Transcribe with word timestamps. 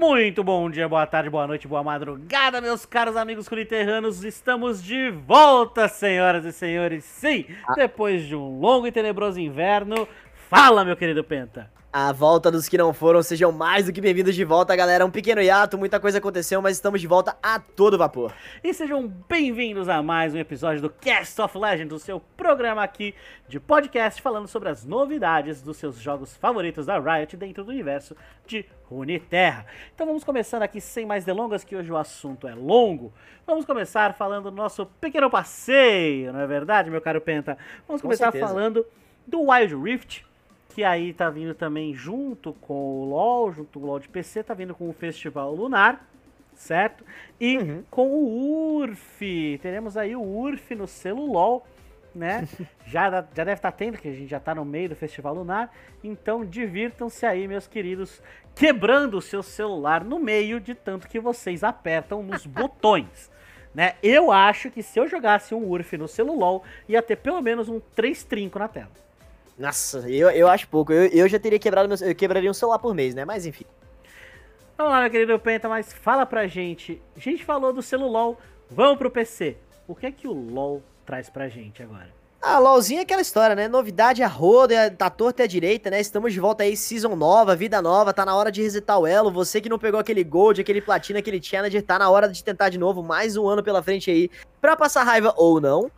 Muito 0.00 0.42
bom 0.42 0.70
dia, 0.70 0.88
boa 0.88 1.06
tarde, 1.06 1.28
boa 1.28 1.46
noite, 1.46 1.68
boa 1.68 1.82
madrugada, 1.82 2.58
meus 2.58 2.86
caros 2.86 3.18
amigos 3.18 3.46
curiterranos. 3.46 4.24
Estamos 4.24 4.82
de 4.82 5.10
volta, 5.10 5.88
senhoras 5.88 6.42
e 6.46 6.52
senhores. 6.54 7.04
Sim, 7.04 7.44
ah. 7.68 7.74
depois 7.74 8.24
de 8.24 8.34
um 8.34 8.58
longo 8.58 8.86
e 8.86 8.92
tenebroso 8.92 9.38
inverno. 9.38 10.08
Fala, 10.50 10.84
meu 10.84 10.96
querido 10.96 11.22
Penta. 11.22 11.70
A 11.92 12.10
volta 12.10 12.50
dos 12.50 12.68
que 12.68 12.76
não 12.76 12.92
foram, 12.92 13.22
sejam 13.22 13.52
mais 13.52 13.86
do 13.86 13.92
que 13.92 14.00
bem-vindos 14.00 14.34
de 14.34 14.42
volta, 14.44 14.74
galera. 14.74 15.06
Um 15.06 15.10
pequeno 15.10 15.40
hiato, 15.40 15.78
muita 15.78 16.00
coisa 16.00 16.18
aconteceu, 16.18 16.60
mas 16.60 16.76
estamos 16.76 17.00
de 17.00 17.06
volta 17.06 17.36
a 17.40 17.60
todo 17.60 17.96
vapor. 17.96 18.34
E 18.64 18.74
sejam 18.74 19.06
bem-vindos 19.06 19.88
a 19.88 20.02
mais 20.02 20.34
um 20.34 20.38
episódio 20.38 20.82
do 20.82 20.90
Cast 20.90 21.40
of 21.40 21.56
Legends, 21.56 21.94
o 21.94 22.04
seu 22.04 22.18
programa 22.36 22.82
aqui 22.82 23.14
de 23.48 23.60
podcast 23.60 24.20
falando 24.20 24.48
sobre 24.48 24.68
as 24.70 24.84
novidades 24.84 25.62
dos 25.62 25.76
seus 25.76 26.00
jogos 26.00 26.36
favoritos 26.36 26.84
da 26.84 26.98
Riot 26.98 27.36
dentro 27.36 27.62
do 27.62 27.70
universo 27.70 28.16
de 28.44 28.66
Runeterra. 28.86 29.66
Então 29.94 30.04
vamos 30.04 30.24
começar 30.24 30.60
aqui 30.64 30.80
sem 30.80 31.06
mais 31.06 31.24
delongas, 31.24 31.62
que 31.62 31.76
hoje 31.76 31.92
o 31.92 31.96
assunto 31.96 32.48
é 32.48 32.56
longo. 32.56 33.12
Vamos 33.46 33.64
começar 33.64 34.14
falando 34.14 34.50
do 34.50 34.56
nosso 34.56 34.84
pequeno 35.00 35.30
passeio, 35.30 36.32
não 36.32 36.40
é 36.40 36.46
verdade, 36.48 36.90
meu 36.90 37.00
caro 37.00 37.20
Penta? 37.20 37.56
Vamos 37.86 38.02
Com 38.02 38.08
começar 38.08 38.32
certeza. 38.32 38.48
falando 38.48 38.84
do 39.24 39.42
Wild 39.42 39.76
Rift 39.76 40.28
que 40.70 40.84
aí 40.84 41.12
tá 41.12 41.28
vindo 41.28 41.52
também 41.52 41.92
junto 41.92 42.52
com 42.54 43.02
o 43.02 43.04
LoL, 43.04 43.52
junto 43.52 43.78
com 43.78 43.84
o 43.84 43.88
LoL 43.88 43.98
de 43.98 44.08
PC, 44.08 44.44
tá 44.44 44.54
vindo 44.54 44.74
com 44.74 44.88
o 44.88 44.92
Festival 44.92 45.52
Lunar, 45.52 46.06
certo? 46.54 47.04
E 47.40 47.58
uhum. 47.58 47.84
com 47.90 48.06
o 48.08 48.76
URF, 48.78 49.58
teremos 49.60 49.96
aí 49.96 50.14
o 50.14 50.22
URF 50.22 50.74
no 50.76 50.86
selo 50.86 51.26
LoL, 51.26 51.66
né? 52.14 52.48
já, 52.86 53.10
já 53.10 53.20
deve 53.20 53.52
estar 53.52 53.72
tá 53.72 53.76
tendo, 53.76 53.98
que 53.98 54.08
a 54.08 54.12
gente 54.12 54.30
já 54.30 54.38
tá 54.38 54.54
no 54.54 54.64
meio 54.64 54.90
do 54.90 54.96
Festival 54.96 55.34
Lunar, 55.34 55.72
então 56.04 56.44
divirtam-se 56.44 57.26
aí, 57.26 57.48
meus 57.48 57.66
queridos, 57.66 58.22
quebrando 58.54 59.18
o 59.18 59.22
seu 59.22 59.42
celular 59.42 60.04
no 60.04 60.20
meio 60.20 60.60
de 60.60 60.74
tanto 60.74 61.08
que 61.08 61.18
vocês 61.18 61.64
apertam 61.64 62.22
nos 62.22 62.46
botões. 62.46 63.28
Né? 63.74 63.94
Eu 64.02 64.30
acho 64.30 64.70
que 64.70 64.82
se 64.84 65.00
eu 65.00 65.08
jogasse 65.08 65.52
um 65.52 65.68
URF 65.68 65.96
no 65.96 66.06
celular, 66.06 66.60
ia 66.88 67.02
ter 67.02 67.16
pelo 67.16 67.40
menos 67.40 67.68
um 67.68 67.80
3 67.80 68.22
trinco 68.22 68.58
na 68.58 68.68
tela. 68.68 69.09
Nossa, 69.60 70.08
eu, 70.08 70.30
eu 70.30 70.48
acho 70.48 70.66
pouco. 70.68 70.90
Eu, 70.90 71.04
eu 71.08 71.28
já 71.28 71.38
teria 71.38 71.58
quebrado 71.58 71.86
meu, 71.86 71.98
eu 71.98 72.14
quebraria 72.14 72.50
um 72.50 72.54
celular 72.54 72.78
por 72.78 72.94
mês, 72.94 73.14
né? 73.14 73.26
Mas 73.26 73.44
enfim. 73.44 73.66
Vamos 74.76 74.90
lá, 74.90 75.02
meu 75.02 75.10
querido 75.10 75.38
Penta, 75.38 75.68
mas 75.68 75.92
fala 75.92 76.24
pra 76.24 76.46
gente. 76.46 77.00
A 77.14 77.20
gente 77.20 77.44
falou 77.44 77.70
do 77.70 77.82
celular, 77.82 78.34
vamos 78.70 78.96
pro 78.96 79.10
PC. 79.10 79.58
O 79.86 79.94
que 79.94 80.06
é 80.06 80.10
que 80.10 80.26
o 80.26 80.32
LoL 80.32 80.82
traz 81.04 81.28
pra 81.28 81.46
gente 81.50 81.82
agora? 81.82 82.08
Ah, 82.40 82.58
LOLzinho 82.58 83.00
é 83.00 83.02
aquela 83.02 83.20
história, 83.20 83.54
né? 83.54 83.68
Novidade 83.68 84.22
a 84.22 84.26
roda, 84.26 84.90
tá 84.92 85.10
torta 85.10 85.42
e 85.42 85.44
à 85.44 85.46
direita, 85.46 85.90
né? 85.90 86.00
Estamos 86.00 86.32
de 86.32 86.40
volta 86.40 86.62
aí, 86.62 86.74
season 86.74 87.14
nova, 87.14 87.54
vida 87.54 87.82
nova, 87.82 88.14
tá 88.14 88.24
na 88.24 88.34
hora 88.34 88.50
de 88.50 88.62
resetar 88.62 88.98
o 88.98 89.06
elo. 89.06 89.30
Você 89.30 89.60
que 89.60 89.68
não 89.68 89.78
pegou 89.78 90.00
aquele 90.00 90.24
gold, 90.24 90.58
aquele 90.58 90.80
platina, 90.80 91.18
aquele 91.18 91.42
challenge, 91.42 91.82
tá 91.82 91.98
na 91.98 92.08
hora 92.08 92.26
de 92.30 92.42
tentar 92.42 92.70
de 92.70 92.78
novo, 92.78 93.02
mais 93.02 93.36
um 93.36 93.46
ano 93.46 93.62
pela 93.62 93.82
frente 93.82 94.10
aí, 94.10 94.30
pra 94.58 94.74
passar 94.74 95.02
raiva 95.02 95.34
ou 95.36 95.60
não. 95.60 95.90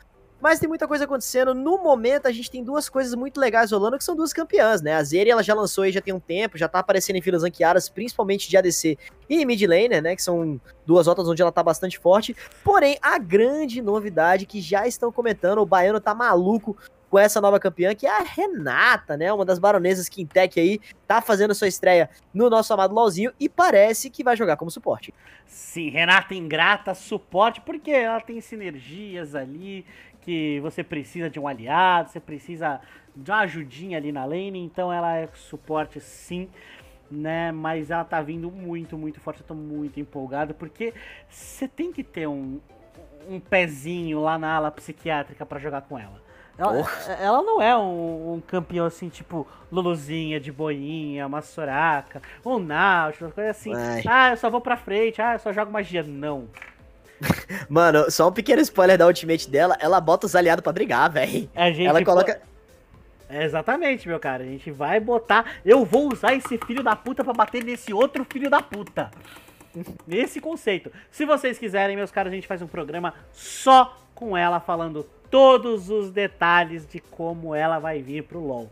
Mas 0.42 0.58
tem 0.58 0.68
muita 0.68 0.88
coisa 0.88 1.04
acontecendo. 1.04 1.54
No 1.54 1.78
momento, 1.78 2.26
a 2.26 2.32
gente 2.32 2.50
tem 2.50 2.64
duas 2.64 2.88
coisas 2.88 3.14
muito 3.14 3.38
legais 3.38 3.70
rolando, 3.70 3.96
que 3.96 4.02
são 4.02 4.16
duas 4.16 4.32
campeãs, 4.32 4.82
né? 4.82 4.94
A 4.96 5.02
Zeri, 5.04 5.30
ela 5.30 5.40
já 5.40 5.54
lançou 5.54 5.84
aí 5.84 5.92
já 5.92 6.00
tem 6.00 6.12
um 6.12 6.18
tempo, 6.18 6.58
já 6.58 6.66
tá 6.66 6.80
aparecendo 6.80 7.14
em 7.14 7.22
filas 7.22 7.44
ranqueadas, 7.44 7.88
principalmente 7.88 8.50
de 8.50 8.56
ADC 8.56 8.98
e 9.30 9.46
mid 9.46 9.62
laner, 9.62 10.02
né? 10.02 10.16
Que 10.16 10.22
são 10.22 10.60
duas 10.84 11.06
rotas 11.06 11.28
onde 11.28 11.40
ela 11.40 11.52
tá 11.52 11.62
bastante 11.62 11.96
forte. 11.96 12.34
Porém, 12.64 12.98
a 13.00 13.20
grande 13.20 13.80
novidade 13.80 14.44
que 14.44 14.60
já 14.60 14.84
estão 14.84 15.12
comentando, 15.12 15.60
o 15.60 15.66
Baiano 15.66 16.00
tá 16.00 16.12
maluco 16.12 16.76
com 17.08 17.18
essa 17.18 17.40
nova 17.40 17.60
campeã, 17.60 17.94
que 17.94 18.06
é 18.06 18.10
a 18.10 18.22
Renata, 18.22 19.16
né? 19.18 19.32
Uma 19.32 19.44
das 19.44 19.60
baronesas 19.60 20.08
Quintec 20.08 20.58
aí, 20.58 20.80
tá 21.06 21.20
fazendo 21.20 21.54
sua 21.54 21.68
estreia 21.68 22.10
no 22.32 22.50
nosso 22.50 22.72
amado 22.72 22.94
LoLzinho 22.94 23.32
e 23.38 23.50
parece 23.50 24.08
que 24.08 24.24
vai 24.24 24.34
jogar 24.34 24.56
como 24.56 24.70
suporte. 24.70 25.14
Sim, 25.46 25.90
Renata 25.90 26.34
ingrata, 26.34 26.94
suporte, 26.94 27.60
porque 27.60 27.90
ela 27.90 28.20
tem 28.20 28.40
sinergias 28.40 29.34
ali 29.34 29.84
que 30.22 30.60
você 30.60 30.82
precisa 30.82 31.28
de 31.28 31.38
um 31.38 31.46
aliado, 31.46 32.10
você 32.10 32.20
precisa 32.20 32.80
de 33.14 33.30
uma 33.30 33.40
ajudinha 33.40 33.98
ali 33.98 34.10
na 34.10 34.24
lane, 34.24 34.58
então 34.58 34.92
ela 34.92 35.16
é 35.16 35.28
suporte 35.34 36.00
sim, 36.00 36.48
né? 37.10 37.52
Mas 37.52 37.90
ela 37.90 38.04
tá 38.04 38.22
vindo 38.22 38.50
muito, 38.50 38.96
muito 38.96 39.20
forte, 39.20 39.40
eu 39.40 39.46
tô 39.46 39.54
muito 39.54 40.00
empolgado, 40.00 40.54
porque 40.54 40.94
você 41.28 41.68
tem 41.68 41.92
que 41.92 42.02
ter 42.02 42.26
um, 42.26 42.60
um 43.28 43.38
pezinho 43.38 44.20
lá 44.20 44.38
na 44.38 44.54
ala 44.54 44.70
psiquiátrica 44.70 45.44
para 45.44 45.58
jogar 45.58 45.82
com 45.82 45.98
ela. 45.98 46.22
Ela, 46.58 46.86
ela, 47.18 47.42
não 47.42 47.62
é 47.62 47.76
um, 47.76 48.34
um, 48.34 48.40
campeão 48.40 48.84
assim, 48.84 49.08
tipo 49.08 49.46
Luluzinha 49.70 50.38
de 50.38 50.52
boinha, 50.52 51.26
uma 51.26 51.40
Soraka, 51.40 52.20
um 52.44 52.58
Nautilus, 52.58 53.32
coisa 53.32 53.50
assim. 53.50 53.74
Ai. 53.74 54.02
Ah, 54.06 54.30
eu 54.30 54.36
só 54.36 54.50
vou 54.50 54.60
pra 54.60 54.76
frente, 54.76 55.20
ah, 55.20 55.34
eu 55.34 55.38
só 55.38 55.52
jogo 55.52 55.72
magia. 55.72 56.02
Não. 56.02 56.48
Mano, 57.68 58.10
só 58.10 58.28
um 58.28 58.32
pequeno 58.32 58.60
spoiler 58.62 58.98
da 58.98 59.06
ultimate 59.06 59.48
dela, 59.48 59.76
ela 59.80 60.00
bota 60.00 60.26
os 60.26 60.34
aliados 60.34 60.62
para 60.62 60.72
brigar, 60.72 61.10
velho. 61.10 61.48
Ela 61.88 62.04
coloca. 62.04 62.40
É 63.28 63.44
exatamente, 63.44 64.06
meu 64.06 64.20
cara. 64.20 64.42
A 64.42 64.46
gente 64.46 64.70
vai 64.70 65.00
botar. 65.00 65.46
Eu 65.64 65.84
vou 65.84 66.12
usar 66.12 66.34
esse 66.34 66.58
filho 66.58 66.82
da 66.82 66.94
puta 66.94 67.24
para 67.24 67.32
bater 67.32 67.64
nesse 67.64 67.92
outro 67.92 68.26
filho 68.30 68.50
da 68.50 68.60
puta. 68.60 69.10
Nesse 70.06 70.40
conceito. 70.40 70.92
Se 71.10 71.24
vocês 71.24 71.58
quiserem, 71.58 71.96
meus 71.96 72.10
caros, 72.10 72.30
a 72.30 72.34
gente 72.34 72.46
faz 72.46 72.60
um 72.60 72.66
programa 72.66 73.14
só 73.32 73.96
com 74.14 74.36
ela 74.36 74.60
falando 74.60 75.04
todos 75.30 75.88
os 75.88 76.10
detalhes 76.10 76.86
de 76.86 77.00
como 77.00 77.54
ela 77.54 77.78
vai 77.78 78.02
vir 78.02 78.22
pro 78.24 78.38
LoL. 78.38 78.70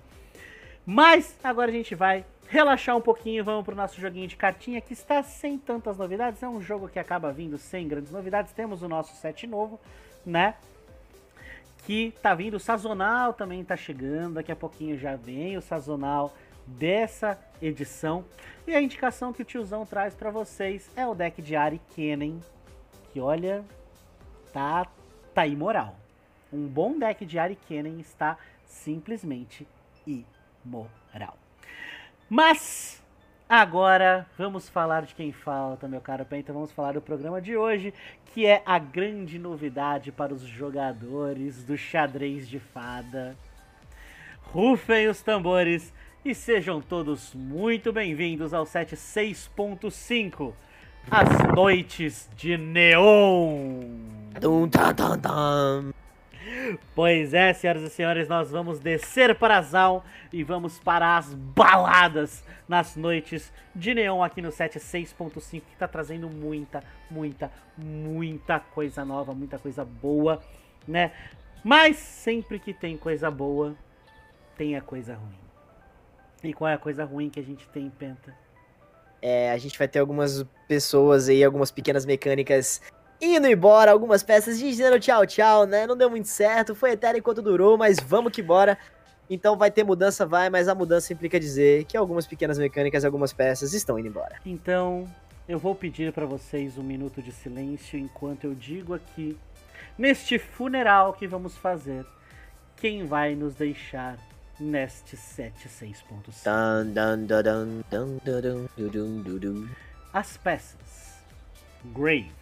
Mas 0.84 1.34
agora 1.42 1.70
a 1.70 1.72
gente 1.72 1.94
vai 1.94 2.24
relaxar 2.50 2.96
um 2.96 3.00
pouquinho, 3.00 3.44
vamos 3.44 3.64
pro 3.64 3.76
nosso 3.76 4.00
joguinho 4.00 4.26
de 4.26 4.34
cartinha 4.34 4.80
que 4.80 4.92
está 4.92 5.22
sem 5.22 5.56
tantas 5.56 5.96
novidades. 5.96 6.42
É 6.42 6.48
um 6.48 6.60
jogo 6.60 6.88
que 6.88 6.98
acaba 6.98 7.32
vindo 7.32 7.56
sem 7.56 7.86
grandes 7.86 8.10
novidades. 8.10 8.52
Temos 8.52 8.82
o 8.82 8.88
nosso 8.88 9.14
set 9.16 9.46
novo, 9.46 9.78
né? 10.26 10.56
Que 11.86 12.12
tá 12.20 12.34
vindo 12.34 12.58
sazonal 12.58 13.32
também 13.32 13.64
tá 13.64 13.76
chegando. 13.76 14.34
Daqui 14.34 14.50
a 14.50 14.56
pouquinho 14.56 14.98
já 14.98 15.14
vem 15.14 15.56
o 15.56 15.62
sazonal 15.62 16.34
dessa 16.66 17.38
edição. 17.62 18.24
E 18.66 18.74
a 18.74 18.82
indicação 18.82 19.32
que 19.32 19.42
o 19.42 19.44
tiozão 19.44 19.86
traz 19.86 20.16
para 20.16 20.30
vocês 20.30 20.90
é 20.96 21.06
o 21.06 21.14
deck 21.14 21.40
de 21.40 21.54
Ari 21.54 21.80
Kennen, 21.94 22.42
que 23.12 23.20
olha, 23.20 23.64
tá 24.52 24.86
tá 25.32 25.46
imoral. 25.46 25.96
Um 26.52 26.66
bom 26.66 26.98
deck 26.98 27.24
de 27.24 27.38
Ari 27.38 27.56
Kennen 27.68 28.00
está 28.00 28.36
simplesmente 28.66 29.68
imoral. 30.04 31.39
Mas 32.30 33.02
agora 33.48 34.24
vamos 34.38 34.68
falar 34.68 35.02
de 35.02 35.16
quem 35.16 35.32
falta, 35.32 35.88
meu 35.88 36.00
caro 36.00 36.24
Penta. 36.24 36.52
Vamos 36.52 36.70
falar 36.70 36.92
do 36.92 37.00
programa 37.00 37.42
de 37.42 37.56
hoje, 37.56 37.92
que 38.26 38.46
é 38.46 38.62
a 38.64 38.78
grande 38.78 39.36
novidade 39.36 40.12
para 40.12 40.32
os 40.32 40.42
jogadores 40.42 41.64
do 41.64 41.76
xadrez 41.76 42.48
de 42.48 42.60
fada. 42.60 43.36
Rufem 44.42 45.08
os 45.08 45.20
tambores 45.22 45.92
e 46.24 46.32
sejam 46.32 46.80
todos 46.80 47.34
muito 47.34 47.92
bem-vindos 47.92 48.54
ao 48.54 48.64
set 48.64 48.94
6.5 48.94 50.52
As 51.10 51.52
Noites 51.52 52.30
de 52.36 52.56
Neon. 52.56 53.80
Dum, 54.40 54.68
dum, 54.68 54.92
dum, 54.94 55.18
dum. 55.18 55.99
Pois 56.94 57.34
é, 57.34 57.52
senhoras 57.52 57.82
e 57.82 57.90
senhores, 57.90 58.28
nós 58.28 58.50
vamos 58.50 58.78
descer 58.78 59.34
para 59.34 59.58
a 59.58 59.62
Zal 59.62 60.04
e 60.32 60.42
vamos 60.42 60.78
para 60.78 61.16
as 61.16 61.34
baladas 61.34 62.42
nas 62.68 62.96
noites 62.96 63.52
de 63.74 63.94
neon 63.94 64.22
aqui 64.22 64.40
no 64.40 64.50
set 64.50 64.78
6.5, 64.78 65.40
que 65.50 65.72
está 65.72 65.86
trazendo 65.86 66.28
muita, 66.30 66.82
muita, 67.10 67.50
muita 67.76 68.60
coisa 68.60 69.04
nova, 69.04 69.34
muita 69.34 69.58
coisa 69.58 69.84
boa, 69.84 70.40
né? 70.86 71.12
Mas 71.62 71.96
sempre 71.96 72.58
que 72.58 72.72
tem 72.72 72.96
coisa 72.96 73.30
boa, 73.30 73.74
tem 74.56 74.76
a 74.76 74.80
coisa 74.80 75.14
ruim. 75.14 75.38
E 76.42 76.54
qual 76.54 76.68
é 76.68 76.74
a 76.74 76.78
coisa 76.78 77.04
ruim 77.04 77.28
que 77.28 77.38
a 77.38 77.42
gente 77.42 77.68
tem, 77.68 77.90
Penta? 77.90 78.34
É, 79.20 79.50
a 79.50 79.58
gente 79.58 79.78
vai 79.78 79.86
ter 79.86 79.98
algumas 79.98 80.46
pessoas 80.66 81.28
aí, 81.28 81.44
algumas 81.44 81.70
pequenas 81.70 82.06
mecânicas 82.06 82.80
indo 83.20 83.46
embora, 83.46 83.90
algumas 83.90 84.22
peças 84.22 84.58
dizendo 84.58 84.98
tchau, 84.98 85.26
tchau, 85.26 85.66
né? 85.66 85.86
Não 85.86 85.96
deu 85.96 86.08
muito 86.08 86.28
certo, 86.28 86.74
foi 86.74 86.92
eterno 86.92 87.18
enquanto 87.18 87.42
durou, 87.42 87.76
mas 87.76 87.98
vamos 87.98 88.32
que 88.32 88.42
bora. 88.42 88.78
Então 89.28 89.56
vai 89.56 89.70
ter 89.70 89.84
mudança, 89.84 90.26
vai, 90.26 90.50
mas 90.50 90.66
a 90.66 90.74
mudança 90.74 91.12
implica 91.12 91.38
dizer 91.38 91.84
que 91.84 91.96
algumas 91.96 92.26
pequenas 92.26 92.58
mecânicas, 92.58 93.04
algumas 93.04 93.32
peças 93.32 93.72
estão 93.72 93.98
indo 93.98 94.08
embora. 94.08 94.36
Então, 94.44 95.08
eu 95.48 95.58
vou 95.58 95.74
pedir 95.74 96.12
para 96.12 96.26
vocês 96.26 96.76
um 96.78 96.82
minuto 96.82 97.22
de 97.22 97.30
silêncio 97.30 97.98
enquanto 97.98 98.44
eu 98.44 98.54
digo 98.54 98.94
aqui, 98.94 99.38
neste 99.96 100.38
funeral 100.38 101.12
que 101.12 101.28
vamos 101.28 101.56
fazer, 101.56 102.04
quem 102.76 103.06
vai 103.06 103.34
nos 103.36 103.54
deixar 103.54 104.18
neste 104.58 105.16
76.5. 105.16 106.42
As 110.12 110.36
peças. 110.36 111.20
Grave. 111.84 112.39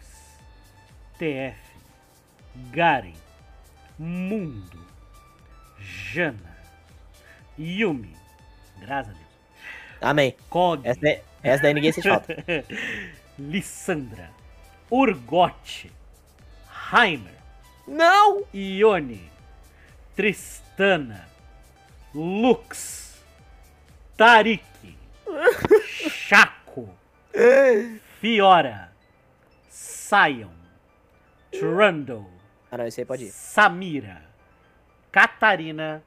TF, 1.19 1.59
Garen, 2.71 3.13
Mundo, 3.97 4.79
Jana, 5.77 6.57
Yumi, 7.57 8.15
graças 8.79 9.13
a 9.13 9.17
Deus. 9.17 9.29
Amém. 10.01 10.33
Kog, 10.49 10.87
essa 10.87 11.05
é, 11.05 11.21
Essa 11.43 11.63
daí 11.63 11.73
ninguém 11.73 11.91
sente 11.91 12.07
falta. 12.07 12.33
Lissandra, 13.37 14.29
Urgote, 14.89 15.91
Heimer, 16.93 17.35
Não! 17.85 18.45
Ione, 18.53 19.29
Tristana, 20.15 21.27
Lux, 22.15 23.21
Tarik, 24.15 24.63
Chaco, 26.09 26.89
Fiora, 28.21 28.93
Sion, 29.69 30.58
Trundle, 31.51 32.25
Ah, 32.71 32.77
não, 32.77 32.85
esse 32.87 33.01
aí 33.01 33.05
pode 33.05 33.25
ir. 33.25 33.31
Samira, 33.31 34.21
Catarina 35.11 36.03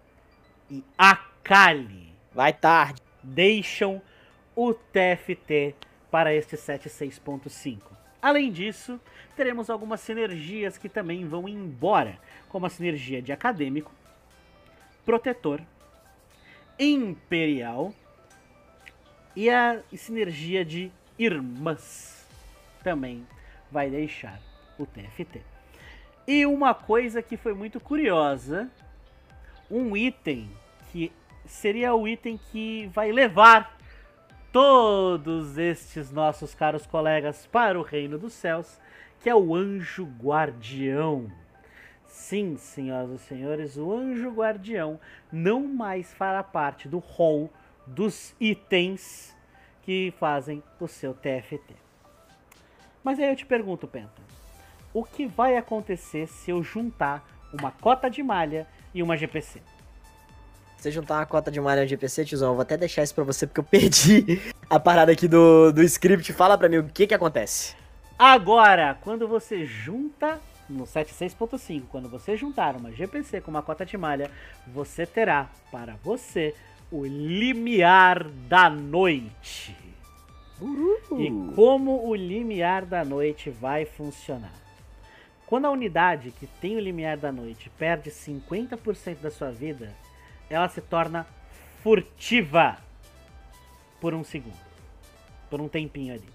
e 0.70 0.84
Akali 0.96 2.12
Vai 2.32 2.52
tarde. 2.52 3.02
deixam 3.22 4.00
o 4.54 4.72
TFT 4.72 5.74
para 6.10 6.32
este 6.34 6.56
76.5. 6.56 7.80
Além 8.20 8.52
disso, 8.52 9.00
teremos 9.36 9.68
algumas 9.68 10.00
sinergias 10.00 10.78
que 10.78 10.88
também 10.88 11.26
vão 11.26 11.48
embora, 11.48 12.18
como 12.48 12.66
a 12.66 12.70
sinergia 12.70 13.20
de 13.20 13.32
acadêmico, 13.32 13.92
protetor, 15.04 15.60
imperial 16.78 17.92
e 19.34 19.50
a 19.50 19.82
sinergia 19.96 20.64
de 20.64 20.92
irmãs 21.18 22.26
também 22.82 23.26
vai 23.70 23.90
deixar 23.90 24.38
o 24.78 24.86
TFT. 24.86 25.42
E 26.26 26.46
uma 26.46 26.74
coisa 26.74 27.20
que 27.22 27.36
foi 27.36 27.52
muito 27.52 27.80
curiosa, 27.80 28.70
um 29.70 29.96
item 29.96 30.50
que 30.90 31.10
seria 31.44 31.94
o 31.94 32.06
item 32.06 32.38
que 32.50 32.86
vai 32.94 33.10
levar 33.10 33.76
todos 34.52 35.56
estes 35.56 36.10
nossos 36.10 36.54
caros 36.54 36.86
colegas 36.86 37.46
para 37.46 37.78
o 37.78 37.82
reino 37.82 38.18
dos 38.18 38.34
céus, 38.34 38.78
que 39.20 39.28
é 39.30 39.34
o 39.34 39.54
anjo 39.54 40.04
guardião. 40.04 41.30
Sim, 42.04 42.56
senhoras 42.58 43.10
e 43.10 43.18
senhores, 43.18 43.76
o 43.76 43.90
anjo 43.92 44.30
guardião 44.30 45.00
não 45.32 45.66
mais 45.66 46.12
fará 46.12 46.42
parte 46.42 46.86
do 46.86 46.98
hall 46.98 47.50
dos 47.86 48.34
itens 48.38 49.34
que 49.82 50.12
fazem 50.18 50.62
o 50.78 50.86
seu 50.86 51.14
TFT. 51.14 51.74
Mas 53.02 53.18
aí 53.18 53.28
eu 53.28 53.36
te 53.36 53.46
pergunto, 53.46 53.88
Penta, 53.88 54.22
o 54.92 55.04
que 55.04 55.26
vai 55.26 55.56
acontecer 55.56 56.26
se 56.26 56.50
eu 56.50 56.62
juntar 56.62 57.26
uma 57.52 57.70
cota 57.70 58.08
de 58.08 58.22
malha 58.22 58.66
e 58.94 59.02
uma 59.02 59.16
GPC? 59.16 59.60
Se 60.76 60.84
você 60.84 60.90
juntar 60.90 61.18
uma 61.18 61.26
cota 61.26 61.50
de 61.50 61.60
malha 61.60 61.82
no 61.82 61.88
GPC, 61.88 62.24
tiozão, 62.24 62.50
eu 62.50 62.54
vou 62.54 62.62
até 62.62 62.76
deixar 62.76 63.02
isso 63.02 63.14
pra 63.14 63.24
você 63.24 63.46
porque 63.46 63.60
eu 63.60 63.64
perdi 63.64 64.40
a 64.68 64.80
parada 64.80 65.12
aqui 65.12 65.28
do, 65.28 65.72
do 65.72 65.82
script. 65.82 66.32
Fala 66.32 66.58
pra 66.58 66.68
mim 66.68 66.78
o 66.78 66.88
que 66.88 67.06
que 67.06 67.14
acontece. 67.14 67.76
Agora, 68.18 68.98
quando 69.00 69.28
você 69.28 69.64
junta 69.64 70.40
no 70.68 70.84
76.5, 70.84 71.84
quando 71.88 72.08
você 72.08 72.36
juntar 72.36 72.76
uma 72.76 72.90
GPC 72.90 73.40
com 73.40 73.50
uma 73.50 73.62
cota 73.62 73.84
de 73.84 73.96
malha, 73.96 74.30
você 74.66 75.06
terá 75.06 75.48
para 75.70 75.94
você 76.02 76.54
o 76.90 77.04
limiar 77.04 78.24
da 78.48 78.68
noite. 78.68 79.76
E 81.18 81.54
como 81.54 82.06
o 82.06 82.14
limiar 82.14 82.84
da 82.84 83.04
noite 83.04 83.50
vai 83.50 83.84
funcionar? 83.84 84.61
Quando 85.46 85.66
a 85.66 85.70
unidade 85.70 86.30
que 86.30 86.46
tem 86.46 86.76
o 86.76 86.80
limiar 86.80 87.16
da 87.16 87.30
noite 87.30 87.70
perde 87.78 88.10
50% 88.10 89.20
da 89.20 89.30
sua 89.30 89.50
vida, 89.50 89.94
ela 90.48 90.68
se 90.68 90.80
torna 90.80 91.26
furtiva 91.82 92.78
por 94.00 94.14
um 94.14 94.24
segundo, 94.24 94.58
por 95.50 95.60
um 95.60 95.68
tempinho 95.68 96.14
ali. 96.14 96.28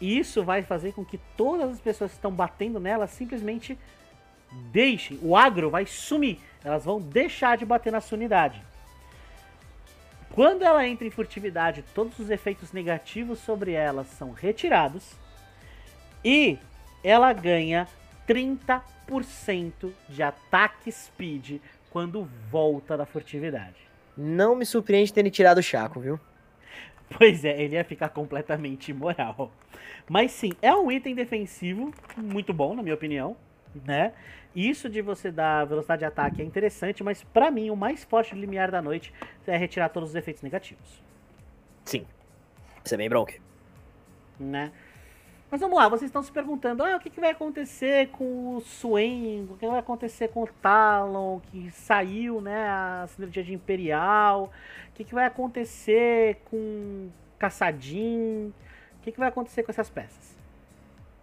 E 0.00 0.18
isso 0.18 0.44
vai 0.44 0.62
fazer 0.62 0.92
com 0.92 1.04
que 1.04 1.18
todas 1.36 1.70
as 1.70 1.80
pessoas 1.80 2.10
que 2.10 2.18
estão 2.18 2.30
batendo 2.30 2.78
nela 2.78 3.06
simplesmente 3.06 3.78
deixem, 4.70 5.18
o 5.22 5.36
agro 5.36 5.70
vai 5.70 5.86
sumir, 5.86 6.38
elas 6.62 6.84
vão 6.84 7.00
deixar 7.00 7.56
de 7.56 7.64
bater 7.64 7.92
na 7.92 8.00
sua 8.00 8.16
unidade. 8.16 8.62
Quando 10.32 10.62
ela 10.62 10.86
entra 10.86 11.06
em 11.06 11.10
furtividade, 11.10 11.82
todos 11.94 12.18
os 12.18 12.28
efeitos 12.28 12.72
negativos 12.72 13.38
sobre 13.38 13.72
ela 13.72 14.04
são 14.04 14.32
retirados 14.32 15.12
e 16.22 16.58
ela 17.02 17.32
ganha 17.32 17.88
30% 18.26 19.92
de 20.08 20.22
ataque 20.22 20.90
speed 20.90 21.60
quando 21.90 22.28
volta 22.50 22.96
da 22.96 23.06
furtividade. 23.06 23.76
Não 24.16 24.54
me 24.56 24.64
surpreende 24.66 25.12
terem 25.12 25.30
tirado 25.30 25.58
o 25.58 25.62
Chaco, 25.62 26.00
viu? 26.00 26.18
Pois 27.16 27.44
é, 27.44 27.62
ele 27.62 27.74
ia 27.76 27.84
ficar 27.84 28.08
completamente 28.08 28.90
imoral. 28.90 29.52
Mas 30.08 30.32
sim, 30.32 30.50
é 30.60 30.74
um 30.74 30.90
item 30.90 31.14
defensivo 31.14 31.92
muito 32.16 32.52
bom, 32.52 32.74
na 32.74 32.82
minha 32.82 32.94
opinião, 32.94 33.36
né? 33.84 34.12
Isso 34.54 34.88
de 34.88 35.02
você 35.02 35.30
dar 35.30 35.66
velocidade 35.66 36.00
de 36.00 36.04
ataque 36.06 36.40
é 36.40 36.44
interessante, 36.44 37.04
mas 37.04 37.22
pra 37.22 37.50
mim 37.50 37.70
o 37.70 37.76
mais 37.76 38.04
forte 38.04 38.34
do 38.34 38.40
limiar 38.40 38.70
da 38.70 38.80
noite 38.80 39.12
é 39.46 39.56
retirar 39.56 39.90
todos 39.90 40.10
os 40.10 40.14
efeitos 40.16 40.42
negativos, 40.42 41.02
Sim. 41.84 42.04
Isso 42.84 42.94
é 42.94 42.96
bem 42.96 43.08
bronca. 43.08 43.34
né? 44.40 44.72
Mas 45.48 45.60
vamos 45.60 45.78
lá, 45.78 45.88
vocês 45.88 46.08
estão 46.08 46.24
se 46.24 46.32
perguntando, 46.32 46.82
ah, 46.82 46.96
o 46.96 47.00
que, 47.00 47.08
que 47.08 47.20
vai 47.20 47.30
acontecer 47.30 48.08
com 48.08 48.56
o 48.56 48.60
Swain, 48.60 49.46
o 49.48 49.56
que 49.56 49.66
vai 49.66 49.78
acontecer 49.78 50.26
com 50.28 50.42
o 50.42 50.46
Talon, 50.48 51.38
que 51.38 51.70
saiu, 51.70 52.40
né, 52.40 52.68
a 52.68 53.06
sinergia 53.08 53.44
de 53.44 53.54
Imperial, 53.54 54.50
o 54.88 54.92
que, 54.92 55.04
que 55.04 55.14
vai 55.14 55.24
acontecer 55.24 56.40
com 56.50 57.08
Caçadin, 57.38 58.52
o 58.98 59.02
que, 59.02 59.12
que 59.12 59.18
vai 59.20 59.28
acontecer 59.28 59.62
com 59.62 59.70
essas 59.70 59.88
peças? 59.88 60.36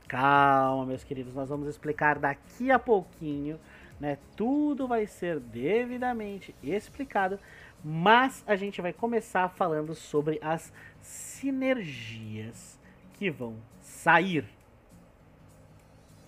Calma, 0.08 0.86
meus 0.86 1.04
queridos, 1.04 1.36
nós 1.36 1.50
vamos 1.50 1.68
explicar 1.68 2.18
daqui 2.18 2.72
a 2.72 2.80
pouquinho, 2.80 3.60
né, 4.00 4.18
tudo 4.38 4.88
vai 4.88 5.06
ser 5.06 5.38
devidamente 5.42 6.56
explicado, 6.64 7.38
mas 7.84 8.42
a 8.48 8.56
gente 8.56 8.81
vai 8.81 8.94
começar 8.94 9.50
falando 9.50 9.94
sobre 9.94 10.40
as 10.42 10.72
sinergias 11.02 12.81
que 13.24 13.31
vão 13.31 13.56
sair. 13.81 14.46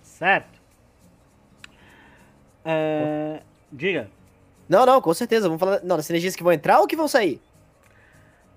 Certo? 0.00 0.58
É, 2.64 3.42
diga. 3.70 4.10
Não, 4.66 4.86
não, 4.86 5.00
com 5.02 5.12
certeza. 5.12 5.46
Vamos 5.46 5.60
falar. 5.60 5.80
Não, 5.82 5.96
das 5.96 6.06
sinergias 6.06 6.34
que 6.34 6.42
vão 6.42 6.52
entrar 6.52 6.80
ou 6.80 6.86
que 6.86 6.96
vão 6.96 7.06
sair? 7.06 7.40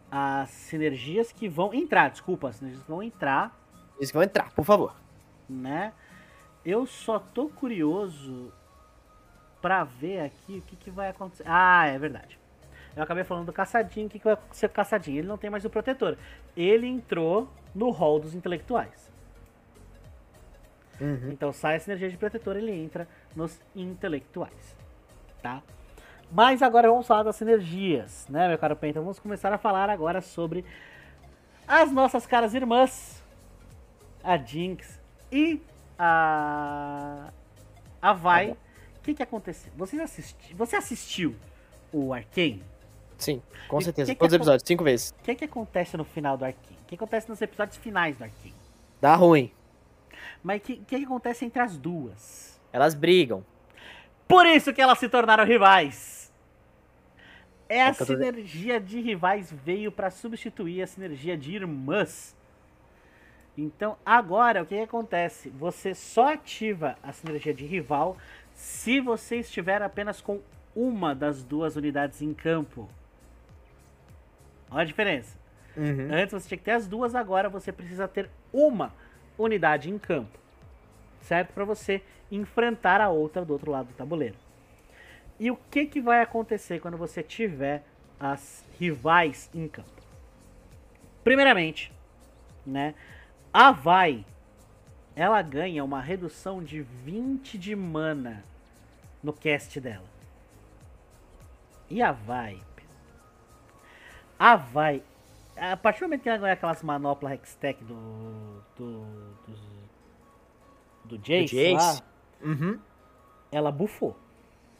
As 0.09 0.50
sinergias 0.50 1.31
que 1.33 1.50
vão 1.50 1.74
entrar, 1.74 2.09
desculpa, 2.09 2.47
as 2.50 2.56
sinergias 2.56 2.81
que 2.83 2.89
vão 2.89 3.03
entrar, 3.03 3.53
As 4.01 4.07
que 4.07 4.13
vão 4.13 4.24
entrar, 4.24 4.51
por 4.53 4.63
favor. 4.65 4.96
né? 5.48 5.91
Eu 6.65 6.86
só 6.88 7.19
tô 7.19 7.48
curioso 7.50 8.51
pra 9.62 9.84
ver 9.84 10.22
aqui 10.22 10.58
o 10.60 10.62
que, 10.62 10.75
que 10.77 10.89
vai 10.89 11.10
acontecer. 11.10 11.43
Ah, 11.46 11.86
é 11.88 11.98
verdade. 12.00 12.39
Eu 12.96 13.03
acabei 13.03 13.24
falando 13.24 13.46
do 13.46 13.53
caçadinho, 13.53 14.08
o 14.08 14.10
que, 14.10 14.17
que 14.17 14.25
vai 14.25 14.34
acontecer 14.34 14.67
com 14.69 14.74
o 14.74 14.75
caçadinho? 14.75 15.19
Ele 15.19 15.27
não 15.27 15.38
tem 15.38 15.50
mais 15.50 15.63
o 15.65 15.69
protetor. 15.69 16.17
Ele 16.58 16.88
entrou 16.88 17.48
no 17.73 17.89
hall 17.91 18.19
dos 18.19 18.33
intelectuais. 18.33 19.09
Uhum. 20.99 21.31
Então 21.31 21.53
sai 21.53 21.77
a 21.77 21.79
sinergia 21.79 22.09
de 22.09 22.17
protetor, 22.17 22.57
ele 22.57 22.71
entra 22.71 23.07
nos 23.35 23.59
intelectuais, 23.75 24.75
tá? 25.41 25.61
Mas 26.31 26.61
agora 26.61 26.89
vamos 26.89 27.07
falar 27.07 27.23
das 27.23 27.35
sinergias, 27.38 28.27
né, 28.29 28.47
meu 28.47 28.57
caro 28.57 28.75
Penta? 28.75 28.99
Vamos 28.99 29.17
começar 29.17 29.51
a 29.51 29.57
falar 29.57 29.89
agora 29.89 30.21
sobre 30.21 30.63
as 31.67 31.91
nossas 31.91 32.25
caras 32.25 32.53
irmãs, 32.53 33.23
a 34.23 34.38
Jinx 34.38 34.99
e 35.31 35.61
a 35.97 37.31
a 38.01 38.13
Vai. 38.13 38.51
O 38.51 39.01
que 39.01 39.13
que 39.13 39.23
aconteceu? 39.23 39.71
Você 39.75 39.99
assisti... 39.99 40.53
Você 40.53 40.75
assistiu 40.75 41.35
o 41.91 42.13
Arcane? 42.13 42.63
Sim, 43.17 43.41
com 43.67 43.81
certeza. 43.81 44.13
que 44.13 44.19
Todos 44.19 44.33
os 44.33 44.35
episódios, 44.35 44.63
cinco 44.65 44.83
vezes. 44.83 45.11
O 45.11 45.23
que 45.23 45.35
que 45.35 45.45
acontece 45.45 45.97
no 45.97 46.03
final 46.03 46.38
do 46.38 46.45
Arcane? 46.45 46.78
O 46.89 46.89
que 46.89 46.96
acontece 46.96 47.29
nos 47.29 47.39
episódios 47.39 47.77
finais 47.77 48.17
do 48.17 48.24
Arcane? 48.24 48.55
Dá 49.00 49.13
ruim. 49.13 49.51
Mas 50.41 50.60
o 50.60 50.63
que, 50.63 50.77
que 50.77 50.96
acontece 50.96 51.46
entre 51.46 51.62
as 51.62 51.77
duas? 51.77 52.60
Elas 52.74 52.96
brigam. 52.96 53.46
Por 54.27 54.43
isso 54.48 54.74
que 54.74 54.81
elas 54.81 54.98
se 54.98 55.08
tornaram 55.08 55.46
rivais. 55.46 56.34
É 57.69 57.84
a 57.84 57.93
sinergia 57.93 58.79
de 58.79 59.00
rivais 59.00 59.51
veio 59.51 59.91
para 59.91 60.10
substituir 60.10 60.81
a 60.81 60.88
sinergia 60.88 61.38
de 61.38 61.53
irmãs. 61.53 62.36
Então, 63.55 63.96
agora 64.03 64.63
o 64.63 64.65
que, 64.65 64.75
que 64.75 64.81
acontece? 64.81 65.51
Você 65.51 65.93
só 65.93 66.34
ativa 66.34 66.98
a 67.03 67.13
sinergia 67.13 67.53
de 67.53 67.67
rival 67.67 68.17
se 68.55 69.00
você 69.00 69.36
estiver 69.36 69.84
apenas 69.84 70.22
com 70.22 70.41
uma 70.75 71.13
das 71.13 71.43
duas 71.43 71.75
unidades 71.75 72.19
em 72.24 72.34
campo. 72.34 72.89
Olha 74.72 74.81
a 74.81 74.86
diferença. 74.86 75.38
Uhum. 75.79 76.09
Antes 76.12 76.33
você 76.33 76.50
tinha 76.50 76.57
que 76.57 76.65
ter 76.65 76.71
as 76.71 76.88
duas, 76.88 77.15
agora 77.15 77.48
você 77.48 77.71
precisa 77.71 78.05
ter 78.05 78.29
uma 78.51 78.93
unidade 79.38 79.89
em 79.89 79.98
campo. 79.98 80.38
Certo? 81.21 81.53
Para 81.53 81.63
você 81.63 82.03
enfrentar 82.29 83.00
a 83.00 83.09
outra 83.09 83.45
do 83.45 83.53
outro 83.53 83.71
lado 83.71 83.88
do 83.88 83.93
tabuleiro. 83.93 84.36
E 85.39 85.50
o 85.50 85.57
que, 85.71 85.86
que 85.86 86.01
vai 86.01 86.21
acontecer 86.21 86.81
quando 86.81 86.98
você 86.98 87.24
tiver 87.24 87.83
as 88.19 88.65
rivais 88.77 89.50
em 89.53 89.69
campo? 89.69 89.89
Primeiramente, 91.24 91.93
né? 92.65 92.93
A 93.53 93.71
Vai, 93.71 94.25
ela 95.15 95.41
ganha 95.41 95.83
uma 95.83 96.01
redução 96.01 96.62
de 96.62 96.81
20 96.81 97.57
de 97.57 97.74
mana 97.74 98.43
no 99.24 99.31
cast 99.31 99.79
dela. 99.79 100.05
E 101.89 102.01
a 102.01 102.12
Vai, 102.12 102.59
a 104.38 104.55
Vai, 104.55 105.01
a 105.60 105.78
partir 105.78 106.00
do 106.01 106.04
momento 106.04 106.22
que 106.22 106.30
ela 106.30 106.38
ganha 106.38 106.54
aquelas 106.54 106.82
manoplas 106.84 107.34
Hextech 107.34 107.84
do 107.84 107.96
do 108.75 109.06
do, 109.48 109.56
do 111.06 111.18
Jace, 111.18 111.48
Jace. 111.56 111.74
lá, 111.74 112.00
Uhum. 112.42 112.80
ela 113.51 113.72
bufou. 113.72 114.16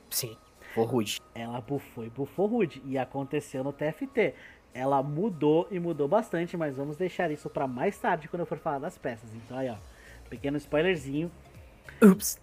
Sim. 0.10 0.38
For 0.74 0.86
rude. 0.88 1.20
Ela 1.36 1.60
bufou 1.62 2.06
e 2.06 2.10
bufou 2.10 2.46
rude. 2.48 2.82
E 2.86 2.98
aconteceu 2.98 3.64
no 3.64 3.74
TFT. 3.74 4.34
Ela 4.74 5.02
mudou 5.02 5.68
e 5.72 5.80
mudou 5.80 6.08
bastante, 6.08 6.56
mas 6.56 6.76
vamos 6.78 6.96
deixar 6.96 7.32
isso 7.32 7.50
pra 7.50 7.68
mais 7.68 7.98
tarde 7.98 8.28
quando 8.28 8.42
eu 8.42 8.46
for 8.46 8.58
falar 8.60 8.80
das 8.80 8.98
peças. 8.98 9.34
Então 9.34 9.58
aí, 9.58 9.70
ó. 9.70 9.76
Pequeno 10.30 10.58
spoilerzinho. 10.58 11.32
Ups. 12.02 12.40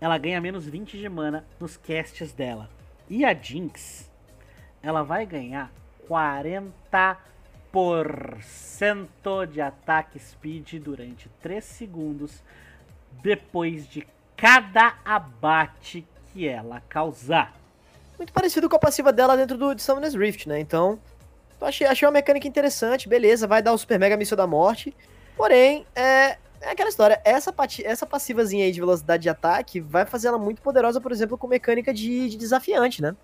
Ela 0.00 0.18
ganha 0.18 0.40
menos 0.40 0.66
20 0.66 0.98
de 0.98 1.08
mana 1.08 1.46
nos 1.60 1.76
casts 1.76 2.32
dela. 2.32 2.68
E 3.08 3.24
a 3.24 3.32
Jinx, 3.32 4.10
ela 4.82 5.02
vai 5.04 5.24
ganhar 5.24 5.72
40% 6.08 7.16
de 9.52 9.60
ataque 9.60 10.18
speed 10.18 10.74
durante 10.82 11.28
3 11.40 11.64
segundos 11.64 12.42
depois 13.22 13.88
de 13.88 14.06
cada 14.36 14.96
abate 15.04 16.06
que 16.32 16.46
ela 16.48 16.80
causar. 16.88 17.54
Muito 18.16 18.32
parecido 18.32 18.68
com 18.68 18.76
a 18.76 18.78
passiva 18.78 19.12
dela 19.12 19.36
dentro 19.36 19.56
do 19.56 19.74
de 19.74 19.82
Summoner's 19.82 20.14
Rift, 20.14 20.48
né? 20.48 20.58
Então, 20.58 20.98
achei, 21.60 21.86
achei 21.86 22.06
uma 22.06 22.12
mecânica 22.12 22.48
interessante, 22.48 23.08
beleza, 23.08 23.46
vai 23.46 23.62
dar 23.62 23.72
o 23.72 23.78
Super 23.78 23.98
Mega 23.98 24.16
Míssil 24.16 24.36
da 24.36 24.46
Morte. 24.46 24.94
Porém, 25.36 25.86
é, 25.94 26.36
é 26.60 26.70
aquela 26.70 26.88
história, 26.88 27.20
essa, 27.24 27.54
essa 27.84 28.06
passivazinha 28.06 28.64
aí 28.64 28.72
de 28.72 28.80
velocidade 28.80 29.22
de 29.22 29.28
ataque 29.28 29.80
vai 29.80 30.04
fazer 30.04 30.28
ela 30.28 30.38
muito 30.38 30.60
poderosa, 30.60 31.00
por 31.00 31.12
exemplo, 31.12 31.38
com 31.38 31.46
mecânica 31.46 31.94
de, 31.94 32.30
de 32.30 32.36
desafiante, 32.36 33.00
né? 33.00 33.14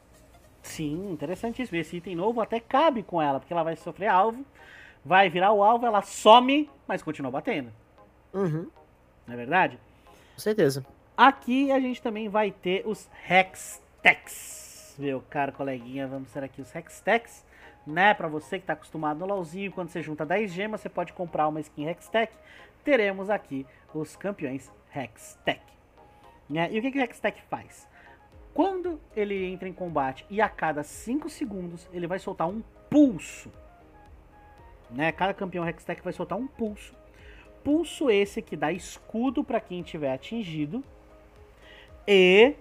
Sim, 0.65 1.13
interessantíssimo. 1.13 1.79
Esse 1.79 1.99
item 1.99 2.17
novo 2.17 2.41
até 2.41 2.59
cabe 2.59 3.03
com 3.03 3.21
ela, 3.21 3.39
porque 3.39 3.53
ela 3.53 3.63
vai 3.63 3.77
sofrer 3.77 4.09
alvo, 4.09 4.45
vai 5.05 5.29
virar 5.29 5.53
o 5.53 5.63
alvo, 5.63 5.85
ela 5.87 6.01
some, 6.03 6.69
mas 6.89 7.03
continua 7.03 7.31
batendo. 7.31 7.71
Uhum, 8.33 8.67
Não 9.27 9.35
é 9.35 9.37
verdade? 9.37 9.79
com 10.35 10.41
certeza. 10.41 10.85
Aqui 11.17 11.71
a 11.71 11.79
gente 11.79 12.03
também 12.03 12.29
vai 12.29 12.51
ter 12.51 12.83
os 12.87 13.09
Hextechs. 13.29 14.97
Meu 14.99 15.23
caro 15.31 15.53
coleguinha, 15.53 16.09
vamos 16.09 16.33
ter 16.33 16.43
aqui 16.43 16.61
os 16.61 16.75
Hextechs. 16.75 17.45
Né, 17.87 18.15
pra 18.15 18.27
você 18.27 18.59
que 18.59 18.65
tá 18.65 18.73
acostumado 18.73 19.19
no 19.19 19.27
LoLzinho, 19.27 19.71
quando 19.71 19.91
você 19.91 20.03
junta 20.03 20.25
10 20.25 20.51
gemas, 20.51 20.81
você 20.81 20.89
pode 20.89 21.13
comprar 21.13 21.47
uma 21.47 21.61
skin 21.61 21.87
Hextech. 21.87 22.33
Teremos 22.83 23.29
aqui 23.29 23.67
os 23.93 24.17
campeões 24.17 24.73
Hextech. 24.97 25.61
Né? 26.49 26.69
E 26.73 26.79
o 26.79 26.83
que, 26.83 26.91
que 26.91 26.99
o 26.99 27.03
Hextech 27.03 27.43
faz? 27.51 27.87
Quando 28.55 29.01
ele 29.17 29.45
entra 29.45 29.69
em 29.69 29.73
combate 29.73 30.25
e 30.31 30.41
a 30.41 30.49
cada 30.49 30.85
5 30.85 31.29
segundos 31.29 31.89
ele 31.93 32.07
vai 32.07 32.21
soltar 32.21 32.49
um 32.49 32.63
pulso. 32.89 33.51
Né? 34.89 35.11
Cada 35.11 35.35
campeão 35.35 35.69
Hextech 35.69 36.01
vai 36.03 36.13
soltar 36.13 36.39
um 36.39 36.47
pulso. 36.47 36.95
Pulso 37.65 38.09
esse 38.09 38.41
que 38.41 38.57
dá 38.57 38.71
escudo 38.71 39.43
para 39.43 39.59
quem 39.59 39.83
tiver 39.83 40.13
atingido. 40.13 40.85
E 42.07 42.55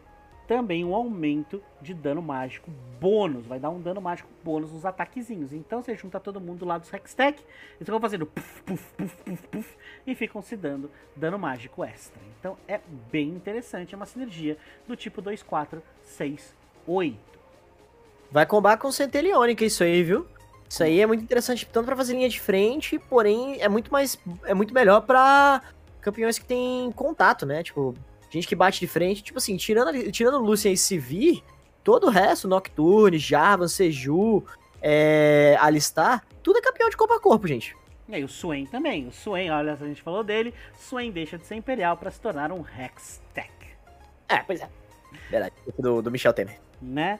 também 0.48 0.84
um 0.84 0.94
aumento 0.94 1.62
de 1.82 1.94
dano 1.94 2.22
mágico 2.22 2.70
bônus. 3.00 3.46
Vai 3.46 3.60
dar 3.60 3.70
um 3.70 3.82
dano 3.82 4.02
mágico 4.02 4.30
bônus 4.44 4.72
nos 4.72 4.86
ataquezinhos. 4.86 5.54
Então 5.54 5.82
você 5.82 5.96
junta 5.96 6.20
todo 6.20 6.40
mundo 6.40 6.66
lá 6.66 6.78
dos 6.78 6.92
Hextech. 6.92 7.44
Eles 7.76 7.88
vão 7.88 8.00
fazendo 8.00 8.26
puf, 8.26 8.64
puf, 8.64 8.96
puf, 8.98 9.48
puf. 9.48 9.78
E 10.06 10.16
ficam 10.16 10.42
se 10.42 10.56
dando 10.56 10.90
dano 11.16 11.40
mágico 11.40 11.84
extra. 11.84 12.22
Então 12.40 12.58
é 12.68 12.80
bem 13.12 13.30
interessante. 13.30 13.94
É 13.94 13.98
uma 13.98 14.06
sinergia 14.06 14.58
do 14.88 14.96
tipo 14.96 15.22
2, 15.22 15.44
4, 15.44 15.82
6, 16.02 16.56
8. 16.88 17.18
Vai 18.32 18.46
combar 18.46 18.78
com 18.78 18.92
Centelionica 18.92 19.64
isso 19.64 19.84
aí, 19.84 20.04
viu? 20.04 20.26
Isso 20.68 20.84
aí 20.84 21.02
é 21.02 21.06
muito 21.06 21.24
interessante, 21.24 21.68
tanto 21.68 21.86
pra 21.86 21.96
fazer 21.96 22.14
linha 22.16 22.28
de 22.28 22.40
frente, 22.40 22.98
porém 22.98 23.62
é 23.62 23.70
muito 23.70 23.92
mais. 23.92 24.18
É 24.44 24.56
muito 24.56 24.74
melhor 24.74 25.02
pra 25.02 25.62
campeões 26.02 26.40
que 26.40 26.46
tem 26.46 26.92
contato, 26.94 27.46
né? 27.46 27.62
Tipo, 27.62 27.94
gente 28.34 28.48
que 28.48 28.56
bate 28.56 28.80
de 28.80 28.88
frente. 28.88 29.24
Tipo 29.24 29.38
assim, 29.38 29.56
tirando, 29.56 30.12
tirando 30.12 30.40
Lucian 30.40 30.72
e 30.72 30.78
Sivir, 30.78 31.44
todo 31.84 32.08
o 32.08 32.10
resto, 32.10 32.48
Nocturne, 32.48 33.18
Jarvan, 33.18 33.68
Seju, 33.68 34.44
é, 34.82 35.56
Alistar, 35.60 36.25
tudo 36.42 36.58
é 36.58 36.62
campeão 36.62 36.90
de 36.90 36.98
corpo 36.98 37.13
a 37.13 37.20
corpo, 37.20 37.48
gente. 37.48 37.75
E 38.10 38.16
aí 38.16 38.24
o 38.24 38.28
Swain 38.28 38.66
também. 38.66 39.08
O 39.08 39.12
Swain, 39.12 39.50
olha, 39.50 39.74
a 39.74 39.75
gente 39.75 40.02
falou 40.02 40.24
dele. 40.24 40.54
Swain 40.78 41.12
deixa 41.12 41.38
de 41.38 41.46
ser 41.46 41.56
Imperial 41.56 41.96
para 41.96 42.12
se 42.12 42.20
tornar 42.20 42.52
um 42.52 42.62
Hextech. 42.62 43.52
É, 44.28 44.38
pois 44.40 44.62
é. 44.62 44.70
Verdade. 45.30 45.54
Do, 45.80 46.02
do 46.02 46.12
Michel 46.12 46.34
Temer. 46.34 46.60
né? 46.82 47.20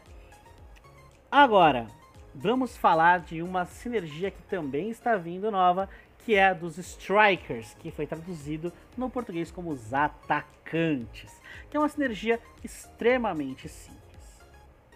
Agora, 1.32 1.88
vamos 2.36 2.76
falar 2.76 3.22
de 3.22 3.42
uma 3.42 3.66
sinergia 3.66 4.30
que 4.30 4.42
também 4.44 4.90
está 4.90 5.16
vindo 5.16 5.50
nova, 5.50 5.90
que 6.26 6.36
é 6.36 6.46
a 6.48 6.54
dos 6.54 6.78
Strikers, 6.78 7.76
que 7.80 7.92
foi 7.92 8.08
traduzido 8.08 8.72
no 8.98 9.10
português 9.10 9.52
como 9.52 9.70
os 9.72 9.94
atacantes, 9.94 11.32
que 11.70 11.76
é 11.76 11.80
uma 11.80 11.90
sinergia 11.90 12.40
extremamente 12.64 13.68
simples. 13.68 14.02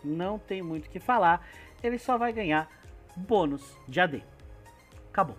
Não 0.04 0.40
tem 0.40 0.62
muito 0.62 0.86
o 0.88 0.90
que 0.90 1.00
falar, 1.00 1.46
ele 1.84 1.98
só 2.00 2.18
vai 2.18 2.32
ganhar 2.32 2.70
bônus 3.16 3.64
de 3.88 4.00
AD. 4.00 4.24
Acabou. 5.10 5.38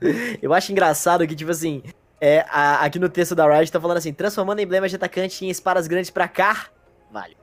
Eu 0.42 0.52
acho 0.52 0.72
engraçado 0.72 1.26
que, 1.26 1.34
tipo 1.34 1.50
assim, 1.50 1.82
é, 2.20 2.40
a- 2.48 2.84
aqui 2.84 2.98
no 2.98 3.08
texto 3.08 3.34
da 3.34 3.46
Riot 3.46 3.70
tá 3.70 3.80
falando 3.80 3.96
assim, 3.98 4.12
transformando 4.12 4.60
emblemas 4.60 4.90
de 4.90 4.96
atacante 4.96 5.44
em 5.44 5.50
espadas 5.50 5.86
grandes 5.86 6.10
pra 6.10 6.28
cá, 6.28 6.66
vale. 7.10 7.36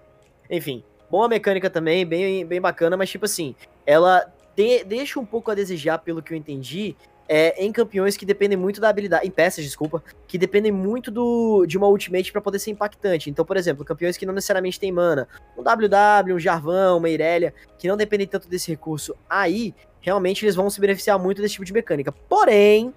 Enfim, 0.50 0.84
boa 1.10 1.28
mecânica 1.28 1.70
também, 1.70 2.06
bem, 2.06 2.46
bem 2.46 2.60
bacana, 2.62 2.96
mas 2.98 3.10
tipo 3.10 3.26
assim, 3.26 3.56
ela 3.86 4.32
de- 4.60 4.84
deixa 4.84 5.20
um 5.20 5.26
pouco 5.26 5.50
a 5.50 5.56
desejar, 5.56 6.00
pelo 6.00 6.22
que 6.22 6.34
eu 6.34 6.38
entendi, 6.38 6.94
é, 7.30 7.64
em 7.64 7.72
campeões 7.72 8.18
que 8.18 8.26
dependem 8.26 8.58
muito 8.58 8.82
da 8.82 8.90
habilidade, 8.90 9.26
em 9.26 9.32
peças, 9.32 9.64
desculpa, 9.64 10.04
que 10.28 10.38
dependem 10.38 10.72
muito 10.72 11.10
do, 11.10 11.66
de 11.66 11.78
uma 11.78 11.88
ultimate 11.88 12.30
pra 12.32 12.42
poder 12.42 12.60
ser 12.60 12.72
impactante. 12.72 13.30
Então, 13.30 13.46
por 13.46 13.56
exemplo, 13.56 13.86
campeões 13.86 14.18
que 14.18 14.26
não 14.26 14.34
necessariamente 14.34 14.78
têm 14.80 14.92
mana, 14.92 15.28
um 15.58 15.64
WW, 15.64 16.36
um 16.36 16.40
Jarvão, 16.40 16.98
uma 16.98 17.08
Irelia, 17.10 17.54
que 17.78 17.88
não 17.88 17.96
dependem 17.96 18.28
tanto 18.28 18.50
desse 18.50 18.70
recurso, 18.70 19.16
aí 19.30 19.74
realmente 20.02 20.44
eles 20.44 20.56
vão 20.56 20.70
se 20.70 20.82
beneficiar 20.82 21.18
muito 21.20 21.42
desse 21.42 21.54
tipo 21.54 21.66
de 21.66 21.72
mecânica. 21.74 22.12
Porém, 22.12 22.94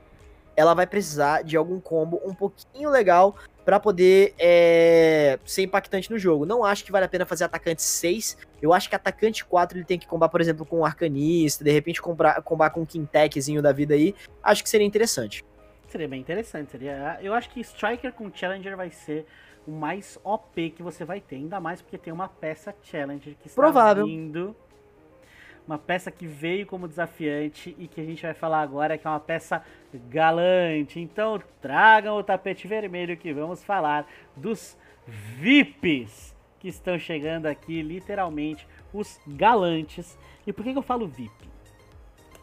ela 0.56 0.74
vai 0.74 0.86
precisar 0.86 1.42
de 1.42 1.56
algum 1.56 1.80
combo 1.80 2.20
um 2.24 2.34
pouquinho 2.34 2.90
legal 2.90 3.36
pra 3.64 3.78
poder 3.78 4.34
é, 4.38 5.38
ser 5.44 5.62
impactante 5.62 6.10
no 6.10 6.18
jogo. 6.18 6.44
Não 6.44 6.64
acho 6.64 6.84
que 6.84 6.92
vale 6.92 7.04
a 7.04 7.08
pena 7.08 7.24
fazer 7.24 7.44
atacante 7.44 7.82
6. 7.82 8.36
Eu 8.60 8.72
acho 8.72 8.88
que 8.88 8.96
atacante 8.96 9.44
4 9.44 9.78
ele 9.78 9.84
tem 9.84 9.98
que 9.98 10.06
combar, 10.06 10.28
por 10.28 10.40
exemplo, 10.40 10.66
com 10.66 10.80
um 10.80 10.84
arcanista, 10.84 11.62
de 11.62 11.70
repente 11.70 12.02
comprar, 12.02 12.42
combar 12.42 12.70
com 12.70 12.80
um 12.80 12.86
quintechzinho 12.86 13.62
da 13.62 13.72
vida 13.72 13.94
aí. 13.94 14.14
Acho 14.42 14.62
que 14.62 14.68
seria 14.68 14.86
interessante. 14.86 15.44
Seria 15.88 16.08
bem 16.08 16.20
interessante. 16.20 16.72
Seria, 16.72 17.18
eu 17.22 17.34
acho 17.34 17.50
que 17.50 17.60
Striker 17.60 18.12
com 18.12 18.30
Challenger 18.32 18.76
vai 18.76 18.90
ser 18.90 19.26
o 19.66 19.70
mais 19.70 20.18
OP 20.24 20.70
que 20.70 20.82
você 20.82 21.04
vai 21.04 21.20
ter. 21.20 21.36
Ainda 21.36 21.60
mais 21.60 21.80
porque 21.80 21.98
tem 21.98 22.12
uma 22.12 22.28
peça 22.28 22.74
Challenger 22.82 23.36
que 23.40 23.48
está 23.48 23.60
Provável. 23.60 24.06
vindo. 24.06 24.56
Uma 25.66 25.78
peça 25.78 26.10
que 26.10 26.26
veio 26.26 26.66
como 26.66 26.88
desafiante 26.88 27.74
e 27.78 27.86
que 27.86 28.00
a 28.00 28.04
gente 28.04 28.22
vai 28.22 28.34
falar 28.34 28.60
agora 28.62 28.98
que 28.98 29.06
é 29.06 29.10
uma 29.10 29.20
peça 29.20 29.62
galante. 30.08 30.98
Então 30.98 31.40
tragam 31.60 32.16
o 32.16 32.22
tapete 32.22 32.66
vermelho 32.66 33.16
que 33.16 33.32
vamos 33.32 33.62
falar 33.62 34.06
dos 34.36 34.76
VIPs 35.06 36.34
que 36.58 36.68
estão 36.68 36.98
chegando 36.98 37.46
aqui, 37.46 37.82
literalmente, 37.82 38.66
os 38.92 39.20
galantes. 39.26 40.16
E 40.46 40.52
por 40.52 40.64
que, 40.64 40.72
que 40.72 40.78
eu 40.78 40.82
falo 40.82 41.08
VIP? 41.08 41.32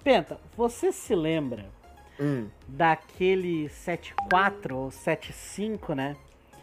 Penta, 0.04 0.40
você 0.56 0.92
se 0.92 1.14
lembra 1.16 1.66
Hum, 2.20 2.50
daquele 2.68 3.70
7.4 3.70 4.74
ou 4.74 4.90
7.5, 4.90 5.96
né? 5.96 6.18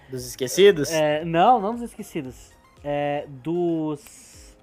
dos 0.08 0.26
esquecidos? 0.26 0.90
É, 0.90 1.24
não, 1.24 1.60
não 1.60 1.74
dos 1.74 1.82
esquecidos. 1.82 2.52
É, 2.84 3.26
dos. 3.28 4.56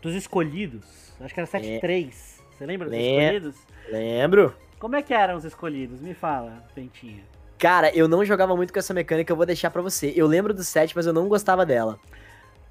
Dos 0.00 0.14
escolhidos. 0.14 1.11
Acho 1.24 1.34
que 1.34 1.40
era 1.40 1.46
7.3. 1.48 2.40
Você 2.50 2.66
lembra 2.66 2.88
dos 2.88 2.96
Lem- 2.96 3.18
escolhidos? 3.18 3.56
Lembro. 3.88 4.54
Como 4.78 4.96
é 4.96 5.02
que 5.02 5.14
eram 5.14 5.36
os 5.36 5.44
escolhidos? 5.44 6.00
Me 6.00 6.14
fala, 6.14 6.64
Pentinha. 6.74 7.22
Cara, 7.58 7.94
eu 7.96 8.08
não 8.08 8.24
jogava 8.24 8.56
muito 8.56 8.72
com 8.72 8.78
essa 8.78 8.92
mecânica, 8.92 9.32
eu 9.32 9.36
vou 9.36 9.46
deixar 9.46 9.70
pra 9.70 9.80
você. 9.80 10.12
Eu 10.16 10.26
lembro 10.26 10.52
do 10.52 10.64
7, 10.64 10.96
mas 10.96 11.06
eu 11.06 11.12
não 11.12 11.28
gostava 11.28 11.64
dela. 11.64 11.98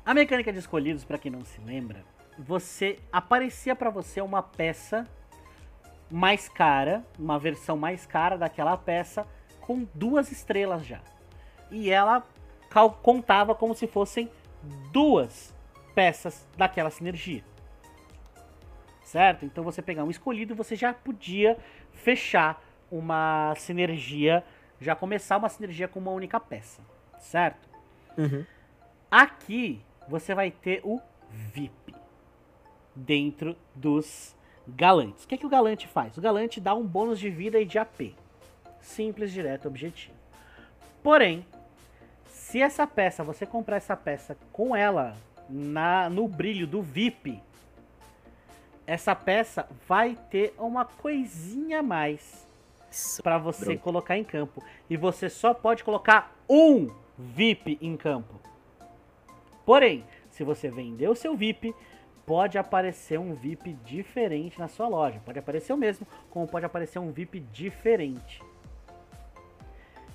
A 0.06 0.14
mecânica 0.14 0.52
de 0.52 0.60
escolhidos, 0.60 1.04
pra 1.06 1.18
quem 1.18 1.32
não 1.32 1.46
se 1.46 1.62
lembra, 1.62 2.04
você 2.38 2.98
aparecia 3.12 3.76
pra 3.76 3.90
você 3.90 4.20
uma 4.20 4.44
peça 4.44 5.08
mais 6.10 6.50
cara, 6.50 7.04
uma 7.18 7.40
versão 7.40 7.78
mais 7.78 8.06
cara 8.06 8.38
daquela 8.38 8.76
peça 8.76 9.26
com 9.62 9.88
duas 9.94 10.30
estrelas 10.32 10.86
já. 10.86 11.00
E 11.70 11.90
ela 11.90 12.26
contava 13.02 13.56
como 13.56 13.74
se 13.74 13.88
fossem 13.88 14.30
duas 14.92 15.54
peças 15.96 16.46
daquela 16.58 16.90
sinergia. 16.90 17.44
Certo? 19.12 19.46
Então 19.46 19.62
você 19.62 19.82
pegar 19.82 20.06
um 20.06 20.10
escolhido, 20.10 20.56
você 20.56 20.74
já 20.74 20.94
podia 20.94 21.58
fechar 21.92 22.64
uma 22.90 23.54
sinergia, 23.58 24.42
já 24.80 24.96
começar 24.96 25.36
uma 25.36 25.50
sinergia 25.50 25.86
com 25.86 26.00
uma 26.00 26.12
única 26.12 26.40
peça, 26.40 26.82
certo? 27.20 27.70
Uhum. 28.18 28.46
Aqui 29.10 29.82
você 30.08 30.34
vai 30.34 30.50
ter 30.50 30.80
o 30.86 31.02
VIP 31.30 31.94
dentro 32.96 33.58
dos 33.76 34.34
galantes. 34.66 35.26
O 35.26 35.28
que, 35.28 35.36
é 35.36 35.38
que 35.38 35.46
o 35.46 35.50
galante 35.50 35.90
faz? 35.90 36.18
O 36.18 36.22
galante 36.22 36.62
dá 36.62 36.74
um 36.74 36.88
bônus 36.88 37.20
de 37.20 37.30
vida 37.30 37.60
e 37.60 37.66
de 37.66 37.78
AP. 37.78 38.16
Simples, 38.80 39.34
direto, 39.34 39.68
objetivo. 39.68 40.16
Porém, 41.04 41.46
se 42.28 42.62
essa 42.62 42.88
peça, 42.88 43.26
você 43.26 43.46
comprar 43.46 43.76
essa 43.76 43.98
peça 43.98 44.38
com 44.54 44.74
ela 44.74 45.18
na, 45.50 46.10
no 46.10 46.30
brilho 46.30 46.66
do 46.66 46.82
VIP, 46.82 47.42
essa 48.92 49.16
peça 49.16 49.66
vai 49.88 50.18
ter 50.30 50.54
uma 50.60 50.84
coisinha 50.84 51.80
a 51.80 51.84
mais 51.84 52.46
para 53.24 53.38
você 53.38 53.64
Pronto. 53.64 53.80
colocar 53.80 54.18
em 54.18 54.24
campo. 54.26 54.62
E 54.90 54.98
você 54.98 55.30
só 55.30 55.54
pode 55.54 55.82
colocar 55.82 56.36
um 56.50 56.90
VIP 57.18 57.78
em 57.82 57.96
campo. 57.96 58.38
Porém, 59.66 60.04
se 60.30 60.44
você 60.44 60.70
vender 60.70 61.08
o 61.08 61.16
seu 61.16 61.38
VIP, 61.38 61.74
pode 62.26 62.58
aparecer 62.58 63.18
um 63.18 63.34
VIP 63.34 63.78
diferente 63.86 64.60
na 64.60 64.68
sua 64.68 64.90
loja. 64.90 65.22
Pode 65.24 65.40
aparecer 65.40 65.72
o 65.72 65.78
mesmo, 65.78 66.06
como 66.30 66.46
pode 66.46 66.66
aparecer 66.66 67.00
um 67.00 67.14
VIP 67.14 67.40
diferente. 67.40 68.44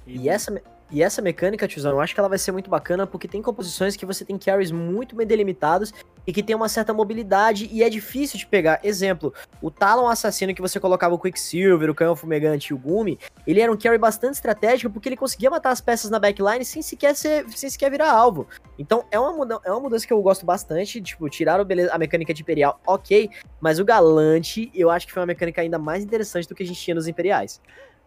E, 0.06 0.18
e 0.18 0.28
essa, 0.28 0.62
e 0.90 1.02
essa 1.02 1.23
mecânica, 1.23 1.66
tiozão, 1.66 1.92
eu 1.92 2.00
acho 2.02 2.12
que 2.12 2.21
ela 2.21 2.28
vai 2.28 2.37
ser 2.37 2.52
muito 2.52 2.68
bacana 2.68 3.06
porque 3.06 3.26
tem 3.26 3.40
composições 3.40 3.97
que 3.97 4.04
você 4.04 4.23
tem 4.23 4.37
carries 4.37 4.71
muito 4.71 5.16
bem 5.16 5.26
delimitados 5.26 5.95
e 6.26 6.33
que 6.33 6.42
tem 6.42 6.56
uma 6.56 6.68
certa 6.68 6.92
mobilidade 6.92 7.68
e 7.71 7.83
é 7.83 7.88
difícil 7.88 8.38
de 8.38 8.47
pegar. 8.47 8.80
Exemplo, 8.83 9.33
o 9.62 9.71
Talon 9.71 10.09
Assassino 10.09 10.54
que 10.54 10.61
você 10.61 10.80
colocava 10.80 11.14
o 11.14 11.18
Quicksilver, 11.18 11.90
o 11.90 11.95
Canhão 11.95 12.16
Fumegante 12.16 12.73
e 12.73 12.75
o 12.75 12.78
Gumi, 12.78 13.18
ele 13.47 13.61
era 13.61 13.71
um 13.71 13.76
carry 13.76 13.99
bastante 13.99 14.35
estratégico 14.35 14.92
porque 14.92 15.09
ele 15.09 15.16
conseguia 15.16 15.50
matar 15.50 15.71
as 15.71 15.80
peças 15.80 16.11
na 16.11 16.18
backline 16.18 16.64
sem 16.64 16.83
sequer, 16.83 17.14
ser, 17.14 17.49
sem 17.50 17.71
sequer 17.71 17.90
virar 17.90 18.11
alvo. 18.11 18.47
Então 18.78 19.04
é 19.11 19.18
uma, 19.18 19.33
mudança, 19.33 19.62
é 19.64 19.71
uma 19.71 19.80
mudança 19.80 20.06
que 20.06 20.12
eu 20.12 20.21
gosto 20.21 20.45
bastante, 20.45 21.00
tipo, 21.00 21.28
tirar 21.28 21.61
a 21.61 21.99
mecânica 21.99 22.35
de 22.35 22.42
Imperial, 22.42 22.80
ok, 22.87 23.30
mas 23.61 23.78
o 23.78 23.85
Galante 23.85 24.71
eu 24.75 24.90
acho 24.90 25.06
que 25.06 25.12
foi 25.12 25.21
uma 25.21 25.26
mecânica 25.26 25.61
ainda 25.61 25.78
mais 25.78 26.02
interessante 26.02 26.49
do 26.49 26.54
que 26.54 26.62
a 26.62 26.66
gente 26.66 26.80
tinha 26.80 26.95
nos 26.95 27.06
Imperiais. 27.06 27.61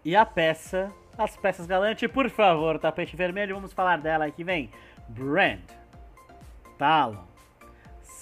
E 0.03 0.15
a 0.15 0.25
peça 0.25 0.91
as 1.19 1.35
peças 1.35 1.67
galante, 1.67 2.07
por 2.07 2.29
favor, 2.29 2.79
tapete 2.79 3.13
vermelho, 3.13 3.53
vamos 3.53 3.73
falar 3.73 3.97
dela 3.97 4.25
aqui, 4.25 4.41
vem. 4.41 4.71
Brand, 5.09 5.59
Talon, 6.77 7.25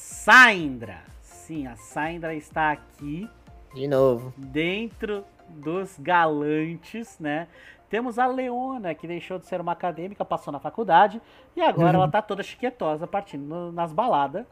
Syndra. 0.07 1.01
Sim, 1.21 1.67
a 1.67 1.75
Syndra 1.75 2.33
está 2.33 2.71
aqui. 2.71 3.29
De 3.73 3.87
novo. 3.87 4.33
Dentro 4.37 5.25
dos 5.49 5.99
galantes, 5.99 7.19
né? 7.19 7.47
Temos 7.89 8.17
a 8.17 8.25
Leona, 8.25 8.95
que 8.95 9.05
deixou 9.05 9.37
de 9.37 9.45
ser 9.45 9.59
uma 9.59 9.73
acadêmica, 9.73 10.23
passou 10.23 10.51
na 10.51 10.59
faculdade, 10.59 11.21
e 11.55 11.61
agora 11.61 11.97
ela 11.97 12.09
tá 12.09 12.21
toda 12.21 12.41
chiquetosa, 12.41 13.05
partindo 13.05 13.71
nas 13.71 13.91
baladas, 13.91 14.45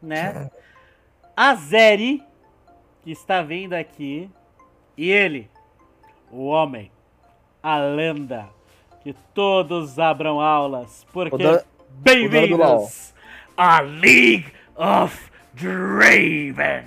né? 0.00 0.50
A 1.36 1.54
Zeri, 1.54 2.22
que 3.02 3.10
está 3.10 3.40
vindo 3.42 3.72
aqui, 3.72 4.30
e 4.96 5.10
ele, 5.10 5.50
o 6.30 6.44
homem 6.44 6.90
a 7.62 7.78
lenda. 7.78 8.48
Que 9.02 9.14
todos 9.34 9.98
abram 9.98 10.40
aulas, 10.40 11.06
porque 11.12 11.64
bem-vindos 11.88 13.14
à 13.56 13.80
League 13.80 14.52
of 14.76 15.30
Draven. 15.54 16.84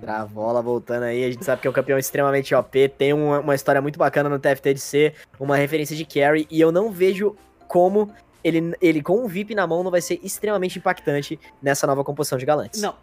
Dravola 0.00 0.62
voltando 0.62 1.02
aí, 1.02 1.24
a 1.24 1.30
gente 1.30 1.44
sabe 1.44 1.60
que 1.60 1.68
é 1.68 1.70
um 1.70 1.74
campeão 1.74 1.98
extremamente 1.98 2.54
OP, 2.54 2.88
tem 2.90 3.12
uma, 3.12 3.40
uma 3.40 3.54
história 3.54 3.82
muito 3.82 3.98
bacana 3.98 4.28
no 4.28 4.38
TFT 4.38 4.74
de 4.74 4.80
ser 4.80 5.14
uma 5.38 5.56
referência 5.56 5.94
de 5.94 6.04
carry, 6.06 6.46
e 6.50 6.60
eu 6.60 6.72
não 6.72 6.90
vejo 6.90 7.36
como 7.68 8.10
ele, 8.42 8.74
ele 8.80 9.02
com 9.02 9.22
um 9.24 9.26
VIP 9.26 9.54
na 9.54 9.66
mão 9.66 9.82
não 9.82 9.90
vai 9.90 10.00
ser 10.00 10.18
extremamente 10.22 10.78
impactante 10.78 11.38
nessa 11.62 11.86
nova 11.86 12.02
composição 12.02 12.38
de 12.38 12.46
galantes. 12.46 12.80
Não, 12.80 12.94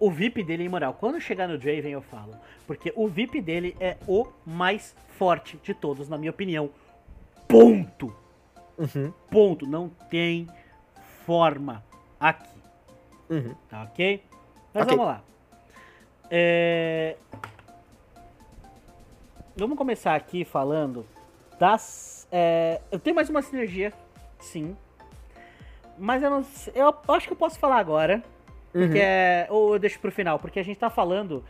o 0.00 0.10
VIP 0.10 0.42
dele 0.42 0.62
é 0.62 0.66
imoral. 0.66 0.94
Quando 0.94 1.20
chegar 1.20 1.48
no 1.48 1.58
Draven 1.58 1.92
eu 1.92 2.02
falo. 2.02 2.34
Porque 2.66 2.92
o 2.96 3.08
VIP 3.08 3.40
dele 3.40 3.76
é 3.80 3.96
o 4.06 4.26
mais 4.44 4.94
forte 5.18 5.58
de 5.62 5.72
todos, 5.72 6.08
na 6.08 6.18
minha 6.18 6.30
opinião. 6.30 6.70
Ponto. 7.46 8.14
Uhum. 8.76 9.12
Ponto. 9.30 9.66
Não 9.66 9.88
tem 10.10 10.48
forma 11.24 11.84
aqui. 12.18 12.56
Uhum. 13.28 13.54
Tá 13.68 13.82
ok? 13.82 14.22
Mas 14.72 14.84
okay. 14.84 14.96
vamos 14.96 15.12
lá. 15.12 15.22
É... 16.30 17.16
Vamos 19.56 19.78
começar 19.78 20.14
aqui 20.14 20.44
falando 20.44 21.06
das. 21.58 22.28
É... 22.30 22.80
Eu 22.90 22.98
tenho 22.98 23.16
mais 23.16 23.30
uma 23.30 23.42
sinergia, 23.42 23.92
sim. 24.38 24.76
Mas 25.98 26.22
eu 26.22 26.30
não. 26.30 26.44
Eu 26.74 26.94
acho 27.08 27.26
que 27.26 27.32
eu 27.32 27.38
posso 27.38 27.58
falar 27.58 27.78
agora. 27.78 28.22
Porque 28.72 28.98
uhum. 28.98 29.04
é. 29.04 29.46
Ou 29.50 29.74
eu 29.74 29.78
deixo 29.78 29.98
pro 29.98 30.12
final, 30.12 30.38
porque 30.38 30.60
a 30.60 30.62
gente 30.62 30.78
tá 30.78 30.90
falando 30.90 31.44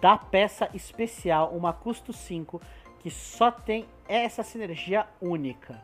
da 0.00 0.16
peça 0.16 0.68
especial, 0.74 1.50
uma 1.50 1.72
custo 1.72 2.12
5, 2.12 2.60
que 2.98 3.10
só 3.10 3.50
tem 3.50 3.86
essa 4.08 4.42
sinergia 4.42 5.06
única. 5.20 5.80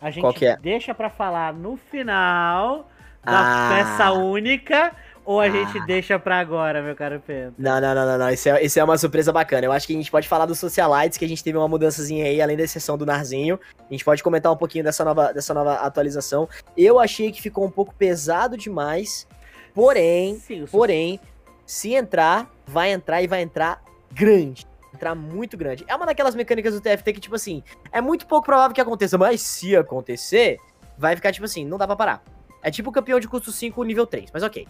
A 0.00 0.10
gente 0.10 0.44
é? 0.44 0.56
deixa 0.56 0.94
para 0.94 1.10
falar 1.10 1.52
no 1.52 1.76
final 1.76 2.88
da 3.24 3.68
ah. 3.68 3.68
peça 3.70 4.12
única 4.12 4.92
ou 5.24 5.40
a 5.40 5.44
ah. 5.44 5.50
gente 5.50 5.80
deixa 5.86 6.18
pra 6.18 6.38
agora, 6.38 6.82
meu 6.82 6.96
caro 6.96 7.22
Pedro? 7.24 7.54
Não, 7.56 7.80
não, 7.80 7.94
não, 7.94 8.06
não, 8.06 8.18
não. 8.18 8.30
Isso 8.30 8.48
é, 8.48 8.62
isso 8.62 8.78
é 8.78 8.84
uma 8.84 8.98
surpresa 8.98 9.32
bacana. 9.32 9.66
Eu 9.66 9.72
acho 9.72 9.86
que 9.86 9.92
a 9.92 9.96
gente 9.96 10.10
pode 10.10 10.28
falar 10.28 10.46
dos 10.46 10.58
Socialites, 10.58 11.16
que 11.16 11.24
a 11.24 11.28
gente 11.28 11.42
teve 11.44 11.56
uma 11.56 11.68
mudançazinha 11.68 12.24
aí, 12.24 12.42
além 12.42 12.56
da 12.56 12.64
exceção 12.64 12.98
do 12.98 13.06
Narzinho. 13.06 13.58
A 13.78 13.92
gente 13.92 14.04
pode 14.04 14.22
comentar 14.22 14.52
um 14.52 14.56
pouquinho 14.56 14.84
dessa 14.84 15.04
nova, 15.04 15.32
dessa 15.32 15.54
nova 15.54 15.74
atualização. 15.74 16.48
Eu 16.76 16.98
achei 16.98 17.30
que 17.30 17.40
ficou 17.40 17.64
um 17.64 17.70
pouco 17.70 17.94
pesado 17.94 18.56
demais. 18.56 19.26
Porém, 19.74 20.36
Sim, 20.36 20.66
porém, 20.70 21.18
se 21.64 21.94
entrar, 21.94 22.50
vai 22.66 22.92
entrar 22.92 23.22
e 23.22 23.26
vai 23.26 23.40
entrar 23.42 23.82
grande. 24.10 24.66
Entrar 24.94 25.14
muito 25.14 25.56
grande. 25.56 25.84
É 25.88 25.96
uma 25.96 26.04
daquelas 26.04 26.34
mecânicas 26.34 26.74
do 26.74 26.80
TFT 26.80 27.14
que, 27.14 27.20
tipo 27.20 27.34
assim, 27.34 27.62
é 27.90 28.00
muito 28.00 28.26
pouco 28.26 28.44
provável 28.44 28.74
que 28.74 28.80
aconteça, 28.80 29.16
mas 29.16 29.40
se 29.40 29.74
acontecer, 29.74 30.58
vai 30.98 31.16
ficar, 31.16 31.32
tipo 31.32 31.46
assim, 31.46 31.64
não 31.64 31.78
dá 31.78 31.86
pra 31.86 31.96
parar. 31.96 32.22
É 32.62 32.70
tipo 32.70 32.90
o 32.90 32.92
campeão 32.92 33.18
de 33.18 33.28
custo 33.28 33.50
5 33.50 33.82
nível 33.82 34.06
3, 34.06 34.30
mas 34.32 34.42
ok. 34.42 34.66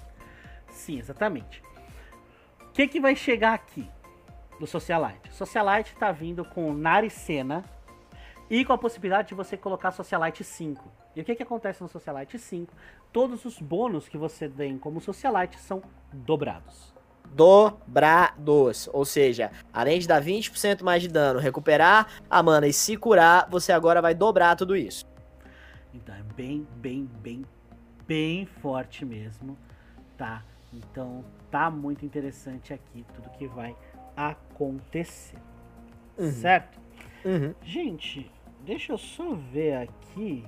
Sim, 0.70 0.98
exatamente. 0.98 1.62
O 2.61 2.72
que, 2.72 2.88
que 2.88 3.00
vai 3.00 3.14
chegar 3.14 3.52
aqui 3.52 3.87
do 4.59 4.66
Socialite? 4.66 5.28
O 5.31 5.35
Socialite 5.35 5.94
tá 5.96 6.11
vindo 6.11 6.44
com 6.44 6.72
Naricena 6.72 7.62
e 8.48 8.64
com 8.64 8.72
a 8.72 8.78
possibilidade 8.78 9.28
de 9.28 9.35
você 9.35 9.57
colocar 9.57 9.92
Socialite 9.92 10.42
5. 10.42 10.83
E 11.14 11.20
o 11.20 11.24
que, 11.24 11.35
que 11.35 11.42
acontece 11.42 11.83
no 11.83 11.88
Socialite 11.88 12.38
5? 12.38 12.72
Todos 13.12 13.44
os 13.44 13.59
bônus 13.59 14.09
que 14.09 14.16
você 14.16 14.48
tem 14.48 14.78
como 14.78 15.00
Socialite 15.00 15.59
são 15.59 15.83
dobrados. 16.12 16.94
Dobrados. 17.35 18.88
Ou 18.92 19.05
seja, 19.05 19.50
além 19.72 19.98
de 19.98 20.09
dar 20.09 20.22
20% 20.22 20.83
mais 20.83 21.02
de 21.02 21.09
dano, 21.09 21.38
recuperar 21.38 22.09
a 22.31 22.42
mana 22.42 22.66
e 22.66 22.72
se 22.72 22.96
curar, 22.96 23.48
você 23.50 23.72
agora 23.72 24.00
vai 24.00 24.14
dobrar 24.14 24.57
tudo 24.57 24.74
isso. 24.74 25.07
Então 25.92 26.14
é 26.14 26.22
bem, 26.35 26.66
bem, 26.76 27.09
bem, 27.20 27.44
bem 28.07 28.47
forte 28.47 29.05
mesmo, 29.05 29.57
tá? 30.17 30.45
Então 30.73 31.25
tá 31.51 31.71
muito 31.71 32.05
interessante 32.05 32.73
aqui 32.73 33.05
tudo 33.15 33.31
que 33.31 33.47
vai 33.47 33.77
acontecer. 34.17 35.38
Uhum. 36.19 36.31
Certo? 36.31 36.81
Uhum. 37.25 37.55
Gente, 37.62 38.31
deixa 38.65 38.93
eu 38.93 38.99
só 38.99 39.35
ver 39.35 39.77
aqui. 39.77 40.45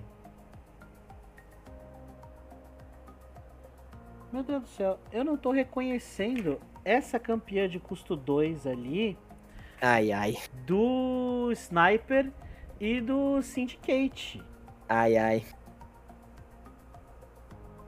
Meu 4.33 4.43
Deus 4.43 4.63
do 4.63 4.69
céu, 4.69 4.99
eu 5.13 5.25
não 5.25 5.37
tô 5.37 5.53
reconhecendo 5.53 6.61
essa 6.85 7.19
campeã 7.21 7.69
de 7.69 7.79
custo 7.79 8.17
2 8.17 8.67
ali. 8.67 9.17
Ai, 9.81 10.11
ai. 10.11 10.37
Do 10.67 11.53
Sniper 11.53 12.33
e 12.81 13.01
do 13.01 13.41
Syndicate. 13.43 14.43
Ai, 14.89 15.17
ai. 15.17 15.45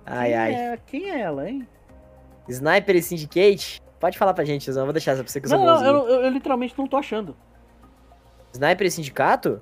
Ai, 0.07 0.29
quem 0.29 0.39
ai. 0.39 0.55
É, 0.55 0.79
quem 0.87 1.11
é 1.11 1.21
ela, 1.21 1.49
hein? 1.49 1.67
Sniper 2.49 2.97
e 2.97 3.03
Syndicate? 3.03 3.83
Pode 3.99 4.17
falar 4.17 4.35
pra 4.35 4.45
gente, 4.45 4.69
eu 4.69 4.75
vou 4.75 4.93
deixar 4.93 5.13
essa 5.13 5.25
pra 5.25 5.33
você 5.33 5.41
que 5.41 5.49
Não, 5.49 5.65
não, 5.65 5.85
eu, 5.85 6.09
eu, 6.09 6.21
eu 6.23 6.31
literalmente 6.31 6.75
não 6.79 6.87
tô 6.87 6.97
achando. 6.97 7.37
Sniper 8.53 8.87
e 8.87 8.91
Sindicato? 8.91 9.61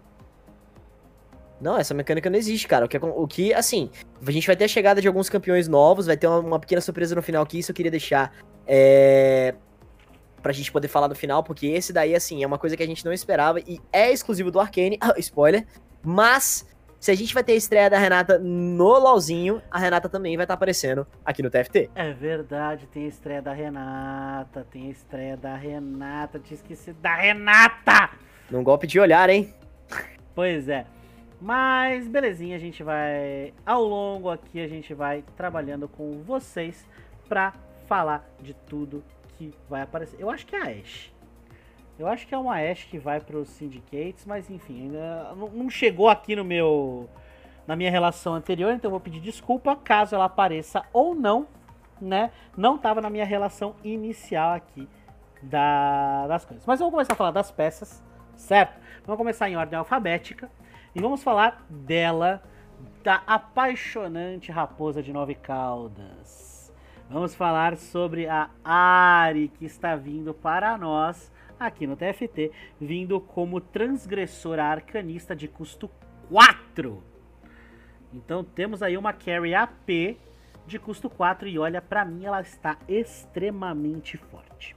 Não, 1.60 1.78
essa 1.78 1.94
mecânica 1.94 2.28
não 2.28 2.36
existe, 2.36 2.66
cara. 2.66 2.84
O 2.84 2.88
que, 2.88 2.98
o 2.98 3.26
que, 3.26 3.54
assim, 3.54 3.90
a 4.24 4.30
gente 4.30 4.46
vai 4.46 4.56
ter 4.56 4.64
a 4.64 4.68
chegada 4.68 5.00
de 5.00 5.08
alguns 5.08 5.30
campeões 5.30 5.68
novos, 5.68 6.06
vai 6.06 6.16
ter 6.16 6.26
uma, 6.26 6.40
uma 6.40 6.60
pequena 6.60 6.80
surpresa 6.80 7.14
no 7.14 7.22
final 7.22 7.46
que 7.46 7.58
isso 7.58 7.70
eu 7.70 7.74
queria 7.74 7.90
deixar 7.90 8.32
é, 8.66 9.54
pra 10.42 10.52
gente 10.52 10.70
poder 10.70 10.88
falar 10.88 11.08
no 11.08 11.14
final, 11.14 11.42
porque 11.42 11.68
esse 11.68 11.92
daí, 11.92 12.14
assim, 12.14 12.42
é 12.42 12.46
uma 12.46 12.58
coisa 12.58 12.76
que 12.76 12.82
a 12.82 12.86
gente 12.86 13.04
não 13.04 13.12
esperava 13.12 13.60
e 13.60 13.80
é 13.92 14.12
exclusivo 14.12 14.50
do 14.50 14.60
Arcane, 14.60 14.98
spoiler, 15.18 15.66
mas 16.02 16.66
Se 17.04 17.10
a 17.10 17.14
gente 17.14 17.34
vai 17.34 17.44
ter 17.44 17.52
a 17.52 17.56
estreia 17.56 17.90
da 17.90 17.98
Renata 17.98 18.38
no 18.38 18.98
LOLzinho, 18.98 19.60
a 19.70 19.78
Renata 19.78 20.08
também 20.08 20.38
vai 20.38 20.44
estar 20.44 20.54
tá 20.54 20.56
aparecendo 20.56 21.06
aqui 21.22 21.42
no 21.42 21.50
TFT. 21.50 21.90
É 21.94 22.14
verdade, 22.14 22.86
tem 22.86 23.04
a 23.04 23.08
estreia 23.08 23.42
da 23.42 23.52
Renata, 23.52 24.66
tem 24.70 24.86
a 24.86 24.90
estreia 24.90 25.36
da 25.36 25.54
Renata, 25.54 26.38
tinha 26.38 26.54
esquecido 26.54 26.98
da 27.02 27.14
Renata! 27.14 28.08
Num 28.50 28.64
golpe 28.64 28.86
de 28.86 28.98
olhar, 28.98 29.28
hein? 29.28 29.52
Pois 30.34 30.66
é. 30.66 30.86
Mas 31.38 32.08
belezinha, 32.08 32.56
a 32.56 32.58
gente 32.58 32.82
vai 32.82 33.52
ao 33.66 33.84
longo 33.84 34.30
aqui 34.30 34.58
a 34.58 34.66
gente 34.66 34.94
vai 34.94 35.22
trabalhando 35.36 35.86
com 35.86 36.22
vocês 36.22 36.88
para 37.28 37.52
falar 37.86 38.26
de 38.40 38.54
tudo 38.54 39.04
que 39.36 39.52
vai 39.68 39.82
aparecer. 39.82 40.16
Eu 40.18 40.30
acho 40.30 40.46
que 40.46 40.56
é 40.56 40.58
a 40.58 40.80
Ashe. 40.80 41.13
Eu 41.98 42.08
acho 42.08 42.26
que 42.26 42.34
é 42.34 42.38
uma 42.38 42.54
Ashe 42.54 42.86
que 42.86 42.98
vai 42.98 43.20
para 43.20 43.36
os 43.36 43.48
syndicates, 43.50 44.24
mas 44.26 44.50
enfim, 44.50 44.82
ainda 44.82 45.34
não 45.52 45.70
chegou 45.70 46.08
aqui 46.08 46.34
no 46.34 46.44
meu 46.44 47.08
na 47.66 47.74
minha 47.74 47.90
relação 47.90 48.34
anterior, 48.34 48.74
então 48.74 48.88
eu 48.88 48.90
vou 48.90 49.00
pedir 49.00 49.20
desculpa 49.20 49.74
caso 49.74 50.14
ela 50.14 50.26
apareça 50.26 50.84
ou 50.92 51.14
não, 51.14 51.46
né? 51.98 52.30
Não 52.56 52.76
estava 52.76 53.00
na 53.00 53.08
minha 53.08 53.24
relação 53.24 53.74
inicial 53.82 54.52
aqui 54.52 54.86
da, 55.42 56.26
das 56.26 56.44
coisas. 56.44 56.66
Mas 56.66 56.78
vamos 56.78 56.92
começar 56.92 57.14
a 57.14 57.16
falar 57.16 57.30
das 57.30 57.50
peças, 57.50 58.04
certo? 58.36 58.78
Vamos 59.06 59.16
começar 59.16 59.48
em 59.48 59.56
ordem 59.56 59.78
alfabética 59.78 60.50
e 60.94 61.00
vamos 61.00 61.22
falar 61.22 61.64
dela, 61.70 62.42
da 63.02 63.22
apaixonante 63.26 64.52
raposa 64.52 65.02
de 65.02 65.12
nove 65.12 65.34
caudas. 65.34 66.72
Vamos 67.08 67.34
falar 67.34 67.76
sobre 67.76 68.26
a 68.26 68.50
Ari 68.64 69.48
que 69.48 69.64
está 69.64 69.94
vindo 69.94 70.34
para 70.34 70.76
nós 70.76 71.32
aqui 71.66 71.86
no 71.86 71.96
TFT, 71.96 72.50
vindo 72.80 73.20
como 73.20 73.60
transgressora 73.60 74.64
arcanista 74.64 75.34
de 75.34 75.48
custo 75.48 75.90
4. 76.28 77.02
Então 78.12 78.44
temos 78.44 78.82
aí 78.82 78.96
uma 78.96 79.12
carry 79.12 79.54
AP 79.54 80.18
de 80.66 80.78
custo 80.78 81.10
4 81.10 81.48
e 81.48 81.58
olha, 81.58 81.82
para 81.82 82.04
mim 82.04 82.24
ela 82.24 82.40
está 82.40 82.78
extremamente 82.88 84.16
forte. 84.16 84.76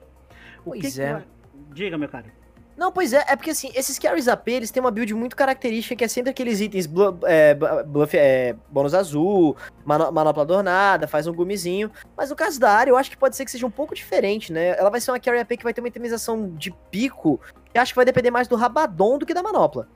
O 0.65 0.71
pois 0.71 0.95
que 0.95 1.01
é. 1.01 1.19
Que... 1.19 1.27
Diga, 1.73 1.97
meu 1.97 2.09
caro. 2.09 2.36
Não, 2.77 2.91
pois 2.91 3.11
é, 3.11 3.25
é 3.27 3.35
porque 3.35 3.49
assim, 3.49 3.71
esses 3.73 3.97
carries 3.97 4.27
AP, 4.27 4.49
eles 4.49 4.69
têm 4.69 4.79
uma 4.79 4.91
build 4.91 5.11
muito 5.15 5.35
característica, 5.35 5.95
que 5.95 6.03
é 6.03 6.07
sempre 6.07 6.29
aqueles 6.29 6.61
itens 6.61 6.85
bluff, 6.85 7.19
é, 7.25 7.55
bluff 7.55 8.15
é, 8.15 8.55
bônus 8.69 8.93
azul, 8.93 9.57
manopla 9.83 10.43
adornada, 10.43 11.07
faz 11.07 11.25
um 11.25 11.33
gumizinho. 11.33 11.89
Mas 12.15 12.29
no 12.29 12.35
caso 12.35 12.59
da 12.59 12.71
área, 12.71 12.91
eu 12.91 12.97
acho 12.97 13.09
que 13.09 13.17
pode 13.17 13.35
ser 13.35 13.45
que 13.45 13.51
seja 13.51 13.65
um 13.65 13.71
pouco 13.71 13.95
diferente, 13.95 14.53
né? 14.53 14.77
Ela 14.77 14.91
vai 14.91 15.01
ser 15.01 15.09
uma 15.09 15.19
carry 15.19 15.39
AP 15.39 15.57
que 15.57 15.63
vai 15.63 15.73
ter 15.73 15.81
uma 15.81 15.87
itemização 15.87 16.51
de 16.51 16.69
pico, 16.91 17.41
que 17.73 17.79
acho 17.79 17.93
que 17.93 17.95
vai 17.95 18.05
depender 18.05 18.29
mais 18.29 18.47
do 18.47 18.55
rabadon 18.55 19.17
do 19.17 19.25
que 19.25 19.33
da 19.33 19.41
manopla. 19.41 19.87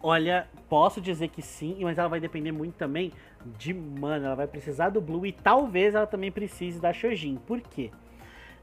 Olha, 0.00 0.46
posso 0.68 1.00
dizer 1.00 1.28
que 1.28 1.42
sim, 1.42 1.78
mas 1.82 1.98
ela 1.98 2.08
vai 2.08 2.20
depender 2.20 2.52
muito 2.52 2.74
também 2.74 3.12
de 3.58 3.74
mana. 3.74 4.26
Ela 4.26 4.34
vai 4.36 4.46
precisar 4.46 4.88
do 4.88 5.00
blue 5.00 5.26
e 5.26 5.32
talvez 5.32 5.96
ela 5.96 6.06
também 6.06 6.30
precise 6.30 6.80
da 6.80 6.92
Shojin. 6.92 7.36
Por 7.44 7.60
quê? 7.60 7.90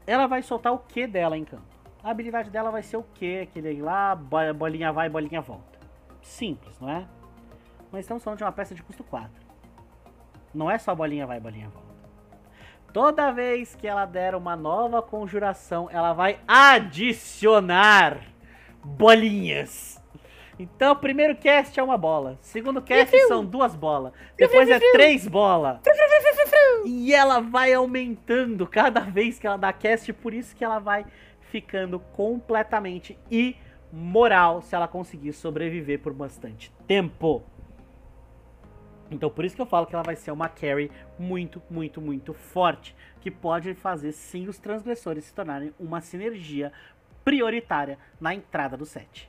Ela 0.06 0.26
vai 0.26 0.42
soltar 0.42 0.72
o 0.72 0.78
que 0.78 1.06
dela 1.06 1.36
em 1.36 1.44
campo? 1.44 1.79
A 2.02 2.10
habilidade 2.10 2.50
dela 2.50 2.70
vai 2.70 2.82
ser 2.82 2.96
o 2.96 3.04
quê? 3.14 3.46
Aquele 3.48 3.80
lá, 3.82 4.14
bolinha 4.14 4.92
vai, 4.92 5.08
bolinha 5.08 5.40
volta. 5.40 5.78
Simples, 6.22 6.78
não 6.80 6.88
é? 6.88 7.06
Mas 7.92 8.02
estamos 8.02 8.22
falando 8.22 8.38
de 8.38 8.44
uma 8.44 8.52
peça 8.52 8.74
de 8.74 8.82
custo 8.82 9.04
4. 9.04 9.30
Não 10.54 10.70
é 10.70 10.78
só 10.78 10.94
bolinha 10.94 11.26
vai, 11.26 11.38
bolinha 11.38 11.68
volta. 11.68 11.90
Toda 12.92 13.30
vez 13.30 13.74
que 13.74 13.86
ela 13.86 14.04
der 14.04 14.34
uma 14.34 14.56
nova 14.56 15.00
conjuração, 15.00 15.88
ela 15.92 16.12
vai 16.12 16.40
adicionar 16.48 18.20
bolinhas. 18.82 20.00
Então, 20.58 20.94
primeiro 20.94 21.36
cast 21.36 21.78
é 21.78 21.82
uma 21.82 21.96
bola. 21.96 22.36
Segundo 22.40 22.82
cast 22.82 23.16
são 23.28 23.44
duas 23.44 23.74
bolas. 23.74 24.12
Depois 24.36 24.68
é 24.68 24.78
três 24.92 25.26
bolas. 25.26 25.78
E 26.84 27.14
ela 27.14 27.40
vai 27.40 27.72
aumentando 27.72 28.66
cada 28.66 29.00
vez 29.00 29.38
que 29.38 29.46
ela 29.46 29.56
dá 29.56 29.72
cast. 29.72 30.12
Por 30.12 30.34
isso 30.34 30.54
que 30.54 30.62
ela 30.64 30.78
vai 30.78 31.06
ficando 31.50 31.98
completamente 31.98 33.18
imoral 33.30 34.62
se 34.62 34.74
ela 34.74 34.88
conseguir 34.88 35.32
sobreviver 35.32 36.00
por 36.00 36.12
bastante 36.12 36.72
tempo. 36.86 37.42
Então 39.10 39.28
por 39.28 39.44
isso 39.44 39.56
que 39.56 39.62
eu 39.62 39.66
falo 39.66 39.86
que 39.86 39.94
ela 39.94 40.04
vai 40.04 40.14
ser 40.14 40.30
uma 40.30 40.48
carry 40.48 40.90
muito, 41.18 41.60
muito, 41.68 42.00
muito 42.00 42.32
forte, 42.32 42.94
que 43.20 43.30
pode 43.30 43.74
fazer 43.74 44.12
sim 44.12 44.48
os 44.48 44.58
transgressores 44.58 45.24
se 45.24 45.34
tornarem 45.34 45.74
uma 45.78 46.00
sinergia 46.00 46.72
prioritária 47.24 47.98
na 48.20 48.34
entrada 48.34 48.76
do 48.76 48.86
set. 48.86 49.28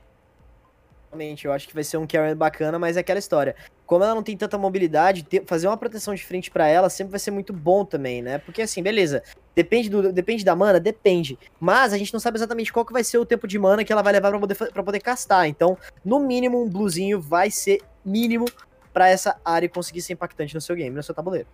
Realmente, 1.10 1.44
eu 1.44 1.52
acho 1.52 1.68
que 1.68 1.74
vai 1.74 1.84
ser 1.84 1.98
um 1.98 2.06
carry 2.06 2.34
bacana, 2.34 2.78
mas 2.78 2.96
é 2.96 3.00
aquela 3.00 3.18
história. 3.18 3.54
Como 3.92 4.02
ela 4.02 4.14
não 4.14 4.22
tem 4.22 4.34
tanta 4.38 4.56
mobilidade, 4.56 5.22
ter, 5.22 5.44
fazer 5.44 5.66
uma 5.66 5.76
proteção 5.76 6.14
de 6.14 6.24
frente 6.24 6.50
para 6.50 6.66
ela 6.66 6.88
sempre 6.88 7.10
vai 7.10 7.20
ser 7.20 7.30
muito 7.30 7.52
bom 7.52 7.84
também, 7.84 8.22
né? 8.22 8.38
Porque 8.38 8.62
assim, 8.62 8.82
beleza, 8.82 9.22
depende, 9.54 9.90
do, 9.90 10.10
depende 10.10 10.42
da 10.42 10.56
mana? 10.56 10.80
Depende. 10.80 11.38
Mas 11.60 11.92
a 11.92 11.98
gente 11.98 12.10
não 12.10 12.18
sabe 12.18 12.38
exatamente 12.38 12.72
qual 12.72 12.86
que 12.86 12.92
vai 12.94 13.04
ser 13.04 13.18
o 13.18 13.26
tempo 13.26 13.46
de 13.46 13.58
mana 13.58 13.84
que 13.84 13.92
ela 13.92 14.00
vai 14.00 14.14
levar 14.14 14.30
pra 14.30 14.40
poder, 14.40 14.54
pra 14.72 14.82
poder 14.82 15.00
castar. 15.00 15.46
Então, 15.46 15.76
no 16.02 16.20
mínimo, 16.20 16.64
um 16.64 16.70
bluezinho 16.70 17.20
vai 17.20 17.50
ser 17.50 17.82
mínimo 18.02 18.46
para 18.94 19.10
essa 19.10 19.38
área 19.44 19.68
conseguir 19.68 20.00
ser 20.00 20.14
impactante 20.14 20.54
no 20.54 20.60
seu 20.62 20.74
game, 20.74 20.96
no 20.96 21.02
seu 21.02 21.14
tabuleiro. 21.14 21.48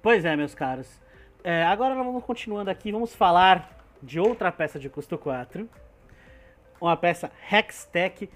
Pois 0.00 0.24
é, 0.24 0.34
meus 0.34 0.54
caros. 0.54 0.88
É, 1.44 1.62
agora 1.64 1.94
nós 1.94 2.06
vamos 2.06 2.24
continuando 2.24 2.70
aqui, 2.70 2.90
vamos 2.90 3.14
falar 3.14 3.84
de 4.02 4.18
outra 4.18 4.50
peça 4.50 4.78
de 4.78 4.88
custo 4.88 5.18
4. 5.18 5.68
Uma 6.80 6.96
peça 6.96 7.30
Hextech 7.52 8.30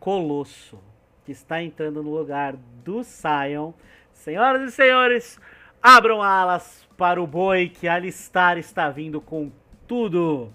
Colosso, 0.00 0.89
que 1.30 1.32
está 1.32 1.62
entrando 1.62 2.02
no 2.02 2.10
lugar 2.10 2.56
do 2.84 3.04
Sion. 3.04 3.72
Senhoras 4.12 4.68
e 4.68 4.74
senhores, 4.74 5.38
abram 5.80 6.20
alas 6.20 6.84
para 6.96 7.22
o 7.22 7.26
boi 7.26 7.68
que 7.68 7.86
Alistar 7.86 8.58
está 8.58 8.90
vindo 8.90 9.20
com 9.20 9.50
tudo. 9.86 10.52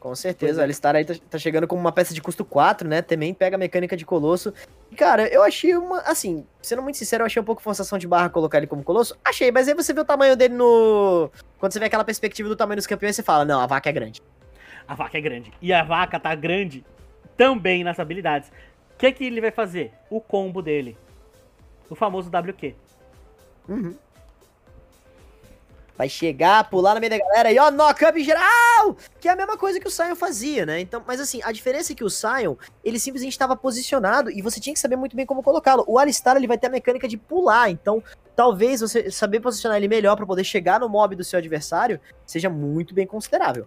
Com 0.00 0.14
certeza, 0.14 0.62
é. 0.62 0.64
Alistar 0.64 0.96
aí 0.96 1.04
tá, 1.04 1.14
tá, 1.28 1.38
chegando 1.38 1.68
como 1.68 1.82
uma 1.82 1.92
peça 1.92 2.14
de 2.14 2.22
custo 2.22 2.46
4, 2.46 2.88
né? 2.88 3.02
Também 3.02 3.34
pega 3.34 3.56
a 3.56 3.58
mecânica 3.58 3.94
de 3.94 4.06
Colosso. 4.06 4.54
E, 4.90 4.96
cara, 4.96 5.28
eu 5.28 5.42
achei 5.42 5.76
uma. 5.76 6.00
Assim, 6.00 6.46
sendo 6.62 6.82
muito 6.82 6.96
sincero, 6.96 7.22
eu 7.22 7.26
achei 7.26 7.40
um 7.40 7.44
pouco 7.44 7.60
forçação 7.60 7.98
de 7.98 8.08
barra 8.08 8.30
colocar 8.30 8.56
ele 8.56 8.66
como 8.66 8.82
Colosso. 8.82 9.14
Achei, 9.22 9.52
mas 9.52 9.68
aí 9.68 9.74
você 9.74 9.92
vê 9.92 10.00
o 10.00 10.04
tamanho 10.04 10.34
dele 10.34 10.54
no. 10.54 11.30
Quando 11.58 11.72
você 11.72 11.78
vê 11.78 11.86
aquela 11.86 12.04
perspectiva 12.04 12.48
do 12.48 12.56
tamanho 12.56 12.76
dos 12.76 12.86
campeões, 12.86 13.16
você 13.16 13.22
fala: 13.22 13.44
não, 13.44 13.60
a 13.60 13.66
vaca 13.66 13.90
é 13.90 13.92
grande. 13.92 14.22
A 14.88 14.94
vaca 14.94 15.18
é 15.18 15.20
grande. 15.20 15.52
E 15.60 15.74
a 15.74 15.82
vaca 15.84 16.18
tá 16.18 16.34
grande 16.34 16.84
também 17.36 17.84
nas 17.84 17.98
habilidades. 17.98 18.50
O 18.94 18.96
que, 18.98 19.12
que 19.12 19.24
ele 19.24 19.40
vai 19.40 19.50
fazer? 19.50 19.92
O 20.08 20.20
combo 20.20 20.62
dele. 20.62 20.96
O 21.90 21.94
famoso 21.94 22.30
WQ. 22.30 22.74
Uhum. 23.68 23.94
Vai 25.96 26.08
chegar, 26.08 26.68
pular 26.68 26.94
na 26.94 27.00
meio 27.00 27.10
da 27.10 27.18
galera 27.18 27.52
e 27.52 27.58
ó, 27.58 27.70
knock-up 27.70 28.22
geral! 28.22 28.96
Que 29.20 29.28
é 29.28 29.30
a 29.30 29.36
mesma 29.36 29.56
coisa 29.56 29.78
que 29.78 29.86
o 29.86 29.90
Sion 29.90 30.16
fazia, 30.16 30.66
né? 30.66 30.80
Então, 30.80 31.02
mas 31.06 31.20
assim, 31.20 31.40
a 31.44 31.52
diferença 31.52 31.92
é 31.92 31.96
que 31.96 32.02
o 32.02 32.10
Sion, 32.10 32.56
ele 32.84 32.98
simplesmente 32.98 33.32
estava 33.32 33.56
posicionado 33.56 34.28
e 34.28 34.42
você 34.42 34.58
tinha 34.58 34.74
que 34.74 34.80
saber 34.80 34.96
muito 34.96 35.14
bem 35.14 35.24
como 35.24 35.42
colocá-lo. 35.42 35.84
O 35.86 35.96
Alistar, 35.96 36.36
ele 36.36 36.48
vai 36.48 36.58
ter 36.58 36.66
a 36.66 36.70
mecânica 36.70 37.06
de 37.06 37.16
pular, 37.16 37.70
então 37.70 38.02
talvez 38.34 38.80
você 38.80 39.08
saber 39.08 39.38
posicionar 39.38 39.76
ele 39.76 39.86
melhor 39.86 40.16
para 40.16 40.26
poder 40.26 40.42
chegar 40.42 40.80
no 40.80 40.88
mob 40.88 41.14
do 41.14 41.22
seu 41.22 41.38
adversário 41.38 42.00
seja 42.26 42.50
muito 42.50 42.92
bem 42.92 43.06
considerável. 43.06 43.64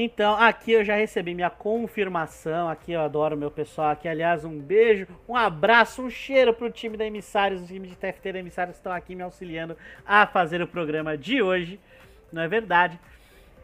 Então, 0.00 0.36
aqui 0.36 0.70
eu 0.70 0.84
já 0.84 0.94
recebi 0.94 1.34
minha 1.34 1.50
confirmação. 1.50 2.68
Aqui 2.68 2.92
eu 2.92 3.00
adoro 3.00 3.36
meu 3.36 3.50
pessoal. 3.50 3.90
Aqui, 3.90 4.06
aliás, 4.06 4.44
um 4.44 4.56
beijo, 4.56 5.08
um 5.28 5.34
abraço, 5.34 6.00
um 6.00 6.08
cheiro 6.08 6.54
pro 6.54 6.70
time 6.70 6.96
da 6.96 7.04
Emissários, 7.04 7.60
o 7.60 7.66
time 7.66 7.88
de 7.88 7.96
TFT 7.96 8.32
da 8.32 8.38
Emissários 8.38 8.76
que 8.76 8.78
estão 8.78 8.92
aqui 8.92 9.16
me 9.16 9.24
auxiliando 9.24 9.76
a 10.06 10.24
fazer 10.24 10.62
o 10.62 10.68
programa 10.68 11.18
de 11.18 11.42
hoje. 11.42 11.80
Não 12.32 12.40
é 12.40 12.46
verdade? 12.46 12.96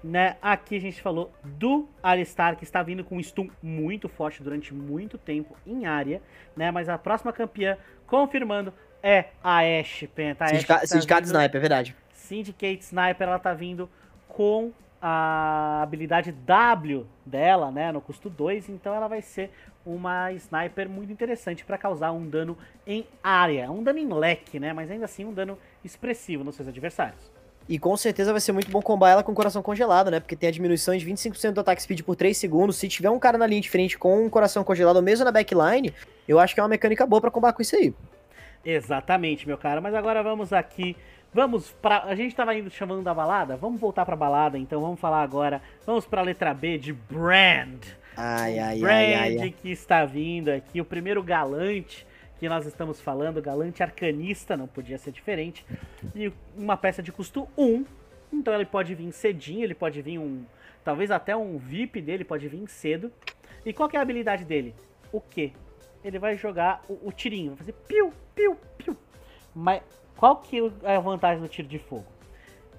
Né? 0.03 0.37
Aqui 0.43 0.77
a 0.77 0.81
gente 0.81 1.01
falou 1.01 1.33
do 1.45 1.89
Alistar, 2.03 2.57
que 2.57 2.65
está 2.65 2.83
vindo 2.83 3.05
com 3.05 3.17
um 3.17 3.23
stun 3.23 3.49
muito 3.63 4.09
forte 4.09 4.43
durante 4.43 4.75
muito 4.75 5.17
tempo 5.17 5.57
em 5.65 5.87
área, 5.87 6.21
né? 6.57 6.69
Mas 6.73 6.89
a 6.89 6.99
próxima 6.99 7.33
campeã, 7.33 7.79
confirmando, 8.09 8.75
é 9.01 9.27
a 9.41 9.61
Ashe 9.61 10.09
Penta. 10.09 10.49
Syndicate, 10.49 10.81
tá 10.81 10.87
Syndicate 10.89 11.27
Sniper, 11.29 11.59
é 11.59 11.61
verdade. 11.61 11.97
Syndicate 12.13 12.83
Sniper, 12.83 13.29
ela 13.29 13.39
tá 13.39 13.55
vindo 13.55 13.89
com 14.27 14.73
a 15.07 15.83
habilidade 15.83 16.33
W 16.33 17.07
dela, 17.27 17.71
né, 17.71 17.93
no 17.93 18.01
custo 18.01 18.31
2, 18.31 18.71
então 18.71 18.95
ela 18.95 19.07
vai 19.07 19.21
ser 19.21 19.51
uma 19.85 20.33
sniper 20.33 20.89
muito 20.89 21.13
interessante 21.13 21.63
para 21.63 21.77
causar 21.77 22.11
um 22.11 22.27
dano 22.27 22.57
em 22.87 23.07
área, 23.23 23.71
um 23.71 23.83
dano 23.83 23.99
em 23.99 24.11
leque, 24.11 24.59
né, 24.59 24.73
mas 24.73 24.91
ainda 24.91 25.05
assim 25.05 25.27
um 25.27 25.35
dano 25.35 25.59
expressivo 25.85 26.43
nos 26.43 26.55
seus 26.55 26.69
adversários. 26.69 27.31
E 27.69 27.79
com 27.79 27.95
certeza 27.99 28.33
vai 28.33 28.41
ser 28.41 28.53
muito 28.53 28.71
bom 28.71 28.81
combar 28.81 29.11
ela 29.11 29.23
com 29.23 29.33
o 29.33 29.35
coração 29.35 29.63
congelado, 29.63 30.11
né? 30.11 30.21
Porque 30.21 30.37
tem 30.37 30.51
a 30.51 30.53
diminuição 30.53 30.95
de 30.95 31.05
25% 31.07 31.53
do 31.53 31.61
ataque 31.63 31.83
speed 31.83 32.03
por 32.03 32.15
3 32.15 32.37
segundos. 32.37 32.77
Se 32.77 32.87
tiver 32.89 33.09
um 33.09 33.19
cara 33.19 33.39
na 33.39 33.47
linha 33.47 33.63
de 33.63 33.71
frente 33.71 33.97
com 33.97 34.23
um 34.23 34.29
coração 34.29 34.63
congelado, 34.63 35.03
mesmo 35.03 35.25
na 35.25 35.33
backline, 35.33 35.95
eu 36.29 36.39
acho 36.39 36.53
que 36.53 36.61
é 36.61 36.63
uma 36.63 36.69
mecânica 36.69 37.07
boa 37.07 37.23
para 37.23 37.31
combar 37.31 37.55
com 37.55 37.63
isso 37.63 37.75
aí. 37.75 37.95
Exatamente, 38.63 39.47
meu 39.47 39.57
cara. 39.57 39.81
Mas 39.81 39.95
agora 39.95 40.23
vamos 40.23 40.53
aqui 40.53 40.95
Vamos 41.35 41.73
pra. 41.73 42.05
A 42.05 42.15
gente 42.15 42.35
tava 42.35 42.55
indo 42.55 42.71
chamando 42.71 43.03
da 43.03 43.13
balada? 43.13 43.57
Vamos 43.57 43.81
voltar 43.81 44.07
pra 44.07 44.15
balada, 44.15 44.57
então 44.57 44.81
vamos 44.81 45.01
falar 45.01 45.21
agora. 45.21 45.61
Vamos 45.85 46.07
pra 46.07 46.23
letra 46.23 46.55
B 46.55 46.79
de 46.79 46.93
Brand. 46.93 47.85
Ai, 48.17 48.59
ai, 48.61 48.79
Brand 48.79 48.93
ai, 48.93 49.15
ai, 49.15 49.39
ai. 49.39 49.51
que 49.51 49.73
está 49.73 50.05
vindo 50.05 50.51
aqui, 50.51 50.81
o 50.81 50.85
primeiro 50.85 51.21
galante 51.25 52.07
que 52.39 52.49
nós 52.49 52.67
estamos 52.67 53.01
falando, 53.01 53.43
galante 53.43 53.83
arcanista, 53.83 54.57
não 54.57 54.69
podia 54.69 54.97
ser 54.97 55.11
diferente. 55.11 55.67
E 56.15 56.33
uma 56.57 56.77
peça 56.77 57.03
de 57.03 57.11
custo 57.11 57.49
1. 57.59 57.85
Então 58.33 58.55
ele 58.55 58.65
pode 58.65 58.95
vir 58.95 59.11
cedinho, 59.13 59.65
ele 59.65 59.75
pode 59.75 60.01
vir 60.03 60.19
um. 60.19 60.45
Talvez 60.85 61.11
até 61.11 61.37
um 61.37 61.59
VIP 61.59 62.01
dele 62.01 62.25
pode 62.25 62.47
vir 62.47 62.69
cedo. 62.69 63.11
E 63.67 63.73
qual 63.73 63.89
que 63.89 63.97
é 63.97 63.99
a 63.99 64.03
habilidade 64.03 64.45
dele? 64.45 64.73
O 65.11 65.21
quê? 65.21 65.53
Ele 66.05 66.19
vai 66.19 66.37
jogar 66.37 66.83
o, 66.89 67.09
o 67.09 67.13
tirinho, 67.13 67.51
vai 67.51 67.59
fazer 67.59 67.73
piu, 67.89 68.13
piu, 68.35 68.57
piu. 68.79 68.97
Mas 69.55 69.83
qual 70.17 70.37
que 70.37 70.59
é 70.83 70.97
a 70.97 71.01
vantagem 71.01 71.43
do 71.43 71.49
tiro 71.49 71.69
de 71.69 71.79
fogo? 71.79 72.07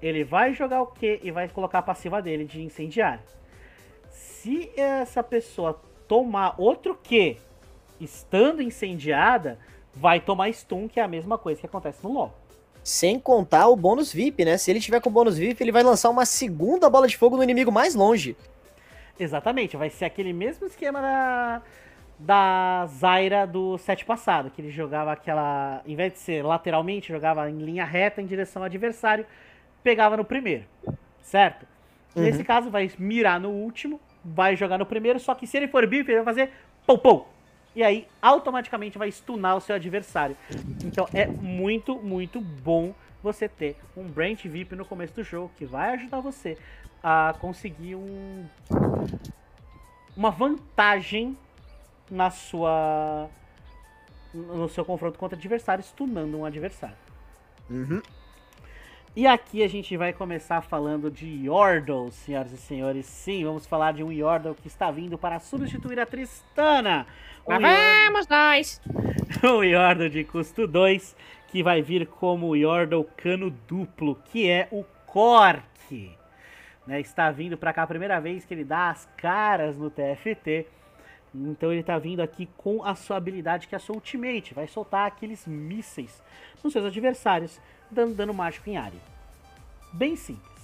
Ele 0.01 0.23
vai 0.23 0.53
jogar 0.53 0.81
o 0.81 0.87
quê 0.87 1.19
e 1.23 1.31
vai 1.31 1.47
colocar 1.49 1.79
a 1.79 1.81
passiva 1.81 2.21
dele 2.21 2.45
de 2.45 2.61
incendiário. 2.61 3.23
Se 4.09 4.71
essa 4.75 5.23
pessoa 5.23 5.79
tomar 6.07 6.55
outro 6.57 6.97
que 7.01 7.37
estando 7.99 8.61
incendiada, 8.61 9.57
vai 9.93 10.19
tomar 10.19 10.51
stun, 10.53 10.87
que 10.87 10.99
é 10.99 11.03
a 11.03 11.07
mesma 11.07 11.37
coisa 11.37 11.59
que 11.59 11.65
acontece 11.65 12.03
no 12.03 12.11
LoL. 12.11 12.33
Sem 12.83 13.19
contar 13.19 13.67
o 13.67 13.75
bônus 13.75 14.13
VIP, 14.13 14.45
né? 14.45 14.57
Se 14.57 14.69
ele 14.69 14.79
tiver 14.79 15.01
com 15.01 15.09
bônus 15.09 15.37
VIP, 15.37 15.63
ele 15.63 15.71
vai 15.71 15.81
lançar 15.81 16.09
uma 16.09 16.25
segunda 16.25 16.89
bola 16.89 17.07
de 17.07 17.17
fogo 17.17 17.37
no 17.37 17.43
inimigo 17.43 17.71
mais 17.71 17.95
longe. 17.95 18.37
Exatamente, 19.19 19.77
vai 19.77 19.89
ser 19.89 20.05
aquele 20.05 20.33
mesmo 20.33 20.67
esquema 20.67 21.01
da, 21.01 21.61
da 22.17 22.85
Zaira 22.87 23.45
do 23.45 23.77
set 23.77 24.05
passado, 24.05 24.49
que 24.49 24.61
ele 24.61 24.71
jogava 24.71 25.11
aquela. 25.11 25.81
Em 25.85 25.95
vez 25.95 26.13
de 26.13 26.19
ser 26.19 26.43
lateralmente, 26.43 27.11
jogava 27.11 27.49
em 27.49 27.57
linha 27.57 27.85
reta 27.85 28.21
em 28.21 28.25
direção 28.25 28.61
ao 28.61 28.65
adversário, 28.65 29.25
pegava 29.83 30.15
no 30.15 30.23
primeiro, 30.23 30.63
certo? 31.21 31.65
Uhum. 32.15 32.23
Nesse 32.23 32.43
caso, 32.43 32.69
vai 32.69 32.89
mirar 32.97 33.39
no 33.39 33.49
último, 33.49 33.99
vai 34.23 34.55
jogar 34.55 34.77
no 34.77 34.85
primeiro, 34.85 35.19
só 35.19 35.35
que 35.35 35.45
se 35.45 35.57
ele 35.57 35.67
for 35.67 35.85
bife, 35.85 36.09
ele 36.09 36.21
vai 36.21 36.25
fazer 36.25 36.51
pou 36.85 36.97
pou. 36.97 37.29
E 37.75 37.83
aí, 37.83 38.07
automaticamente 38.21 38.97
vai 38.97 39.11
stunar 39.11 39.57
o 39.57 39.59
seu 39.59 39.75
adversário. 39.75 40.37
Então, 40.85 41.07
é 41.13 41.27
muito, 41.27 41.97
muito 41.97 42.39
bom 42.39 42.93
você 43.21 43.49
ter 43.49 43.75
um 43.97 44.03
Brand 44.03 44.39
VIP 44.45 44.75
no 44.75 44.85
começo 44.85 45.13
do 45.13 45.23
jogo, 45.23 45.51
que 45.57 45.65
vai 45.65 45.89
ajudar 45.95 46.21
você 46.21 46.57
a 47.03 47.35
conseguir 47.39 47.95
um, 47.95 48.45
uma 50.15 50.31
vantagem 50.31 51.37
na 52.09 52.29
sua 52.29 53.29
no 54.33 54.67
seu 54.67 54.83
confronto 54.83 55.17
contra 55.17 55.37
adversário, 55.37 55.83
stunando 55.83 56.37
um 56.37 56.45
adversário. 56.45 56.97
Uhum. 57.69 58.01
E 59.15 59.25
aqui 59.25 59.63
a 59.63 59.67
gente 59.69 59.95
vai 59.95 60.11
começar 60.11 60.61
falando 60.61 61.09
de 61.09 61.25
Yordle, 61.45 62.11
senhoras 62.11 62.51
e 62.51 62.57
senhores. 62.57 63.05
Sim, 63.05 63.45
vamos 63.45 63.65
falar 63.65 63.93
de 63.93 64.03
um 64.03 64.11
Yordle 64.11 64.55
que 64.55 64.67
está 64.67 64.91
vindo 64.91 65.17
para 65.17 65.39
substituir 65.39 65.97
a 66.01 66.05
Tristana. 66.05 67.07
Um 67.47 67.51
Lá 67.51 67.59
Yordle- 67.59 68.05
vamos 68.11 68.27
nós! 68.27 68.81
um 69.41 69.63
Yordle 69.63 70.09
de 70.09 70.25
custo 70.25 70.67
2, 70.67 71.15
que 71.47 71.63
vai 71.63 71.81
vir 71.81 72.07
como 72.07 72.57
Yordle 72.57 73.05
cano 73.15 73.49
duplo, 73.49 74.15
que 74.25 74.49
é 74.49 74.67
o 74.69 74.83
Cork. 75.05 76.11
Né, 76.85 76.99
está 76.99 77.31
vindo 77.31 77.57
para 77.57 77.71
cá 77.71 77.83
a 77.83 77.87
primeira 77.87 78.19
vez 78.19 78.43
que 78.43 78.53
ele 78.53 78.65
dá 78.65 78.89
as 78.89 79.07
caras 79.15 79.77
no 79.77 79.89
TFT. 79.89 80.67
Então 81.47 81.71
ele 81.71 81.81
está 81.81 81.97
vindo 81.97 82.21
aqui 82.21 82.47
com 82.57 82.83
a 82.83 82.95
sua 82.95 83.17
habilidade, 83.17 83.67
que 83.67 83.75
é 83.75 83.77
a 83.77 83.81
sua 83.81 83.95
ultimate. 83.95 84.53
Vai 84.53 84.67
soltar 84.67 85.07
aqueles 85.07 85.45
mísseis 85.45 86.21
nos 86.63 86.71
seus 86.71 86.85
adversários, 86.85 87.59
dando 87.91 88.15
dano 88.15 88.33
mágico 88.33 88.69
em 88.69 88.77
área. 88.77 88.99
Bem 89.91 90.15
simples. 90.15 90.55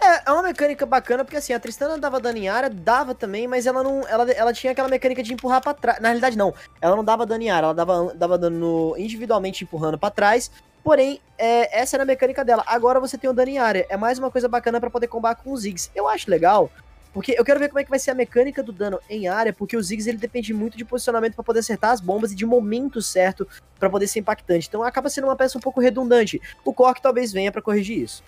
É, 0.00 0.28
é 0.28 0.32
uma 0.32 0.42
mecânica 0.42 0.84
bacana, 0.84 1.24
porque 1.24 1.36
assim, 1.38 1.52
a 1.52 1.58
Tristana 1.60 1.96
dava 1.98 2.20
dano 2.20 2.36
em 2.38 2.48
área, 2.48 2.68
dava 2.68 3.14
também, 3.14 3.48
mas 3.48 3.66
ela 3.66 3.82
não. 3.82 4.06
Ela, 4.06 4.30
ela 4.32 4.52
tinha 4.52 4.72
aquela 4.72 4.88
mecânica 4.88 5.22
de 5.22 5.32
empurrar 5.32 5.60
pra 5.62 5.72
trás. 5.72 5.98
Na 6.00 6.08
realidade, 6.08 6.36
não. 6.36 6.54
Ela 6.80 6.94
não 6.94 7.04
dava 7.04 7.24
dano 7.24 7.42
em 7.42 7.50
área, 7.50 7.66
ela 7.66 7.74
dava, 7.74 8.14
dava 8.14 8.36
dano 8.38 8.58
no- 8.58 8.96
individualmente 8.98 9.64
empurrando 9.64 9.98
pra 9.98 10.10
trás. 10.10 10.50
Porém, 10.84 11.20
é, 11.36 11.80
essa 11.80 11.96
era 11.96 12.04
a 12.04 12.06
mecânica 12.06 12.44
dela. 12.44 12.62
Agora 12.66 13.00
você 13.00 13.18
tem 13.18 13.28
o 13.28 13.32
dano 13.32 13.50
em 13.50 13.58
área. 13.58 13.86
É 13.88 13.96
mais 13.96 14.18
uma 14.18 14.30
coisa 14.30 14.48
bacana 14.48 14.78
pra 14.80 14.90
poder 14.90 15.08
combater 15.08 15.42
com 15.42 15.52
os 15.52 15.62
Ziggs. 15.62 15.90
Eu 15.94 16.06
acho 16.06 16.30
legal. 16.30 16.70
Porque 17.16 17.34
eu 17.34 17.42
quero 17.46 17.58
ver 17.58 17.68
como 17.68 17.78
é 17.78 17.84
que 17.84 17.88
vai 17.88 17.98
ser 17.98 18.10
a 18.10 18.14
mecânica 18.14 18.62
do 18.62 18.70
dano 18.70 19.00
em 19.08 19.26
área, 19.26 19.50
porque 19.50 19.74
o 19.74 19.82
Ziggs 19.82 20.06
ele 20.06 20.18
depende 20.18 20.52
muito 20.52 20.76
de 20.76 20.84
posicionamento 20.84 21.34
pra 21.34 21.42
poder 21.42 21.60
acertar 21.60 21.92
as 21.92 21.98
bombas 21.98 22.30
e 22.30 22.34
de 22.34 22.44
momento 22.44 23.00
certo 23.00 23.48
pra 23.78 23.88
poder 23.88 24.06
ser 24.06 24.18
impactante. 24.18 24.68
Então 24.68 24.82
acaba 24.82 25.08
sendo 25.08 25.26
uma 25.26 25.34
peça 25.34 25.56
um 25.56 25.60
pouco 25.62 25.80
redundante. 25.80 26.38
O 26.62 26.74
Cork 26.74 27.00
talvez 27.00 27.32
venha 27.32 27.50
pra 27.50 27.62
corrigir 27.62 28.02
isso. 28.02 28.22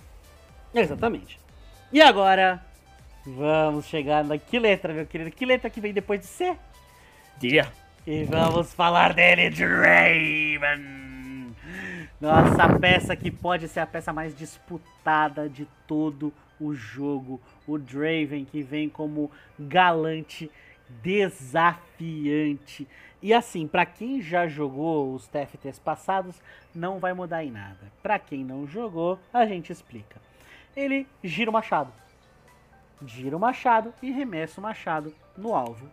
Exatamente. 0.72 1.38
E 1.92 2.00
agora, 2.00 2.64
vamos 3.26 3.84
chegar 3.84 4.24
na 4.24 4.38
que 4.38 4.58
letra, 4.58 4.94
meu 4.94 5.04
querido? 5.04 5.32
Que 5.32 5.44
letra 5.44 5.68
que 5.68 5.82
vem 5.82 5.92
depois 5.92 6.20
de 6.20 6.26
C? 6.26 6.56
Dia. 7.36 7.70
E 8.06 8.24
vamos 8.24 8.72
falar 8.72 9.12
dele, 9.12 9.50
Draven! 9.50 11.08
Nossa, 12.18 12.78
peça 12.78 13.14
que 13.14 13.30
pode 13.30 13.68
ser 13.68 13.80
a 13.80 13.86
peça 13.86 14.14
mais 14.14 14.34
disputada 14.34 15.46
de 15.46 15.68
todo 15.86 16.28
o 16.28 16.32
jogo. 16.74 17.40
O 17.66 17.78
Draven 17.78 18.44
que 18.44 18.62
vem 18.62 18.88
como 18.88 19.30
galante, 19.58 20.50
desafiante. 21.02 22.86
E 23.20 23.34
assim, 23.34 23.66
pra 23.66 23.84
quem 23.84 24.22
já 24.22 24.46
jogou 24.46 25.14
os 25.14 25.26
TFTs 25.26 25.78
passados, 25.78 26.40
não 26.74 26.98
vai 26.98 27.12
mudar 27.12 27.44
em 27.44 27.50
nada. 27.50 27.92
Pra 28.02 28.18
quem 28.18 28.44
não 28.44 28.66
jogou, 28.66 29.18
a 29.32 29.44
gente 29.44 29.72
explica. 29.72 30.20
Ele 30.76 31.06
gira 31.22 31.50
o 31.50 31.52
machado. 31.52 31.92
Gira 33.04 33.36
o 33.36 33.40
machado 33.40 33.92
e 34.02 34.10
remessa 34.10 34.60
o 34.60 34.62
machado 34.62 35.14
no 35.36 35.54
alvo 35.54 35.88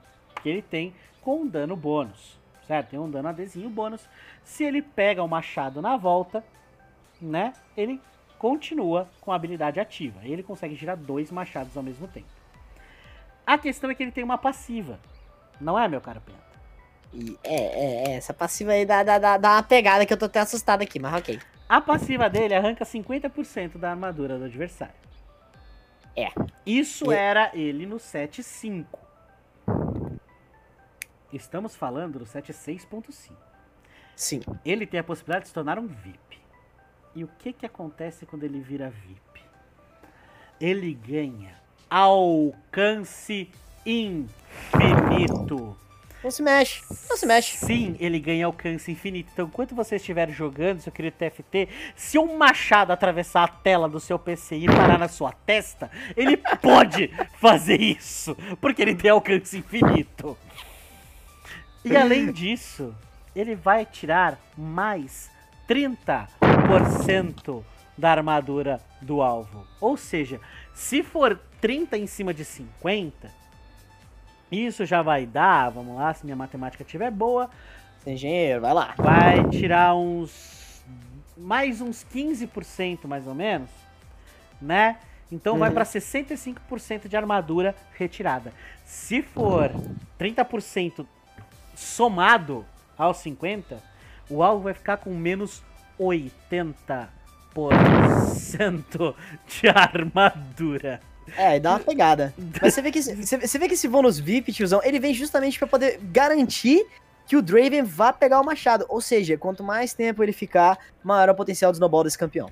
que 0.45 0.49
ele 0.49 0.61
tem 0.61 0.93
com 1.21 1.41
um 1.41 1.47
dano 1.47 1.75
bônus, 1.75 2.39
certo? 2.67 2.89
Tem 2.89 2.99
um 2.99 3.09
dano 3.09 3.29
adesivo 3.29 3.67
bônus. 3.67 4.07
Se 4.43 4.63
ele 4.63 4.79
pega 4.79 5.23
o 5.23 5.27
machado 5.27 5.81
na 5.81 5.97
volta, 5.97 6.45
né? 7.19 7.51
Ele 7.75 7.99
continua 8.45 9.09
com 9.21 9.31
a 9.31 9.35
habilidade 9.35 9.79
ativa. 9.79 10.19
Ele 10.21 10.43
consegue 10.43 10.75
girar 10.75 10.95
dois 10.95 11.31
machados 11.31 11.75
ao 11.75 11.81
mesmo 11.81 12.07
tempo. 12.07 12.27
A 13.43 13.57
questão 13.57 13.89
é 13.89 13.95
que 13.95 14.03
ele 14.03 14.11
tem 14.11 14.23
uma 14.23 14.37
passiva, 14.37 14.99
não 15.59 15.79
é, 15.79 15.87
meu 15.87 15.99
caro 15.99 16.21
Penta? 16.21 17.39
É, 17.43 17.55
é, 17.55 18.03
é, 18.11 18.15
essa 18.17 18.35
passiva 18.35 18.73
aí 18.73 18.85
dá, 18.85 19.01
dá, 19.01 19.17
dá, 19.17 19.37
dá 19.37 19.53
uma 19.53 19.63
pegada 19.63 20.05
que 20.05 20.13
eu 20.13 20.17
tô 20.17 20.25
até 20.25 20.39
assustado 20.39 20.83
aqui, 20.83 20.99
mas 20.99 21.15
ok. 21.15 21.39
A 21.67 21.81
passiva 21.81 22.29
dele 22.29 22.53
arranca 22.53 22.85
50% 22.85 23.79
da 23.79 23.89
armadura 23.89 24.37
do 24.37 24.45
adversário. 24.45 24.93
É. 26.15 26.27
Isso 26.63 27.11
E- 27.11 27.15
era 27.15 27.49
ele 27.55 27.87
no 27.87 27.95
7.5. 27.97 28.85
Estamos 31.33 31.75
falando 31.75 32.19
do 32.19 32.25
7.6.5. 32.25 33.31
Sim. 34.15 34.41
Ele 34.63 34.85
tem 34.85 34.99
a 34.99 35.03
possibilidade 35.03 35.45
de 35.45 35.47
se 35.47 35.53
tornar 35.53 35.79
um 35.79 35.87
VIP. 35.87 36.44
E 37.15 37.23
o 37.23 37.29
que 37.39 37.53
que 37.53 37.65
acontece 37.65 38.25
quando 38.25 38.43
ele 38.43 38.59
vira 38.59 38.89
VIP? 38.89 39.41
Ele 40.59 40.93
ganha 40.93 41.55
alcance 41.89 43.49
infinito. 43.85 45.77
Não 46.21 46.31
se 46.31 46.41
mexe. 46.41 46.81
Não 47.07 47.15
se 47.15 47.25
mexe. 47.25 47.55
Sim, 47.55 47.95
ele 47.99 48.19
ganha 48.19 48.47
alcance 48.47 48.91
infinito. 48.91 49.29
Então, 49.31 49.45
enquanto 49.45 49.75
você 49.75 49.95
estiver 49.95 50.29
jogando, 50.31 50.81
seu 50.81 50.91
querido 50.91 51.15
TFT, 51.17 51.69
se 51.95 52.17
um 52.17 52.35
machado 52.35 52.91
atravessar 52.91 53.43
a 53.43 53.47
tela 53.47 53.87
do 53.87 53.99
seu 53.99 54.17
PC 54.19 54.57
e 54.57 54.65
parar 54.65 54.97
na 54.97 55.07
sua 55.07 55.31
testa, 55.31 55.89
ele 56.17 56.35
pode 56.61 57.09
fazer 57.39 57.79
isso, 57.79 58.35
porque 58.59 58.81
ele 58.81 58.95
tem 58.95 59.11
alcance 59.11 59.59
infinito. 59.59 60.37
E 61.85 61.95
além 61.95 62.31
disso, 62.31 62.93
ele 63.35 63.55
vai 63.55 63.85
tirar 63.85 64.39
mais 64.57 65.29
30% 65.67 67.63
da 67.97 68.11
armadura 68.11 68.81
do 69.01 69.21
alvo. 69.21 69.65
Ou 69.79 69.95
seja, 69.95 70.39
se 70.73 71.01
for 71.03 71.39
30 71.61 71.97
em 71.97 72.07
cima 72.07 72.33
de 72.33 72.43
50, 72.43 73.31
isso 74.51 74.85
já 74.85 75.01
vai 75.01 75.25
dar, 75.25 75.69
vamos 75.69 75.95
lá, 75.95 76.13
se 76.13 76.25
minha 76.25 76.35
matemática 76.35 76.83
estiver 76.83 77.09
boa, 77.11 77.49
engenheiro, 78.05 78.61
vai 78.61 78.73
lá. 78.73 78.93
vai 78.97 79.43
tirar 79.49 79.95
uns 79.95 80.83
mais 81.37 81.81
uns 81.81 82.05
15% 82.13 83.07
mais 83.07 83.27
ou 83.27 83.33
menos, 83.35 83.69
né? 84.61 84.97
Então 85.31 85.57
vai 85.57 85.69
Uhum. 85.69 85.75
para 85.75 85.83
65% 85.85 87.07
de 87.09 87.17
armadura 87.17 87.75
retirada. 87.97 88.53
Se 88.85 89.21
for 89.21 89.71
30% 90.19 91.05
somado 91.75 92.63
aos 92.97 93.17
50, 93.17 93.81
o 94.29 94.41
alvo 94.43 94.63
vai 94.63 94.73
ficar 94.73 94.97
com 94.97 95.13
menos 95.13 95.63
80% 95.99 97.07
de 99.47 99.67
armadura. 99.73 100.99
É, 101.37 101.59
dá 101.59 101.71
uma 101.71 101.79
pegada. 101.79 102.33
Mas 102.61 102.73
você 102.73 102.81
vê 102.81 102.91
que, 102.91 102.99
esse- 102.99 103.15
você, 103.15 103.57
vê 103.57 103.67
que 103.67 103.73
esse 103.73 103.87
bônus 103.87 104.19
VIP, 104.19 104.53
tiozão, 104.53 104.81
ele 104.83 104.99
vem 104.99 105.13
justamente 105.13 105.57
pra 105.57 105.67
poder 105.67 105.99
garantir 106.03 106.85
que 107.25 107.35
o 107.35 107.41
Draven 107.41 107.81
vá 107.83 108.13
pegar 108.13 108.39
o 108.39 108.45
machado. 108.45 108.85
Ou 108.87 109.01
seja, 109.01 109.35
quanto 109.37 109.63
mais 109.63 109.93
tempo 109.93 110.21
ele 110.23 110.31
ficar, 110.31 110.77
maior 111.03 111.29
é 111.29 111.31
o 111.31 111.35
potencial 111.35 111.71
do 111.71 111.75
snowball 111.75 112.03
desse 112.03 112.17
campeão. 112.17 112.47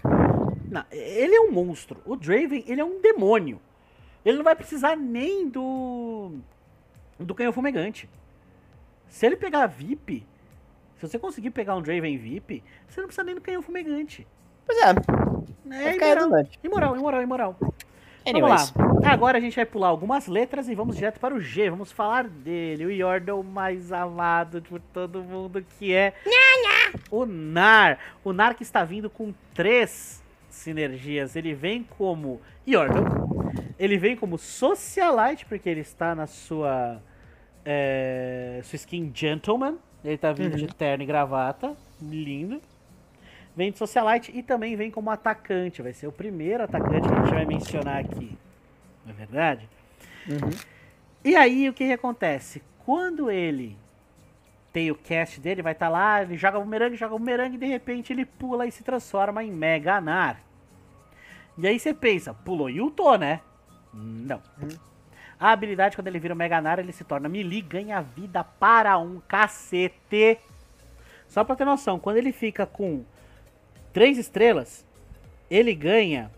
Não, 0.72 0.84
ele 0.92 1.36
é 1.36 1.40
um 1.42 1.52
monstro. 1.52 2.02
O 2.06 2.16
Draven, 2.16 2.64
ele 2.68 2.82
é 2.82 2.86
um 2.86 3.00
demônio. 3.00 3.62
Ele 4.26 4.38
não 4.38 4.44
vai 4.44 4.56
precisar 4.56 4.96
nem 4.96 5.48
do. 5.48 6.32
do 7.20 7.36
canhão 7.36 7.54
fumegante. 7.54 8.10
Se 9.10 9.26
ele 9.28 9.36
pegar 9.36 9.68
VIP, 9.68 10.26
se 11.04 11.12
você 11.12 11.20
conseguir 11.20 11.52
pegar 11.52 11.76
um 11.76 11.82
Draven 11.82 12.18
VIP, 12.18 12.64
você 12.88 13.02
não 13.02 13.08
precisa 13.08 13.26
nem 13.26 13.36
do 13.36 13.42
canhão 13.42 13.62
fumegante. 13.62 14.26
Pois 14.66 14.78
é. 14.80 14.94
É 15.70 15.96
imoral, 15.96 16.46
imoral, 16.64 16.96
imoral, 16.96 17.22
imoral. 17.22 17.58
Anyways. 18.26 18.72
Vamos 18.72 19.02
lá. 19.02 19.12
Agora 19.12 19.38
a 19.38 19.42
gente 19.42 19.56
vai 19.56 19.66
pular 19.66 19.90
algumas 19.90 20.28
letras 20.28 20.70
e 20.70 20.76
vamos 20.76 20.96
direto 20.96 21.20
para 21.20 21.36
o 21.36 21.42
G. 21.42 21.70
Vamos 21.70 21.92
falar 21.92 22.26
dele, 22.26 22.86
o 22.86 22.92
Yordle 22.92 23.44
mais 23.44 23.92
amado 23.92 24.62
por 24.62 24.80
todo 24.80 25.22
mundo, 25.22 25.66
que 25.78 25.94
é 25.94 26.14
o 27.12 27.26
Nar. 27.26 28.00
O 28.24 28.32
Nar 28.32 28.56
que 28.56 28.64
está 28.64 28.86
vindo 28.86 29.10
com 29.10 29.34
três 29.54 30.24
sinergias. 30.50 31.36
Ele 31.36 31.54
vem 31.54 31.84
como 31.84 32.40
Yordle, 32.66 33.04
ele 33.78 33.98
vem 33.98 34.16
como 34.16 34.38
Socialite, 34.38 35.46
porque 35.46 35.68
ele 35.68 35.82
está 35.82 36.16
na 36.16 36.28
sua, 36.28 37.02
é, 37.66 38.62
sua 38.64 38.78
skin 38.78 39.12
Gentleman. 39.14 39.78
Ele 40.04 40.16
está 40.16 40.32
vindo 40.32 40.54
uhum. 40.54 40.66
de 40.66 40.68
terno 40.68 41.04
e 41.04 41.08
gravata, 41.08 41.76
lindo 42.02 42.62
vem 43.56 43.72
de 43.72 43.78
Socialite 43.78 44.32
e 44.36 44.42
também 44.42 44.76
vem 44.76 44.92
como 44.92 45.10
atacante. 45.10 45.82
Vai 45.82 45.94
ser 45.94 46.08
o 46.08 46.12
primeiro 46.12 46.64
atacante 46.64 47.08
que 47.08 47.14
a 47.14 47.24
gente 47.24 47.34
vai 47.34 47.46
mencionar 47.46 48.00
aqui. 48.00 48.38
Não 49.06 49.12
é 49.12 49.16
verdade? 49.16 49.70
Uhum. 50.28 50.50
E 51.24 51.36
aí 51.36 51.70
o 51.70 51.74
que, 51.74 51.88
que, 51.88 51.94
acontece? 51.94 52.62
Quando 52.86 53.30
ele 53.30 53.78
tem 54.72 54.92
o 54.92 54.96
cast 54.96 55.40
dele, 55.40 55.62
vai 55.62 55.74
estar 55.74 55.86
tá 55.86 55.92
lá, 55.92 56.22
ele 56.22 56.36
joga 56.36 56.60
bumerangue, 56.60 56.96
joga 56.96 57.18
bumerangue 57.18 57.56
e 57.56 57.60
de 57.60 57.66
repente 57.66 58.12
ele 58.12 58.26
pula 58.26 58.66
e 58.66 58.72
se 58.72 58.84
transforma 58.84 59.44
em 59.44 59.52
Mega 59.52 59.96
Anar. 59.96 60.42
E 61.58 61.68
aí 61.68 61.80
você 61.80 61.94
pensa, 61.94 62.34
pulou 62.34 62.70
ultou, 62.70 63.18
né? 63.18 63.42
Não. 63.94 64.42
Uhum. 64.62 64.93
A 65.44 65.52
habilidade, 65.52 65.98
quando 65.98 66.08
ele 66.08 66.20
vira 66.20 66.34
o 66.34 66.38
Mega 66.38 66.58
Anar, 66.58 66.80
ele 66.80 66.94
se 66.94 67.04
torna 67.04 67.28
melee, 67.28 67.62
ganha 67.62 68.00
vida 68.00 68.46
para 68.46 68.98
um 68.98 69.20
cacete. 69.28 70.40
Só 71.28 71.44
pra 71.44 71.54
ter 71.54 71.66
noção, 71.66 72.00
quando 72.00 72.16
ele 72.16 72.32
fica 72.32 72.66
com 72.66 73.04
três 73.92 74.18
estrelas, 74.18 74.86
ele 75.50 75.76
ganha 75.76 76.32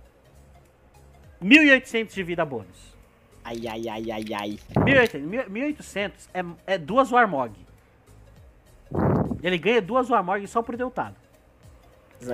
1.800 1.39 2.15
de 2.15 2.23
vida 2.23 2.43
bônus. 2.43 2.95
Ai, 3.43 3.67
ai, 3.67 3.87
ai, 3.87 4.11
ai, 4.11 4.25
ai. 4.33 4.59
1.800, 4.75 5.49
1800 5.49 6.29
é, 6.33 6.73
é 6.73 6.77
duas 6.79 7.11
Warmog. 7.11 7.53
Ele 9.43 9.59
ganha 9.59 9.83
duas 9.83 10.09
Warmog 10.09 10.47
só 10.47 10.63
por 10.63 10.75
deltado. 10.75 11.15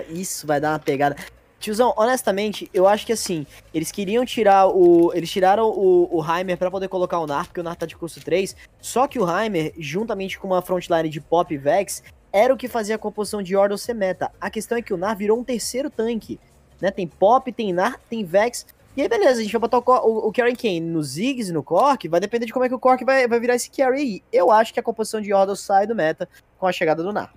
Isso 0.07 0.47
vai 0.47 0.61
dar 0.61 0.71
uma 0.71 0.79
pegada. 0.79 1.17
Tiozão, 1.61 1.93
honestamente, 1.95 2.69
eu 2.73 2.87
acho 2.87 3.05
que 3.05 3.13
assim, 3.13 3.45
eles 3.71 3.91
queriam 3.91 4.25
tirar 4.25 4.67
o. 4.67 5.13
Eles 5.13 5.29
tiraram 5.29 5.69
o, 5.69 6.17
o 6.17 6.25
Heimer 6.25 6.57
pra 6.57 6.71
poder 6.71 6.87
colocar 6.87 7.19
o 7.19 7.27
Nar, 7.27 7.45
porque 7.45 7.59
o 7.59 7.63
Nar 7.63 7.75
tá 7.75 7.85
de 7.85 7.95
custo 7.95 8.19
3. 8.19 8.55
Só 8.81 9.07
que 9.07 9.19
o 9.19 9.29
Heimer, 9.29 9.71
juntamente 9.77 10.39
com 10.39 10.47
uma 10.47 10.61
frontline 10.61 11.07
de 11.07 11.21
Pop 11.21 11.53
e 11.53 11.57
Vex, 11.57 12.03
era 12.33 12.51
o 12.51 12.57
que 12.57 12.67
fazia 12.67 12.95
a 12.95 12.97
composição 12.97 13.43
de 13.43 13.53
Yordle 13.53 13.77
ser 13.77 13.93
meta. 13.93 14.31
A 14.41 14.49
questão 14.49 14.77
é 14.77 14.81
que 14.81 14.93
o 14.93 14.97
Nar 14.97 15.15
virou 15.15 15.39
um 15.39 15.43
terceiro 15.43 15.89
tanque. 15.89 16.39
Né? 16.81 16.89
Tem 16.89 17.07
Pop, 17.07 17.51
tem 17.51 17.71
Nar, 17.71 17.99
tem 18.09 18.25
Vex. 18.25 18.65
E 18.97 19.01
aí, 19.03 19.07
beleza, 19.07 19.39
a 19.39 19.43
gente 19.43 19.51
vai 19.51 19.61
botar 19.61 19.77
o, 19.77 19.83
o, 19.85 20.27
o 20.29 20.33
Carry 20.33 20.55
Kane 20.55 20.81
no 20.81 21.03
Ziggs 21.03 21.53
no 21.53 21.61
Cork. 21.61 22.07
Vai 22.09 22.19
depender 22.19 22.47
de 22.47 22.53
como 22.53 22.65
é 22.65 22.69
que 22.69 22.75
o 22.75 22.79
Cork 22.79 23.05
vai, 23.05 23.27
vai 23.27 23.39
virar 23.39 23.55
esse 23.55 23.69
Carry 23.69 23.99
aí. 23.99 24.23
Eu 24.33 24.49
acho 24.49 24.73
que 24.73 24.79
a 24.79 24.83
composição 24.83 25.21
de 25.21 25.29
Yordle 25.29 25.55
sai 25.55 25.85
do 25.85 25.93
meta 25.93 26.27
com 26.57 26.65
a 26.65 26.71
chegada 26.71 27.03
do 27.03 27.13
Nar. 27.13 27.31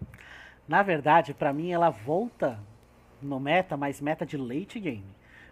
Na 0.67 0.83
verdade, 0.83 1.35
para 1.35 1.53
mim, 1.53 1.73
ela 1.73 1.91
volta 1.91 2.59
no 3.25 3.41
meta, 3.41 3.77
mas 3.77 4.01
meta 4.01 4.25
de 4.25 4.37
late 4.37 4.79
game. 4.79 5.05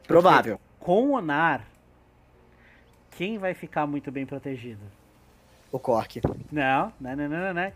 Provável. 0.06 0.60
Com 0.78 1.12
o 1.12 1.20
Nar, 1.20 1.66
quem 3.12 3.38
vai 3.38 3.54
ficar 3.54 3.86
muito 3.86 4.10
bem 4.10 4.26
protegido? 4.26 4.82
O 5.70 5.78
Cork. 5.78 6.20
Não, 6.50 6.92
não, 7.00 7.16
não, 7.16 7.28
não, 7.28 7.54
não. 7.54 7.72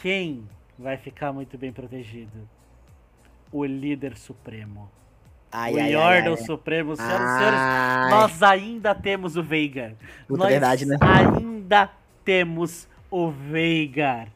Quem 0.00 0.48
vai 0.78 0.96
ficar 0.96 1.32
muito 1.32 1.56
bem 1.58 1.72
protegido. 1.72 2.48
O 3.52 3.64
líder 3.64 4.16
supremo. 4.16 4.90
Ai, 5.50 5.72
o 5.72 5.78
Yordle 5.78 6.36
Supremo, 6.36 6.96
senhoras 6.96 7.20
e 7.20 7.38
senhores, 7.38 8.10
nós 8.10 8.42
ainda 8.42 8.94
temos 8.94 9.36
o 9.36 9.42
Veigar. 9.42 9.92
Puta 10.26 10.42
nós 10.42 10.50
verdade, 10.50 10.84
né? 10.84 10.98
ainda 11.00 11.88
temos 12.24 12.88
o 13.10 13.30
Veigar. 13.30 14.28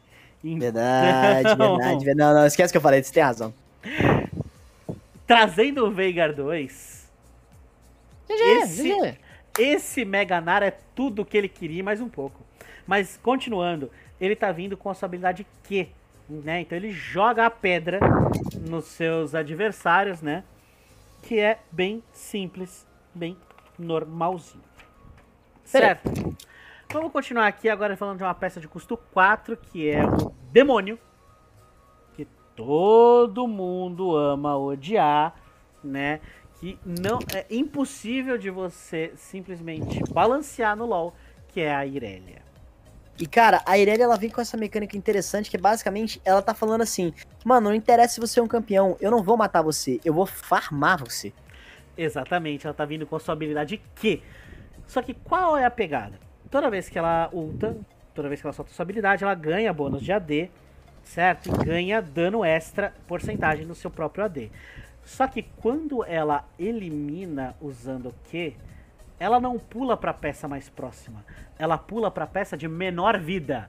Então... 0.42 0.60
Verdade, 0.60 1.58
verdade. 2.04 2.14
Não, 2.14 2.32
não, 2.32 2.46
esquece 2.46 2.72
que 2.72 2.76
eu 2.76 2.80
falei, 2.80 3.02
você 3.02 3.12
tem 3.12 3.22
razão. 3.22 3.52
Trazendo 5.30 5.86
o 5.86 5.92
Veigar 5.92 6.34
2. 6.34 7.08
GG, 8.26 8.34
esse, 8.34 8.82
GG. 8.82 9.18
esse 9.60 10.04
Meganar 10.04 10.60
é 10.60 10.72
tudo 10.92 11.22
o 11.22 11.24
que 11.24 11.38
ele 11.38 11.48
queria 11.48 11.84
mais 11.84 12.00
um 12.00 12.08
pouco. 12.08 12.44
Mas, 12.84 13.16
continuando, 13.16 13.92
ele 14.20 14.34
tá 14.34 14.50
vindo 14.50 14.76
com 14.76 14.90
a 14.90 14.94
sua 14.94 15.06
habilidade 15.06 15.46
Q, 15.62 15.88
né? 16.28 16.62
Então 16.62 16.76
ele 16.76 16.90
joga 16.90 17.46
a 17.46 17.50
pedra 17.50 18.00
nos 18.68 18.86
seus 18.86 19.32
adversários, 19.32 20.20
né? 20.20 20.42
Que 21.22 21.38
é 21.38 21.60
bem 21.70 22.02
simples, 22.12 22.84
bem 23.14 23.36
normalzinho. 23.78 24.64
Certo? 25.62 26.10
Vamos 26.92 27.12
continuar 27.12 27.46
aqui 27.46 27.68
agora 27.68 27.96
falando 27.96 28.18
de 28.18 28.24
uma 28.24 28.34
peça 28.34 28.58
de 28.58 28.66
custo 28.66 28.96
4, 28.96 29.56
que 29.56 29.88
é 29.88 30.04
o 30.04 30.34
Demônio. 30.50 30.98
Todo 32.60 33.48
mundo 33.48 34.14
ama 34.14 34.54
odiar, 34.58 35.34
né? 35.82 36.20
Que 36.60 36.78
não 36.84 37.18
é 37.34 37.46
impossível 37.48 38.36
de 38.36 38.50
você 38.50 39.14
simplesmente 39.16 40.02
balancear 40.12 40.76
no 40.76 40.84
LoL, 40.84 41.14
que 41.48 41.62
é 41.62 41.74
a 41.74 41.86
Irelia. 41.86 42.42
E, 43.18 43.26
cara, 43.26 43.62
a 43.64 43.78
Irelia, 43.78 44.04
ela 44.04 44.16
vem 44.16 44.28
com 44.28 44.42
essa 44.42 44.58
mecânica 44.58 44.94
interessante, 44.94 45.50
que 45.50 45.56
basicamente, 45.56 46.20
ela 46.22 46.42
tá 46.42 46.52
falando 46.52 46.82
assim, 46.82 47.14
mano, 47.42 47.70
não 47.70 47.74
interessa 47.74 48.14
se 48.14 48.20
você 48.20 48.40
é 48.40 48.42
um 48.42 48.46
campeão, 48.46 48.94
eu 49.00 49.10
não 49.10 49.22
vou 49.22 49.38
matar 49.38 49.62
você, 49.62 49.98
eu 50.04 50.12
vou 50.12 50.26
farmar 50.26 50.98
você. 50.98 51.32
Exatamente, 51.96 52.66
ela 52.66 52.74
tá 52.74 52.84
vindo 52.84 53.06
com 53.06 53.16
a 53.16 53.20
sua 53.20 53.32
habilidade 53.32 53.80
Q. 53.94 54.22
Só 54.86 55.00
que 55.00 55.14
qual 55.14 55.56
é 55.56 55.64
a 55.64 55.70
pegada? 55.70 56.20
Toda 56.50 56.68
vez 56.68 56.90
que 56.90 56.98
ela 56.98 57.30
ulta, 57.32 57.74
toda 58.14 58.28
vez 58.28 58.38
que 58.38 58.46
ela 58.46 58.52
solta 58.52 58.70
sua 58.70 58.82
habilidade, 58.82 59.24
ela 59.24 59.34
ganha 59.34 59.72
bônus 59.72 60.02
de 60.02 60.12
AD, 60.12 60.50
certo? 61.10 61.48
E 61.48 61.64
ganha 61.64 62.00
dano 62.00 62.44
extra, 62.44 62.94
porcentagem 63.08 63.66
no 63.66 63.74
seu 63.74 63.90
próprio 63.90 64.24
AD. 64.24 64.50
Só 65.04 65.26
que 65.26 65.42
quando 65.42 66.04
ela 66.04 66.44
elimina 66.58 67.56
usando 67.60 68.10
o 68.10 68.14
Q, 68.30 68.54
ela 69.18 69.40
não 69.40 69.58
pula 69.58 69.96
para 69.96 70.12
a 70.12 70.14
peça 70.14 70.46
mais 70.46 70.68
próxima, 70.68 71.24
ela 71.58 71.76
pula 71.76 72.10
para 72.10 72.24
a 72.24 72.28
peça 72.28 72.56
de 72.56 72.68
menor 72.68 73.18
vida. 73.18 73.68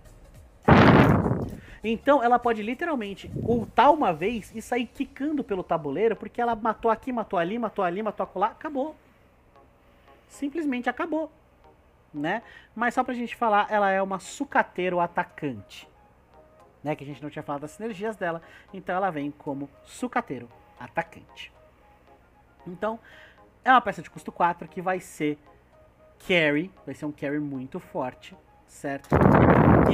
Então 1.84 2.24
ela 2.24 2.38
pode 2.38 2.62
literalmente 2.62 3.32
ultar 3.36 3.92
uma 3.92 4.14
vez 4.14 4.52
e 4.54 4.62
sair 4.62 4.86
quicando 4.86 5.44
pelo 5.44 5.64
tabuleiro 5.64 6.16
porque 6.16 6.40
ela 6.40 6.56
matou 6.56 6.92
aqui, 6.92 7.12
matou 7.12 7.40
ali, 7.40 7.58
matou 7.58 7.84
ali, 7.84 8.04
matou 8.04 8.24
acolá, 8.24 8.48
acabou. 8.48 8.96
Simplesmente 10.28 10.90
acabou, 10.90 11.32
né? 12.14 12.44
Mas 12.76 12.94
só 12.94 13.04
pra 13.04 13.16
gente 13.16 13.36
falar, 13.36 13.66
ela 13.72 13.90
é 13.90 14.00
uma 14.00 14.20
sucateiro 14.20 15.00
atacante, 15.00 15.90
né? 16.84 16.96
Que 16.96 17.04
a 17.04 17.08
gente 17.08 17.22
não 17.22 17.30
tinha 17.30 17.44
falado 17.44 17.62
das 17.62 17.72
sinergias 17.72 18.16
dela, 18.16 18.42
então 18.74 18.96
ela 18.96 19.10
vem 19.10 19.32
como 19.32 19.70
sucateiro 19.84 20.50
atacante. 20.80 21.52
Então, 22.66 23.00
é 23.64 23.72
uma 23.72 23.82
peça 23.82 24.02
de 24.02 24.10
custo 24.10 24.32
4 24.32 24.68
que 24.68 24.82
vai 24.82 25.00
ser 25.00 25.38
carry, 26.28 26.72
vai 26.86 26.96
ser 26.96 27.06
um 27.06 27.12
carry 27.12 27.40
muito 27.40 27.80
forte, 27.80 28.36
certo? 28.68 29.10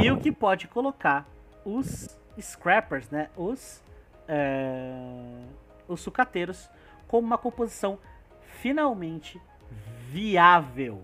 E 0.02 0.12
o 0.12 0.18
que 0.18 0.32
pode 0.32 0.68
colocar 0.68 1.26
os 1.66 2.18
scrappers, 2.40 3.10
né? 3.10 3.30
Os, 3.36 3.84
é, 4.28 5.44
os 5.88 6.02
sucateiros 6.02 6.70
como 7.08 7.26
uma 7.26 7.38
composição 7.38 7.98
finalmente 8.62 9.42
viável. 10.10 11.02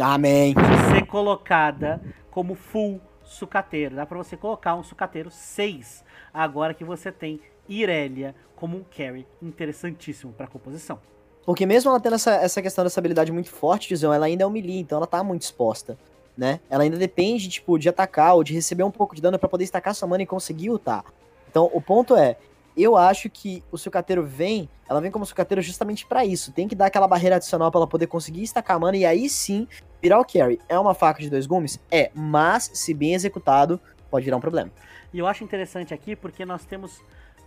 Amém. 0.00 0.54
De 0.54 0.94
ser 0.94 1.06
colocada 1.06 2.00
como 2.30 2.54
full 2.54 3.00
sucateiro. 3.26 3.96
Dá 3.96 4.06
para 4.06 4.16
você 4.16 4.36
colocar 4.36 4.74
um 4.74 4.82
sucateiro 4.82 5.30
6 5.30 6.04
agora 6.32 6.72
que 6.72 6.84
você 6.84 7.12
tem 7.12 7.40
Irelia 7.68 8.34
como 8.54 8.78
um 8.78 8.84
carry 8.84 9.26
interessantíssimo 9.42 10.32
para 10.32 10.46
composição. 10.46 10.98
Porque 11.44 11.66
mesmo 11.66 11.90
ela 11.90 12.00
tendo 12.00 12.14
essa, 12.14 12.34
essa 12.34 12.62
questão 12.62 12.82
dessa 12.82 12.98
habilidade 12.98 13.30
muito 13.30 13.50
forte, 13.50 13.88
Tizão, 13.88 14.12
ela 14.12 14.26
ainda 14.26 14.44
é 14.44 14.46
um 14.46 14.50
melee, 14.50 14.80
então 14.80 14.98
ela 14.98 15.06
tá 15.06 15.22
muito 15.22 15.42
exposta, 15.42 15.96
né? 16.36 16.60
Ela 16.68 16.82
ainda 16.82 16.96
depende, 16.96 17.48
tipo, 17.48 17.78
de 17.78 17.88
atacar 17.88 18.34
ou 18.34 18.42
de 18.42 18.52
receber 18.52 18.82
um 18.82 18.90
pouco 18.90 19.14
de 19.14 19.22
dano 19.22 19.38
para 19.38 19.48
poder 19.48 19.62
estacar 19.62 19.94
sua 19.94 20.08
mana 20.08 20.24
e 20.24 20.26
conseguir 20.26 20.70
lutar. 20.70 21.04
Então, 21.48 21.70
o 21.72 21.80
ponto 21.80 22.16
é, 22.16 22.36
eu 22.76 22.96
acho 22.96 23.30
que 23.30 23.62
o 23.72 23.78
sucateiro 23.78 24.24
vem, 24.24 24.68
ela 24.88 25.00
vem 25.00 25.10
como 25.10 25.24
sucateiro 25.24 25.62
justamente 25.62 26.04
para 26.06 26.24
isso. 26.24 26.52
Tem 26.52 26.68
que 26.68 26.74
dar 26.74 26.86
aquela 26.86 27.08
barreira 27.08 27.36
adicional 27.36 27.70
para 27.70 27.78
ela 27.80 27.86
poder 27.86 28.06
conseguir 28.06 28.42
estacar 28.42 28.76
a 28.76 28.80
mana 28.80 28.96
e 28.96 29.04
aí 29.06 29.28
sim 29.28 29.66
virar 30.02 30.20
o 30.20 30.24
carry. 30.24 30.60
É 30.68 30.78
uma 30.78 30.94
faca 30.94 31.20
de 31.20 31.30
dois 31.30 31.46
gumes? 31.46 31.80
É, 31.90 32.10
mas 32.14 32.70
se 32.74 32.92
bem 32.92 33.14
executado, 33.14 33.80
pode 34.10 34.24
virar 34.24 34.36
um 34.36 34.40
problema. 34.40 34.70
E 35.12 35.18
eu 35.18 35.26
acho 35.26 35.42
interessante 35.42 35.94
aqui 35.94 36.14
porque 36.14 36.44
nós 36.44 36.64
temos 36.64 37.00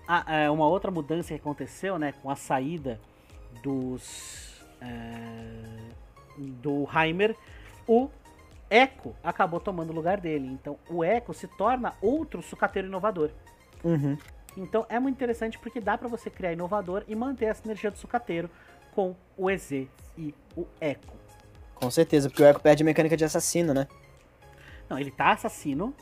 a- 0.07 0.25
é, 0.27 0.49
uma 0.49 0.67
outra 0.67 0.89
mudança 0.89 1.29
que 1.29 1.35
aconteceu, 1.39 1.99
né, 1.99 2.13
com 2.23 2.29
a 2.29 2.35
saída 2.35 2.99
dos 3.61 4.49
é, 4.81 4.89
do 6.37 6.87
Heimer, 6.95 7.35
o 7.87 8.09
Echo 8.69 9.13
acabou 9.23 9.59
tomando 9.59 9.89
o 9.89 9.93
lugar 9.93 10.19
dele. 10.19 10.47
Então 10.47 10.77
o 10.89 11.03
Echo 11.03 11.33
se 11.33 11.47
torna 11.47 11.93
outro 12.01 12.41
sucateiro 12.41 12.87
inovador. 12.87 13.29
Uhum. 13.83 14.17
Então 14.61 14.85
é 14.89 14.99
muito 14.99 15.15
interessante 15.15 15.57
porque 15.57 15.79
dá 15.79 15.97
pra 15.97 16.07
você 16.07 16.29
criar 16.29 16.51
inovador 16.53 17.03
e 17.07 17.15
manter 17.15 17.45
essa 17.45 17.65
energia 17.65 17.89
do 17.89 17.97
sucateiro 17.97 18.49
com 18.93 19.15
o 19.37 19.49
EZ 19.49 19.87
e 20.17 20.33
o 20.55 20.65
Echo. 20.81 20.99
Com 21.75 21.89
certeza, 21.89 22.29
porque 22.29 22.43
o 22.43 22.45
Echo 22.45 22.59
perde 22.59 22.83
a 22.83 22.85
mecânica 22.85 23.15
de 23.15 23.23
assassino, 23.23 23.73
né? 23.73 23.87
Não, 24.89 24.99
ele 24.99 25.11
tá 25.11 25.31
assassino. 25.31 25.93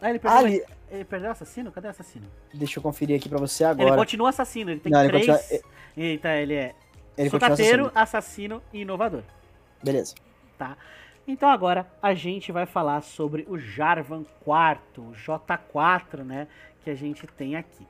Ah, 0.00 0.10
ele 0.10 0.18
Ah, 0.18 0.20
perdeu, 0.20 0.46
ele... 0.46 0.64
ele 0.90 1.04
perdeu 1.04 1.30
assassino? 1.32 1.72
Cadê 1.72 1.88
o 1.88 1.90
assassino? 1.90 2.26
deixa 2.54 2.78
eu 2.78 2.82
conferir 2.82 3.16
aqui 3.18 3.28
pra 3.28 3.38
você 3.38 3.64
Ele 3.64 3.82
agora. 3.82 3.96
continua 3.96 4.28
assassino, 4.28 4.70
ele 4.70 4.78
tem 4.80 4.92
Não, 4.92 5.00
ele 5.00 5.08
três. 5.08 5.26
continua- 5.26 5.62
Eita, 5.96 6.28
ele 6.36 6.54
é 6.54 6.74
Ele 7.16 7.30
sucateiro, 7.30 7.86
assassino. 7.86 8.00
assassino 8.02 8.62
e 8.72 8.82
inovador, 8.82 9.24
Beleza. 9.82 10.14
tá? 10.56 10.76
Então 11.26 11.48
agora 11.50 11.86
a 12.00 12.14
gente 12.14 12.52
vai 12.52 12.64
falar 12.64 13.00
sobre 13.02 13.44
o 13.48 13.58
Jarvan 13.58 14.20
IV, 14.46 14.80
o 15.02 15.10
J4, 15.12 16.22
né, 16.24 16.46
que 16.88 16.92
a 16.92 16.94
gente 16.94 17.26
tem 17.26 17.54
aqui. 17.54 17.86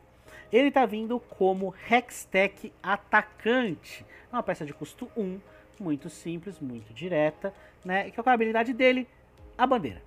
Ele 0.51 0.73
tá 0.73 0.85
vindo 0.85 1.21
como 1.21 1.73
Hextech 1.89 2.73
atacante. 2.83 4.05
É 4.33 4.35
uma 4.35 4.43
peça 4.43 4.67
de 4.67 4.75
custo 4.75 5.09
1, 5.17 5.39
muito 5.79 6.11
simples, 6.11 6.59
muito 6.59 6.93
direta, 6.93 7.55
né? 7.85 8.11
Que 8.11 8.19
é 8.19 8.23
a 8.27 8.33
habilidade 8.33 8.73
dele, 8.73 9.07
a 9.57 9.67
bandeira. 9.67 10.03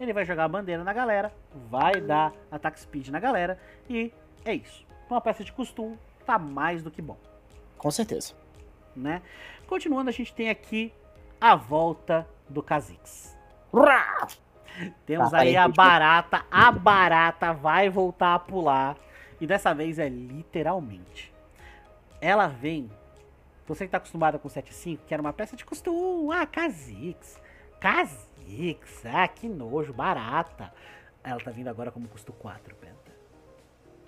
Ele 0.00 0.12
vai 0.14 0.24
jogar 0.24 0.44
a 0.44 0.48
bandeira 0.48 0.82
na 0.82 0.92
galera, 0.94 1.32
vai 1.68 2.00
dar 2.00 2.32
ataque 2.50 2.80
speed 2.80 3.08
na 3.08 3.20
galera 3.20 3.60
e 3.88 4.10
é 4.44 4.54
isso. 4.54 4.86
Uma 5.10 5.20
peça 5.20 5.44
de 5.44 5.52
custo 5.52 5.84
1 5.84 5.98
tá 6.24 6.38
mais 6.38 6.82
do 6.82 6.90
que 6.90 7.02
bom 7.02 7.18
Com 7.76 7.90
certeza. 7.90 8.32
né? 8.96 9.20
Continuando, 9.66 10.08
a 10.08 10.12
gente 10.12 10.32
tem 10.32 10.48
aqui 10.48 10.92
a 11.38 11.54
volta 11.54 12.26
do 12.48 12.62
Kha'Zix. 12.62 13.36
Temos 15.06 15.30
Tá, 15.30 15.38
aí 15.38 15.56
a 15.56 15.68
barata, 15.68 16.44
a 16.50 16.70
barata 16.70 17.52
vai 17.52 17.88
voltar 17.88 18.34
a 18.34 18.38
pular. 18.38 18.96
E 19.40 19.46
dessa 19.46 19.74
vez 19.74 19.98
é 19.98 20.08
literalmente. 20.08 21.32
Ela 22.20 22.46
vem. 22.46 22.90
Você 23.66 23.84
que 23.84 23.90
tá 23.90 23.98
acostumado 23.98 24.38
com 24.38 24.48
7.5, 24.48 25.00
que 25.06 25.14
era 25.14 25.20
uma 25.20 25.32
peça 25.32 25.56
de 25.56 25.64
custo 25.64 25.90
1. 25.90 26.32
Ah, 26.32 26.46
Kha'Zix. 26.46 27.40
Kha'Zix. 27.80 29.04
Ah, 29.06 29.26
que 29.28 29.48
nojo, 29.48 29.92
barata. 29.92 30.72
Ela 31.22 31.40
tá 31.40 31.50
vindo 31.50 31.68
agora 31.68 31.90
como 31.90 32.08
custo 32.08 32.32
4, 32.32 32.74
Penta. 32.76 33.03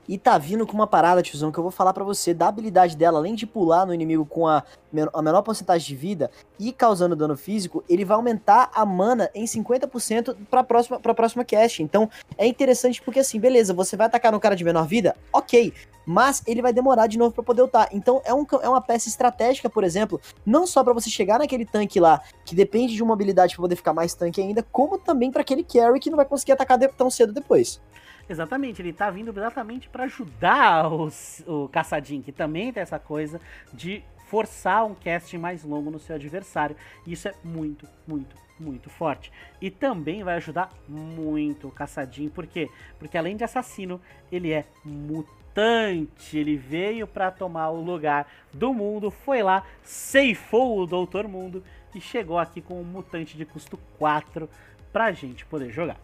E 0.08 0.16
tá 0.16 0.38
vindo 0.38 0.66
com 0.66 0.72
uma 0.72 0.86
parada, 0.86 1.22
tiozão, 1.22 1.50
que 1.50 1.58
eu 1.58 1.62
vou 1.62 1.70
falar 1.72 1.92
pra 1.92 2.04
você 2.04 2.32
da 2.32 2.48
habilidade 2.48 2.96
dela, 2.96 3.18
além 3.18 3.34
de 3.34 3.46
pular 3.46 3.84
no 3.84 3.92
inimigo 3.92 4.24
com 4.24 4.46
a, 4.46 4.62
men- 4.92 5.08
a 5.12 5.20
menor 5.20 5.42
porcentagem 5.42 5.86
de 5.88 5.96
vida 5.96 6.30
e 6.58 6.72
causando 6.72 7.16
dano 7.16 7.36
físico, 7.36 7.82
ele 7.88 8.04
vai 8.04 8.16
aumentar 8.16 8.70
a 8.74 8.86
mana 8.86 9.28
em 9.34 9.44
50% 9.44 10.36
pra 10.50 10.62
próxima, 10.62 11.00
pra 11.00 11.12
próxima 11.14 11.44
cast. 11.44 11.82
Então 11.82 12.08
é 12.38 12.46
interessante 12.46 13.02
porque 13.02 13.20
assim, 13.20 13.40
beleza, 13.40 13.74
você 13.74 13.96
vai 13.96 14.06
atacar 14.06 14.30
no 14.30 14.38
cara 14.40 14.54
de 14.54 14.64
menor 14.64 14.86
vida? 14.86 15.16
Ok. 15.32 15.72
Mas 16.08 16.40
ele 16.46 16.62
vai 16.62 16.72
demorar 16.72 17.08
de 17.08 17.18
novo 17.18 17.34
pra 17.34 17.42
poder 17.42 17.62
ultar. 17.62 17.88
Então 17.90 18.22
é, 18.24 18.32
um, 18.32 18.46
é 18.62 18.68
uma 18.68 18.80
peça 18.80 19.08
estratégica, 19.08 19.68
por 19.68 19.82
exemplo, 19.82 20.20
não 20.46 20.64
só 20.64 20.84
pra 20.84 20.92
você 20.92 21.10
chegar 21.10 21.40
naquele 21.40 21.64
tanque 21.66 21.98
lá, 21.98 22.22
que 22.44 22.54
depende 22.54 22.94
de 22.94 23.02
uma 23.02 23.12
habilidade 23.14 23.56
pra 23.56 23.62
poder 23.62 23.74
ficar 23.74 23.92
mais 23.92 24.14
tanque 24.14 24.40
ainda, 24.40 24.62
como 24.70 24.98
também 24.98 25.32
pra 25.32 25.40
aquele 25.40 25.64
carry 25.64 25.98
que 25.98 26.08
não 26.08 26.16
vai 26.16 26.24
conseguir 26.24 26.52
atacar 26.52 26.78
tão 26.96 27.10
cedo 27.10 27.32
depois. 27.32 27.80
Exatamente, 28.28 28.82
ele 28.82 28.92
tá 28.92 29.08
vindo 29.10 29.30
exatamente 29.30 29.88
pra 29.88 30.04
ajudar 30.04 30.92
os- 30.92 31.44
o 31.46 31.68
Caçadinho, 31.68 32.22
que 32.22 32.32
também 32.32 32.72
tem 32.72 32.82
essa 32.82 32.98
coisa 32.98 33.40
de 33.72 34.02
forçar 34.28 34.84
um 34.84 34.94
casting 34.94 35.38
mais 35.38 35.62
longo 35.62 35.90
no 35.90 36.00
seu 36.00 36.16
adversário. 36.16 36.74
Isso 37.06 37.28
é 37.28 37.34
muito, 37.44 37.86
muito, 38.06 38.34
muito 38.58 38.90
forte. 38.90 39.30
E 39.60 39.70
também 39.70 40.24
vai 40.24 40.34
ajudar 40.36 40.70
muito 40.88 41.68
o 41.68 41.70
Caçadinho, 41.70 42.28
por 42.28 42.46
quê? 42.48 42.68
Porque 42.98 43.16
além 43.16 43.36
de 43.36 43.44
assassino, 43.44 44.00
ele 44.32 44.50
é 44.52 44.64
mutante. 44.84 46.36
Ele 46.36 46.56
veio 46.56 47.06
pra 47.06 47.30
tomar 47.30 47.70
o 47.70 47.80
lugar 47.80 48.26
do 48.52 48.74
mundo, 48.74 49.10
foi 49.10 49.42
lá, 49.42 49.64
ceifou 49.82 50.80
o 50.80 50.86
Doutor 50.86 51.28
Mundo 51.28 51.62
e 51.94 52.00
chegou 52.00 52.38
aqui 52.38 52.60
com 52.60 52.80
um 52.80 52.84
mutante 52.84 53.36
de 53.36 53.44
custo 53.44 53.78
4 53.98 54.50
pra 54.92 55.12
gente 55.12 55.46
poder 55.46 55.70
jogar. 55.70 55.96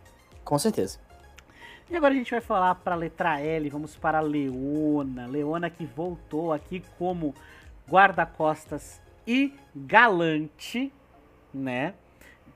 Com 0.44 0.58
certeza. 0.58 1.00
E 1.92 1.96
agora 1.96 2.14
a 2.14 2.16
gente 2.16 2.30
vai 2.30 2.40
falar 2.40 2.74
para 2.76 2.94
a 2.94 2.96
letra 2.96 3.38
L, 3.38 3.68
vamos 3.68 3.94
para 3.94 4.16
a 4.16 4.22
Leona. 4.22 5.26
Leona 5.26 5.68
que 5.68 5.84
voltou 5.84 6.50
aqui 6.50 6.82
como 6.96 7.34
guarda-costas 7.86 8.98
e 9.26 9.54
galante, 9.76 10.90
né? 11.52 11.92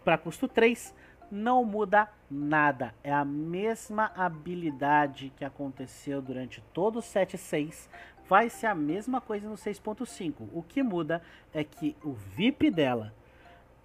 Para 0.02 0.16
custo 0.16 0.48
3, 0.48 0.94
não 1.30 1.66
muda 1.66 2.08
nada. 2.30 2.94
É 3.04 3.12
a 3.12 3.26
mesma 3.26 4.10
habilidade 4.16 5.30
que 5.36 5.44
aconteceu 5.44 6.22
durante 6.22 6.62
todo 6.72 7.00
o 7.00 7.02
7.6. 7.02 7.90
Vai 8.26 8.48
ser 8.48 8.68
a 8.68 8.74
mesma 8.74 9.20
coisa 9.20 9.46
no 9.46 9.56
6.5. 9.56 10.48
O 10.50 10.62
que 10.62 10.82
muda 10.82 11.20
é 11.52 11.62
que 11.62 11.94
o 12.02 12.12
VIP 12.12 12.70
dela, 12.70 13.12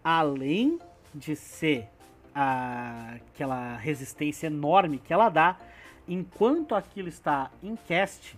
além 0.01 0.79
de 1.13 1.35
ser 1.35 1.89
a- 2.33 3.15
aquela 3.15 3.75
resistência 3.77 4.47
enorme 4.47 4.97
que 4.99 5.13
ela 5.13 5.29
dá, 5.29 5.57
enquanto 6.07 6.75
aquilo 6.75 7.07
está 7.09 7.49
em 7.61 7.75
cast, 7.75 8.37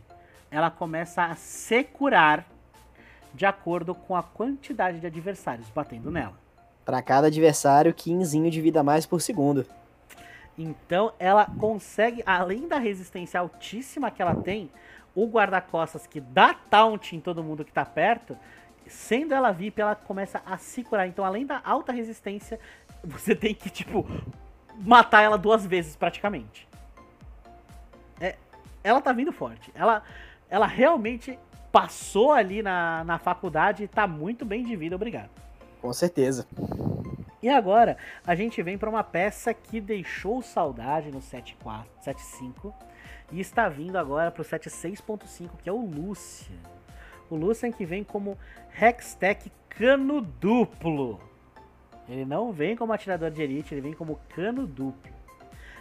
ela 0.52 0.70
começa 0.70 1.24
a 1.24 1.36
se 1.36 1.84
curar 1.84 2.46
de 3.34 3.46
acordo 3.46 3.96
com 3.96 4.16
a 4.16 4.22
quantidade 4.22 5.00
de 5.00 5.08
adversários 5.08 5.70
batendo 5.70 6.12
nela. 6.12 6.38
Pra 6.86 7.02
cada 7.02 7.28
adversário, 7.28 7.94
15 7.94 8.50
de 8.50 8.62
vida 8.62 8.82
a 8.82 8.84
mais 8.84 9.06
por 9.06 9.22
segundo. 9.22 9.66
Então 10.58 11.14
ela 11.18 11.46
consegue, 11.58 12.22
além 12.26 12.68
da 12.68 12.78
resistência 12.78 13.40
altíssima 13.40 14.12
que 14.12 14.22
ela 14.22 14.36
tem, 14.36 14.70
o 15.16 15.26
guarda-costas 15.26 16.06
que 16.06 16.20
dá 16.20 16.54
taunt 16.54 17.14
em 17.16 17.20
todo 17.20 17.44
mundo 17.44 17.66
que 17.66 17.72
tá 17.72 17.86
perto, 17.86 18.38
sendo 18.86 19.34
ela 19.34 19.52
VIP, 19.52 19.82
ela 19.82 19.96
começa 19.96 20.42
a 20.46 20.58
se 20.58 20.84
curar. 20.84 21.08
Então, 21.08 21.24
além 21.24 21.46
da 21.46 21.62
alta 21.64 21.92
resistência, 21.92 22.60
você 23.04 23.36
tem 23.36 23.54
que, 23.54 23.70
tipo, 23.70 24.06
matar 24.80 25.22
ela 25.22 25.38
duas 25.38 25.66
vezes 25.66 25.96
praticamente. 25.96 26.68
É, 28.20 28.36
ela 28.84 29.02
tá 29.02 29.12
vindo 29.12 29.32
forte. 29.32 29.72
Ela, 29.76 30.04
ela 30.50 30.68
realmente 30.68 31.38
passou 31.72 32.32
ali 32.32 32.62
na, 32.62 33.04
na 33.04 33.18
faculdade 33.18 33.84
e 33.84 33.88
tá 33.88 34.08
muito 34.08 34.46
bem 34.46 34.64
de 34.64 34.76
vida, 34.76 34.96
obrigado. 34.96 35.30
Com 35.82 35.92
certeza. 35.92 36.48
E 37.42 37.50
agora 37.50 37.98
a 38.26 38.36
gente 38.36 38.62
vem 38.62 38.78
para 38.78 38.90
uma 38.90 39.04
peça 39.04 39.54
que 39.54 39.82
deixou 39.82 40.42
saudade 40.42 41.12
no 41.12 41.20
7.4, 41.20 41.86
7.5 42.06 42.74
e 43.34 43.42
está 43.42 43.68
vindo 43.68 43.98
agora 43.98 44.32
para 44.32 44.42
o 44.42 44.46
7.6.5, 44.46 45.50
que 45.62 45.68
é 45.68 45.72
o 45.72 45.84
Lucian. 45.84 46.56
O 47.30 47.36
Lucian 47.36 47.72
que 47.72 47.86
vem 47.86 48.04
como 48.04 48.38
Hextech 48.80 49.52
cano 49.68 50.22
duplo. 50.22 51.20
Ele 52.08 52.26
não 52.26 52.52
vem 52.52 52.76
como 52.76 52.92
atirador 52.94 53.32
de 53.32 53.42
elite, 53.42 53.74
ele 53.74 53.82
vem 53.82 53.94
como 53.94 54.20
cano 54.36 54.68
duplo. 54.68 55.12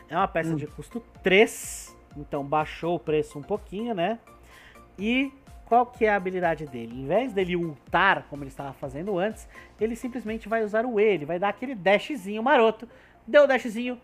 É 0.08 0.16
uma 0.16 0.28
peça 0.28 0.52
Hum. 0.52 0.56
de 0.56 0.66
custo 0.66 1.00
3, 1.22 1.96
então 2.16 2.44
baixou 2.44 2.96
o 2.96 2.98
preço 2.98 3.38
um 3.38 3.42
pouquinho, 3.42 3.94
né? 3.94 4.18
E 4.98 5.32
qual 5.64 5.86
que 5.86 6.04
é 6.04 6.10
a 6.10 6.16
habilidade 6.16 6.66
dele? 6.66 6.94
Em 7.00 7.06
vez 7.06 7.32
dele 7.32 7.56
ultar, 7.56 8.26
como 8.28 8.42
ele 8.44 8.50
estava 8.50 8.72
fazendo 8.74 9.18
antes, 9.18 9.48
ele 9.80 9.96
simplesmente 9.96 10.48
vai 10.48 10.62
usar 10.62 10.84
o 10.84 11.00
E, 11.00 11.04
ele 11.04 11.24
vai 11.24 11.38
dar 11.38 11.48
aquele 11.48 11.74
dashzinho 11.74 12.42
maroto. 12.42 12.86
Deu 13.26 13.44
o 13.44 13.46
dashzinho, 13.46 13.98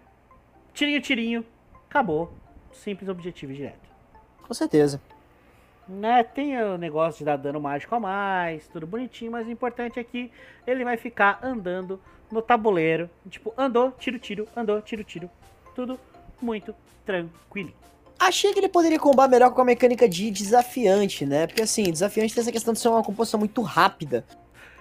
tirinho, 0.73 1.01
tirinho, 1.01 1.45
acabou. 1.89 2.33
Simples, 2.73 3.09
objetivo 3.09 3.53
e 3.53 3.57
direto. 3.57 3.89
Com 4.43 4.55
certeza. 4.55 5.01
Né, 5.89 6.23
tem 6.23 6.61
o 6.63 6.77
negócio 6.77 7.21
de 7.21 7.25
dar 7.25 7.37
dano 7.37 7.59
mágico 7.59 7.95
a 7.95 8.01
mais, 8.01 8.69
tudo 8.69 8.87
bonitinho, 8.87 9.33
mas 9.33 9.47
o 9.47 9.51
importante 9.51 9.99
é 9.99 10.05
que 10.05 10.31
ele 10.67 10.85
vai 10.85 10.99
ficar 10.99 11.41
andando 11.43 11.99
no 12.31 12.43
tabuleiro. 12.43 13.09
Tipo, 13.29 13.55
andou, 13.57 13.93
tiro, 13.93 14.19
tiro, 14.19 14.47
andou, 14.55 14.83
tiro, 14.83 15.03
tiro. 15.03 15.31
Tudo 15.75 15.99
muito 16.43 16.75
tranquilo. 17.07 17.73
Achei 18.19 18.53
que 18.53 18.59
ele 18.59 18.69
poderia 18.69 18.99
combar 18.99 19.29
melhor 19.29 19.51
com 19.53 19.61
a 19.61 19.65
mecânica 19.65 20.09
de 20.09 20.31
desafiante, 20.31 21.25
né? 21.25 21.47
Porque 21.47 21.63
assim, 21.63 21.85
desafiante 21.85 22.35
tem 22.35 22.43
essa 22.43 22.53
questão 22.53 22.75
de 22.75 22.81
ser 22.81 22.89
uma 22.89 23.03
composição 23.03 23.39
muito 23.39 23.63
rápida. 23.63 24.25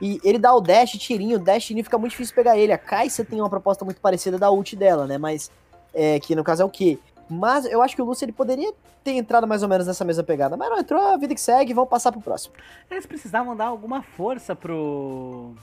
E 0.02 0.20
ele 0.24 0.38
dá 0.38 0.54
o 0.54 0.60
dash 0.62 0.92
tirinho, 0.92 1.40
dash 1.40 1.66
tirinho 1.66 1.84
fica 1.84 1.98
muito 1.98 2.12
difícil 2.12 2.36
pegar 2.36 2.58
ele. 2.58 2.74
A 2.74 2.78
Kai'Sa 2.78 3.24
tem 3.24 3.40
uma 3.40 3.50
proposta 3.50 3.86
muito 3.86 4.02
parecida 4.02 4.38
da 4.38 4.52
ult 4.52 4.76
dela, 4.76 5.08
né? 5.08 5.18
Mas, 5.18 5.52
é, 5.94 6.20
que 6.20 6.36
no 6.36 6.44
caso 6.44 6.64
é 6.64 6.66
o 6.66 6.70
quê? 6.70 7.00
Mas 7.30 7.66
eu 7.66 7.82
acho 7.82 7.96
que 7.96 8.02
o 8.02 8.06
Lúcio 8.06 8.26
ele 8.26 8.32
poderia 8.32 8.74
ter 9.04 9.12
entrado 9.12 9.48
mais 9.48 9.64
ou 9.64 9.70
menos 9.70 9.88
nessa 9.88 10.06
mesma 10.06 10.24
pegada. 10.24 10.56
Mas 10.56 10.70
não 10.70 10.78
entrou, 10.80 11.02
a 11.02 11.18
vida 11.18 11.34
que 11.36 11.42
segue, 11.42 11.74
vamos 11.74 11.90
passar 11.90 12.12
pro 12.12 12.22
próximo. 12.22 12.56
Eles 12.90 13.06
precisavam 13.06 13.56
dar 13.56 13.66
alguma 13.66 14.02
força 14.02 14.56
pro. 14.56 15.54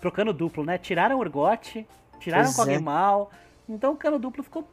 pro 0.00 0.12
cano 0.12 0.32
duplo, 0.32 0.64
né? 0.64 0.78
Tiraram 0.78 1.16
o 1.16 1.20
Urgot, 1.20 1.86
tiraram 2.18 2.44
Pois 2.44 2.58
o 2.58 2.70
é. 2.70 2.74
Kog'Maw, 2.74 3.30
então 3.68 3.92
o 3.92 3.96
cano 3.96 4.18
duplo 4.18 4.42
ficou 4.42 4.66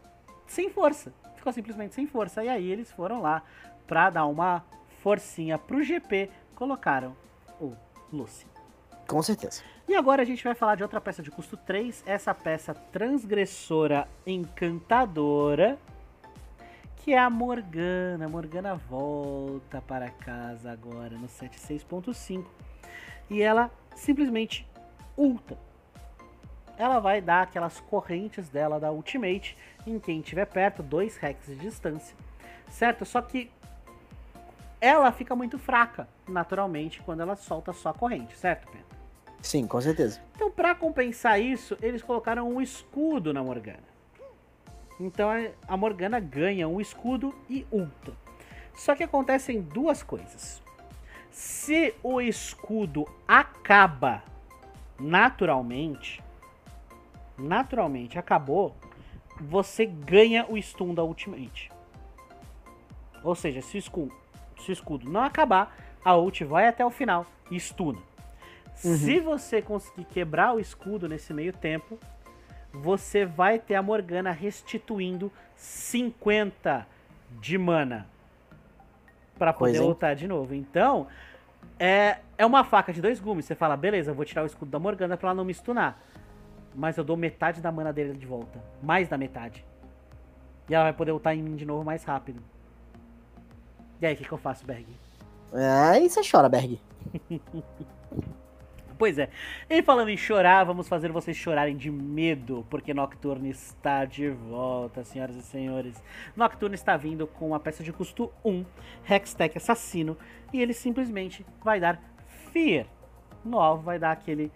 sem 0.47 0.69
força. 0.69 1.13
Ficou 1.35 1.53
simplesmente 1.53 1.95
sem 1.95 2.07
força. 2.07 2.43
E 2.43 2.49
aí 2.49 2.69
eles 2.69 2.91
foram 2.91 3.21
lá 3.21 3.43
pra 3.87 4.09
dar 4.09 4.25
uma 4.25 4.63
forcinha 5.01 5.57
pro 5.57 5.83
GP, 5.83 6.29
colocaram 6.55 7.15
o 7.59 7.73
Lucy. 8.11 8.45
Com 9.07 9.21
certeza. 9.23 9.63
E 9.89 9.95
agora 9.95 10.21
a 10.21 10.25
gente 10.25 10.43
vai 10.43 10.53
falar 10.53 10.75
de 10.75 10.83
outra 10.83 11.01
peça 11.01 11.23
de 11.23 11.31
custo 11.31 11.57
3, 11.57 12.03
essa 12.05 12.31
peça 12.31 12.75
transgressora 12.75 14.07
encantadora, 14.23 15.79
que 16.97 17.15
é 17.15 17.17
a 17.17 17.27
Morgana. 17.27 18.29
Morgana 18.29 18.75
volta 18.75 19.81
para 19.81 20.11
casa 20.11 20.71
agora 20.71 21.17
no 21.17 21.27
76.5 21.27 22.45
e 23.31 23.41
ela 23.41 23.71
simplesmente 23.95 24.63
ulta. 25.17 25.57
Ela 26.77 26.99
vai 26.99 27.19
dar 27.19 27.41
aquelas 27.41 27.79
correntes 27.79 28.47
dela 28.47 28.79
da 28.79 28.91
Ultimate 28.91 29.57
em 29.87 29.97
quem 29.97 30.19
estiver 30.19 30.45
perto, 30.45 30.83
dois 30.83 31.17
hacks 31.17 31.47
de 31.47 31.55
distância, 31.55 32.15
certo? 32.69 33.05
Só 33.05 33.23
que 33.23 33.51
ela 34.79 35.11
fica 35.11 35.35
muito 35.35 35.57
fraca, 35.57 36.07
naturalmente, 36.27 37.01
quando 37.01 37.21
ela 37.21 37.35
solta 37.35 37.73
só 37.73 37.89
a 37.89 37.93
corrente, 37.95 38.37
certo, 38.37 38.69
Pena? 38.69 38.98
Sim, 39.41 39.67
com 39.67 39.79
certeza. 39.81 40.21
Então, 40.35 40.51
para 40.51 40.75
compensar 40.75 41.41
isso, 41.41 41.77
eles 41.81 42.03
colocaram 42.03 42.49
um 42.49 42.61
escudo 42.61 43.33
na 43.33 43.43
Morgana. 43.43 43.89
Então, 44.99 45.29
a 45.67 45.77
Morgana 45.77 46.19
ganha 46.19 46.67
um 46.67 46.81
escudo 46.81 47.33
e 47.49 47.65
ultra. 47.71 48.13
Só 48.75 48.95
que 48.95 49.03
acontecem 49.03 49.61
duas 49.61 50.03
coisas. 50.03 50.61
Se 51.31 51.93
o 52.03 52.19
escudo 52.19 53.07
acaba 53.27 54.23
naturalmente, 54.99 56.21
naturalmente 57.37 58.19
acabou, 58.19 58.75
você 59.39 59.85
ganha 59.85 60.45
o 60.49 60.61
stun 60.61 60.93
da 60.93 61.03
ultimate. 61.03 61.71
Ou 63.23 63.35
seja, 63.35 63.61
se 63.61 63.77
o 63.77 63.79
escudo, 63.79 64.13
se 64.59 64.71
o 64.71 64.73
escudo 64.73 65.09
não 65.09 65.23
acabar, 65.23 65.77
a 66.03 66.15
ult 66.15 66.43
vai 66.43 66.67
até 66.67 66.85
o 66.85 66.89
final 66.89 67.25
e 67.49 67.57
stuna. 67.57 68.08
Uhum. 68.83 68.97
Se 68.97 69.19
você 69.19 69.61
conseguir 69.61 70.05
quebrar 70.05 70.55
o 70.55 70.59
escudo 70.59 71.07
nesse 71.07 71.33
meio 71.33 71.51
tempo, 71.51 71.99
você 72.71 73.25
vai 73.25 73.59
ter 73.59 73.75
a 73.75 73.81
Morgana 73.81 74.31
restituindo 74.31 75.31
50 75.55 76.87
de 77.39 77.57
mana 77.57 78.07
para 79.37 79.51
poder 79.53 79.79
lutar 79.79 80.15
de 80.15 80.27
novo. 80.27 80.53
Então, 80.53 81.07
é, 81.77 82.19
é 82.37 82.45
uma 82.45 82.63
faca 82.63 82.93
de 82.93 83.01
dois 83.01 83.19
gumes. 83.19 83.45
Você 83.45 83.55
fala, 83.55 83.75
beleza, 83.75 84.11
eu 84.11 84.15
vou 84.15 84.25
tirar 84.25 84.43
o 84.43 84.45
escudo 84.45 84.71
da 84.71 84.79
Morgana 84.79 85.17
pra 85.17 85.29
ela 85.29 85.35
não 85.35 85.45
me 85.45 85.53
stunar. 85.53 85.99
Mas 86.75 86.97
eu 86.97 87.03
dou 87.03 87.17
metade 87.17 87.61
da 87.61 87.71
mana 87.71 87.91
dele 87.91 88.13
de 88.13 88.25
volta. 88.25 88.61
Mais 88.81 89.09
da 89.09 89.17
metade. 89.17 89.65
E 90.69 90.75
ela 90.75 90.85
vai 90.85 90.93
poder 90.93 91.11
lutar 91.11 91.35
em 91.35 91.41
mim 91.41 91.55
de 91.55 91.65
novo 91.65 91.83
mais 91.83 92.03
rápido. 92.03 92.41
E 94.01 94.05
aí, 94.05 94.13
o 94.13 94.17
que, 94.17 94.23
que 94.23 94.31
eu 94.31 94.37
faço, 94.37 94.65
Berg? 94.65 94.85
Aí 95.51 96.09
você 96.09 96.21
chora, 96.29 96.47
Berg. 96.47 96.79
Pois 98.99 99.17
é. 99.17 99.29
E 99.69 99.81
falando 99.81 100.09
em 100.09 100.17
chorar, 100.17 100.65
vamos 100.65 100.89
fazer 100.89 101.09
vocês 101.09 101.37
chorarem 101.37 101.77
de 101.77 101.89
medo, 101.89 102.67
porque 102.69 102.93
Nocturne 102.93 103.49
está 103.49 104.03
de 104.03 104.29
volta, 104.29 105.05
senhoras 105.05 105.37
e 105.37 105.41
senhores. 105.41 106.03
Nocturne 106.35 106.75
está 106.75 106.97
vindo 106.97 107.25
com 107.25 107.47
uma 107.47 107.61
peça 107.61 107.81
de 107.81 107.93
custo 107.93 108.29
1, 108.43 108.65
Hextech 109.09 109.57
Assassino, 109.57 110.17
e 110.51 110.61
ele 110.61 110.73
simplesmente 110.73 111.45
vai 111.63 111.79
dar 111.79 111.97
Fear 112.51 112.87
no 113.45 113.57
alvo, 113.57 113.83
vai 113.83 113.97
dar 113.97 114.11
aquele 114.11 114.51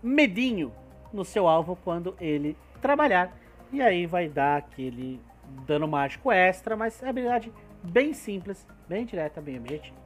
medinho 0.00 0.72
no 1.12 1.24
seu 1.24 1.48
alvo 1.48 1.74
quando 1.82 2.14
ele 2.20 2.56
trabalhar, 2.80 3.36
e 3.72 3.82
aí 3.82 4.06
vai 4.06 4.28
dar 4.28 4.58
aquele 4.58 5.20
dano 5.66 5.88
mágico 5.88 6.30
extra, 6.30 6.76
mas 6.76 7.02
é 7.02 7.08
habilidade 7.08 7.52
bem 7.82 8.14
simples, 8.14 8.64
bem 8.88 9.04
direta, 9.04 9.40
bem 9.40 9.58
objetiva. 9.58 9.99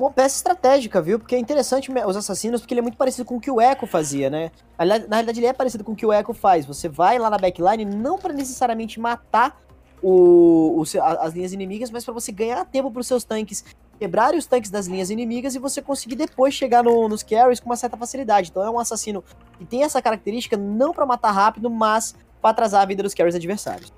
Pô, 0.00 0.10
peça 0.10 0.36
estratégica, 0.36 1.02
viu? 1.02 1.18
Porque 1.18 1.34
é 1.34 1.38
interessante 1.38 1.92
os 1.92 2.16
assassinos, 2.16 2.62
porque 2.62 2.72
ele 2.72 2.78
é 2.78 2.82
muito 2.82 2.96
parecido 2.96 3.22
com 3.26 3.36
o 3.36 3.40
que 3.40 3.50
o 3.50 3.60
Echo 3.60 3.86
fazia, 3.86 4.30
né? 4.30 4.50
Na 4.78 4.86
realidade, 4.86 5.38
ele 5.38 5.46
é 5.46 5.52
parecido 5.52 5.84
com 5.84 5.92
o 5.92 5.94
que 5.94 6.06
o 6.06 6.10
Echo 6.10 6.32
faz. 6.32 6.64
Você 6.64 6.88
vai 6.88 7.18
lá 7.18 7.28
na 7.28 7.36
backline 7.36 7.84
não 7.84 8.18
para 8.18 8.32
necessariamente 8.32 8.98
matar 8.98 9.60
o, 10.02 10.80
o, 10.80 10.84
as 10.98 11.34
linhas 11.34 11.52
inimigas, 11.52 11.90
mas 11.90 12.02
para 12.02 12.14
você 12.14 12.32
ganhar 12.32 12.64
tempo 12.64 12.90
para 12.90 13.00
os 13.00 13.06
seus 13.06 13.24
tanques 13.24 13.62
quebrarem 13.98 14.38
os 14.38 14.46
tanques 14.46 14.70
das 14.70 14.86
linhas 14.86 15.10
inimigas 15.10 15.54
e 15.54 15.58
você 15.58 15.82
conseguir 15.82 16.16
depois 16.16 16.54
chegar 16.54 16.82
no, 16.82 17.06
nos 17.06 17.22
carries 17.22 17.60
com 17.60 17.66
uma 17.66 17.76
certa 17.76 17.98
facilidade. 17.98 18.48
Então 18.48 18.64
é 18.64 18.70
um 18.70 18.78
assassino 18.78 19.22
que 19.58 19.66
tem 19.66 19.82
essa 19.82 20.00
característica 20.00 20.56
não 20.56 20.94
para 20.94 21.04
matar 21.04 21.32
rápido, 21.32 21.68
mas 21.68 22.16
para 22.40 22.52
atrasar 22.52 22.80
a 22.80 22.86
vida 22.86 23.02
dos 23.02 23.12
carries 23.12 23.34
adversários. 23.34 23.92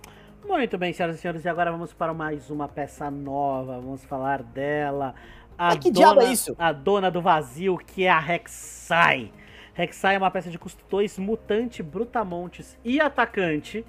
Muito 0.44 0.76
bem, 0.76 0.92
senhoras 0.92 1.16
e 1.16 1.20
senhores, 1.20 1.44
e 1.44 1.48
agora 1.48 1.70
vamos 1.70 1.92
para 1.92 2.12
mais 2.12 2.50
uma 2.50 2.66
peça 2.66 3.08
nova, 3.10 3.80
vamos 3.80 4.04
falar 4.04 4.42
dela. 4.42 5.14
A 5.62 5.74
é 5.74 5.76
que 5.76 5.92
dona, 5.92 6.06
diabo 6.06 6.20
é 6.22 6.32
isso? 6.32 6.56
A 6.58 6.72
dona 6.72 7.08
do 7.08 7.22
vazio, 7.22 7.78
que 7.78 8.02
é 8.02 8.10
a 8.10 8.18
Rek'Sai. 8.18 9.32
Rek'Sai 9.74 10.16
é 10.16 10.18
uma 10.18 10.28
peça 10.28 10.50
de 10.50 10.58
custo 10.58 10.84
2, 10.90 11.20
mutante, 11.20 11.84
brutamontes 11.84 12.76
e 12.84 13.00
atacante. 13.00 13.86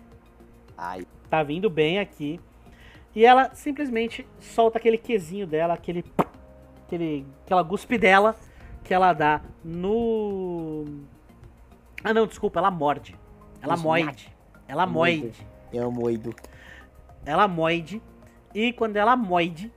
Ai. 0.78 1.08
Tá 1.32 1.42
vindo 1.42 1.72
bem 1.72 1.98
aqui. 1.98 2.40
E 3.16 3.26
ela 3.26 3.56
simplesmente 3.56 4.28
solta 4.40 4.78
aquele 4.78 5.00
quezinho 5.00 5.48
dela, 5.48 5.74
aquele, 5.74 6.06
aquele 6.86 7.26
aquela 7.44 7.64
guspe 7.64 7.98
dela 7.98 8.36
que 8.84 8.94
ela 8.94 9.12
dá 9.12 9.42
no 9.64 10.86
Ah, 12.04 12.14
não, 12.14 12.28
desculpa, 12.28 12.60
ela 12.60 12.70
morde. 12.70 13.18
Ela 13.64 13.74
Isso, 13.74 13.84
moide. 13.84 14.36
Ela 14.68 14.86
moide. 14.86 15.48
Eu 15.72 15.92
moido. 15.92 16.36
Ela 17.26 17.48
moide 17.48 18.00
e 18.54 18.72
quando 18.74 18.98
ela 18.98 19.16
moide, 19.16 19.74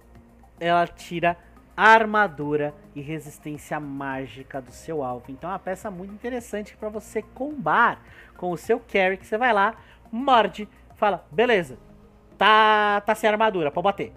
ela 0.60 0.86
tira 0.86 1.38
armadura 1.76 2.74
e 2.94 3.00
resistência 3.02 3.78
mágica 3.78 4.62
do 4.62 4.72
seu 4.72 5.02
alvo. 5.02 5.26
Então 5.28 5.50
é 5.50 5.52
uma 5.52 5.58
peça 5.58 5.90
muito 5.90 6.14
interessante 6.14 6.76
para 6.76 6.88
você 6.88 7.20
combar 7.20 8.02
com 8.36 8.50
o 8.50 8.56
seu 8.56 8.80
carry, 8.80 9.18
que 9.18 9.26
você 9.26 9.36
vai 9.36 9.52
lá, 9.52 9.74
morde, 10.10 10.68
fala, 10.94 11.26
beleza, 11.30 11.78
tá, 12.38 13.02
tá 13.02 13.14
sem 13.14 13.28
armadura, 13.28 13.70
pode 13.70 13.84
bater. 13.84 14.12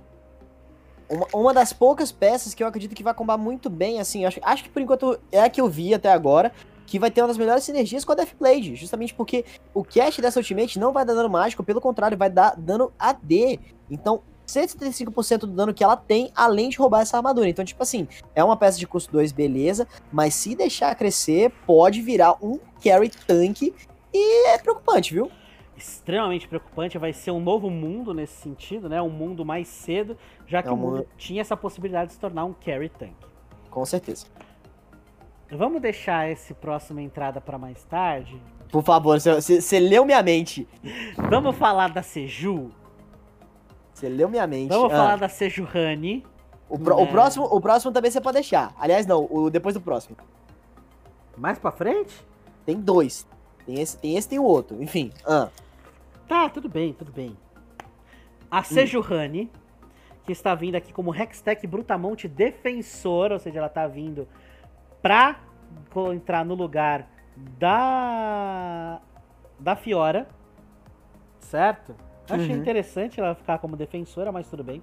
Uma, 1.09 1.27
uma, 1.33 1.53
das 1.53 1.73
poucas 1.73 2.11
peças 2.11 2.53
que 2.53 2.63
eu 2.63 2.67
acredito 2.67 2.95
que 2.95 3.03
vai 3.03 3.13
combar 3.13 3.37
muito 3.37 3.69
bem, 3.69 3.99
assim, 3.99 4.25
acho, 4.25 4.39
acho 4.43 4.63
que 4.63 4.69
por 4.69 4.81
enquanto 4.81 5.19
é 5.31 5.41
a 5.41 5.49
que 5.49 5.59
eu 5.59 5.67
vi 5.67 5.93
até 5.93 6.11
agora, 6.11 6.51
que 6.85 6.99
vai 6.99 7.11
ter 7.11 7.21
uma 7.21 7.27
das 7.27 7.37
melhores 7.37 7.63
sinergias 7.63 8.05
com 8.05 8.11
a 8.11 8.15
Deathblade, 8.15 8.75
justamente 8.75 9.13
porque 9.13 9.43
o 9.73 9.83
cast 9.83 10.21
dessa 10.21 10.39
ultimate 10.39 10.79
não 10.79 10.91
vai 10.91 11.03
dar 11.05 11.13
dano 11.13 11.29
mágico, 11.29 11.63
pelo 11.63 11.81
contrário, 11.81 12.17
vai 12.17 12.29
dar 12.29 12.55
dano 12.55 12.91
AD. 12.97 13.59
Então, 13.89 14.21
175% 14.49 15.39
do 15.39 15.47
dano 15.47 15.73
que 15.73 15.83
ela 15.83 15.95
tem, 15.95 16.31
além 16.35 16.69
de 16.69 16.77
roubar 16.77 17.01
essa 17.01 17.17
armadura. 17.17 17.47
Então, 17.47 17.63
tipo 17.63 17.81
assim, 17.81 18.07
é 18.33 18.43
uma 18.43 18.57
peça 18.57 18.79
de 18.79 18.87
custo 18.87 19.11
2, 19.11 19.31
beleza, 19.31 19.87
mas 20.11 20.33
se 20.33 20.55
deixar 20.55 20.95
crescer, 20.95 21.51
pode 21.65 22.01
virar 22.01 22.35
um 22.41 22.59
carry 22.83 23.09
tank 23.09 23.73
e 24.13 24.47
é 24.47 24.57
preocupante, 24.57 25.13
viu? 25.13 25.31
Extremamente 25.77 26.47
preocupante, 26.47 26.97
vai 26.97 27.13
ser 27.13 27.31
um 27.31 27.39
novo 27.39 27.69
mundo 27.69 28.13
nesse 28.13 28.41
sentido, 28.41 28.89
né? 28.89 29.01
Um 29.01 29.09
mundo 29.09 29.45
mais 29.45 29.67
cedo, 29.67 30.17
já 30.45 30.61
que 30.61 30.67
é 30.67 30.71
um 30.71 30.75
o 30.75 30.77
mundo 30.77 31.07
tinha 31.17 31.41
essa 31.41 31.55
possibilidade 31.55 32.07
de 32.07 32.13
se 32.15 32.19
tornar 32.19 32.43
um 32.43 32.53
carry 32.53 32.89
tank. 32.89 33.15
Com 33.69 33.85
certeza. 33.85 34.25
Vamos 35.51 35.81
deixar 35.81 36.29
esse 36.29 36.53
próxima 36.53 37.01
entrada 37.01 37.39
para 37.39 37.57
mais 37.57 37.83
tarde? 37.85 38.41
Por 38.71 38.83
favor, 38.83 39.19
você 39.19 39.79
leu 39.79 40.05
minha 40.05 40.21
mente. 40.21 40.67
Vamos 41.29 41.55
falar 41.55 41.89
da 41.89 42.03
Seju? 42.03 42.71
Você 43.99 44.07
leu 44.07 44.29
minha 44.29 44.47
mente. 44.47 44.69
Vamos 44.69 44.93
ah. 44.93 44.95
falar 44.95 45.15
da 45.17 45.27
Sejuhani. 45.27 46.25
O, 46.69 46.79
pro, 46.79 46.95
né? 46.95 47.03
o, 47.03 47.07
próximo, 47.07 47.45
o 47.45 47.59
próximo 47.59 47.91
também 47.91 48.09
você 48.09 48.21
pode 48.21 48.35
deixar. 48.35 48.73
Aliás, 48.79 49.05
não, 49.05 49.27
o 49.29 49.49
depois 49.49 49.75
do 49.75 49.81
próximo. 49.81 50.15
Mais 51.35 51.59
pra 51.59 51.71
frente? 51.71 52.15
Tem 52.65 52.79
dois. 52.79 53.27
Tem 53.65 53.81
esse, 53.81 53.97
tem 53.97 54.15
esse 54.15 54.29
tem 54.29 54.39
o 54.39 54.43
outro. 54.43 54.81
Enfim. 54.81 55.11
Ah. 55.25 55.49
Tá, 56.29 56.47
tudo 56.47 56.69
bem, 56.69 56.93
tudo 56.93 57.11
bem. 57.11 57.35
A 58.49 58.63
Sejuhani, 58.63 59.51
hum. 59.53 59.59
que 60.23 60.31
está 60.31 60.55
vindo 60.55 60.75
aqui 60.75 60.93
como 60.93 61.13
Hextech 61.13 61.67
Brutamonte 61.67 62.27
Defensor, 62.27 63.33
ou 63.33 63.39
seja, 63.39 63.59
ela 63.59 63.69
tá 63.69 63.85
vindo 63.85 64.27
pra 65.01 65.41
entrar 66.13 66.45
no 66.45 66.55
lugar 66.55 67.05
da 67.35 69.01
da 69.59 69.75
Fiora, 69.75 70.29
certo? 71.41 71.93
Achei 72.29 72.53
uhum. 72.53 72.61
interessante 72.61 73.19
ela 73.19 73.35
ficar 73.35 73.57
como 73.59 73.75
defensora, 73.75 74.31
mas 74.31 74.47
tudo 74.47 74.63
bem. 74.63 74.81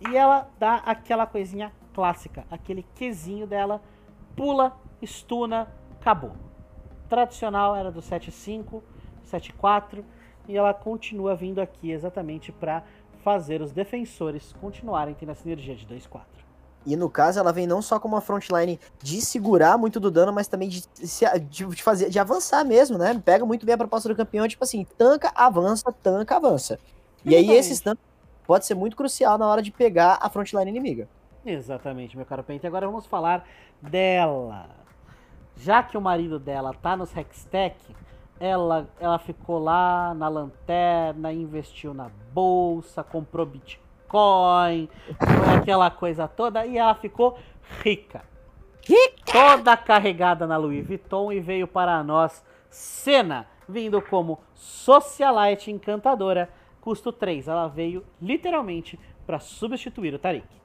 E 0.00 0.16
ela 0.16 0.48
dá 0.58 0.76
aquela 0.76 1.26
coisinha 1.26 1.72
clássica, 1.92 2.44
aquele 2.50 2.84
quezinho 2.94 3.46
dela, 3.46 3.80
pula, 4.36 4.76
estuna, 5.00 5.68
acabou. 6.00 6.32
Tradicional 7.08 7.76
era 7.76 7.90
do 7.90 8.00
7.5, 8.00 8.82
7.4 9.24 10.04
e 10.48 10.56
ela 10.56 10.74
continua 10.74 11.34
vindo 11.34 11.60
aqui 11.60 11.90
exatamente 11.90 12.52
para 12.52 12.82
fazer 13.22 13.62
os 13.62 13.72
defensores 13.72 14.52
continuarem 14.54 15.14
tendo 15.14 15.30
a 15.30 15.34
sinergia 15.34 15.74
de 15.74 15.86
2.4. 15.86 16.43
E 16.86 16.96
no 16.96 17.08
caso, 17.08 17.38
ela 17.38 17.52
vem 17.52 17.66
não 17.66 17.80
só 17.80 17.98
como 17.98 18.14
uma 18.14 18.20
frontline 18.20 18.78
de 19.02 19.20
segurar 19.20 19.78
muito 19.78 19.98
do 19.98 20.10
dano, 20.10 20.32
mas 20.32 20.48
também 20.48 20.68
de, 20.68 20.84
de, 21.48 21.66
de, 21.66 21.82
fazer, 21.82 22.10
de 22.10 22.18
avançar 22.18 22.64
mesmo, 22.64 22.98
né? 22.98 23.20
Pega 23.24 23.44
muito 23.46 23.64
bem 23.64 23.74
a 23.74 23.78
proposta 23.78 24.08
do 24.08 24.16
campeão, 24.16 24.46
tipo 24.46 24.64
assim, 24.64 24.86
tanca, 24.98 25.32
avança, 25.34 25.92
tanca, 26.02 26.36
avança. 26.36 26.78
E 27.24 27.34
aí 27.34 27.50
esse 27.50 27.74
stun 27.74 27.94
pode 28.46 28.66
ser 28.66 28.74
muito 28.74 28.96
crucial 28.96 29.38
na 29.38 29.46
hora 29.46 29.62
de 29.62 29.70
pegar 29.70 30.18
a 30.20 30.28
frontline 30.28 30.70
inimiga. 30.70 31.08
Exatamente, 31.44 32.16
meu 32.16 32.26
caro 32.26 32.42
Pente. 32.42 32.66
Agora 32.66 32.86
vamos 32.86 33.06
falar 33.06 33.46
dela. 33.80 34.68
Já 35.56 35.82
que 35.82 35.96
o 35.96 36.00
marido 36.00 36.38
dela 36.38 36.74
tá 36.74 36.96
nos 36.96 37.16
Hextech, 37.16 37.76
ela, 38.40 38.88
ela 38.98 39.18
ficou 39.18 39.58
lá 39.58 40.12
na 40.14 40.28
lanterna, 40.28 41.32
investiu 41.32 41.94
na 41.94 42.10
bolsa, 42.32 43.02
comprou 43.04 43.46
Bitcoin, 43.46 43.83
foi 44.08 44.88
aquela 45.58 45.90
coisa 45.90 46.28
toda, 46.28 46.64
e 46.64 46.78
ela 46.78 46.94
ficou 46.94 47.38
rica. 47.82 48.22
Rica! 48.82 49.32
Toda 49.32 49.76
carregada 49.76 50.46
na 50.46 50.56
Louis 50.56 50.86
Vuitton 50.86 51.32
e 51.32 51.40
veio 51.40 51.66
para 51.66 52.02
nós 52.04 52.44
Cena, 52.68 53.46
vindo 53.68 54.02
como 54.02 54.40
socialite 54.54 55.70
encantadora, 55.70 56.50
custo 56.80 57.12
3. 57.12 57.48
Ela 57.48 57.68
veio 57.68 58.04
literalmente 58.20 58.98
para 59.26 59.38
substituir 59.38 60.12
o 60.12 60.18
Tarik 60.18 60.64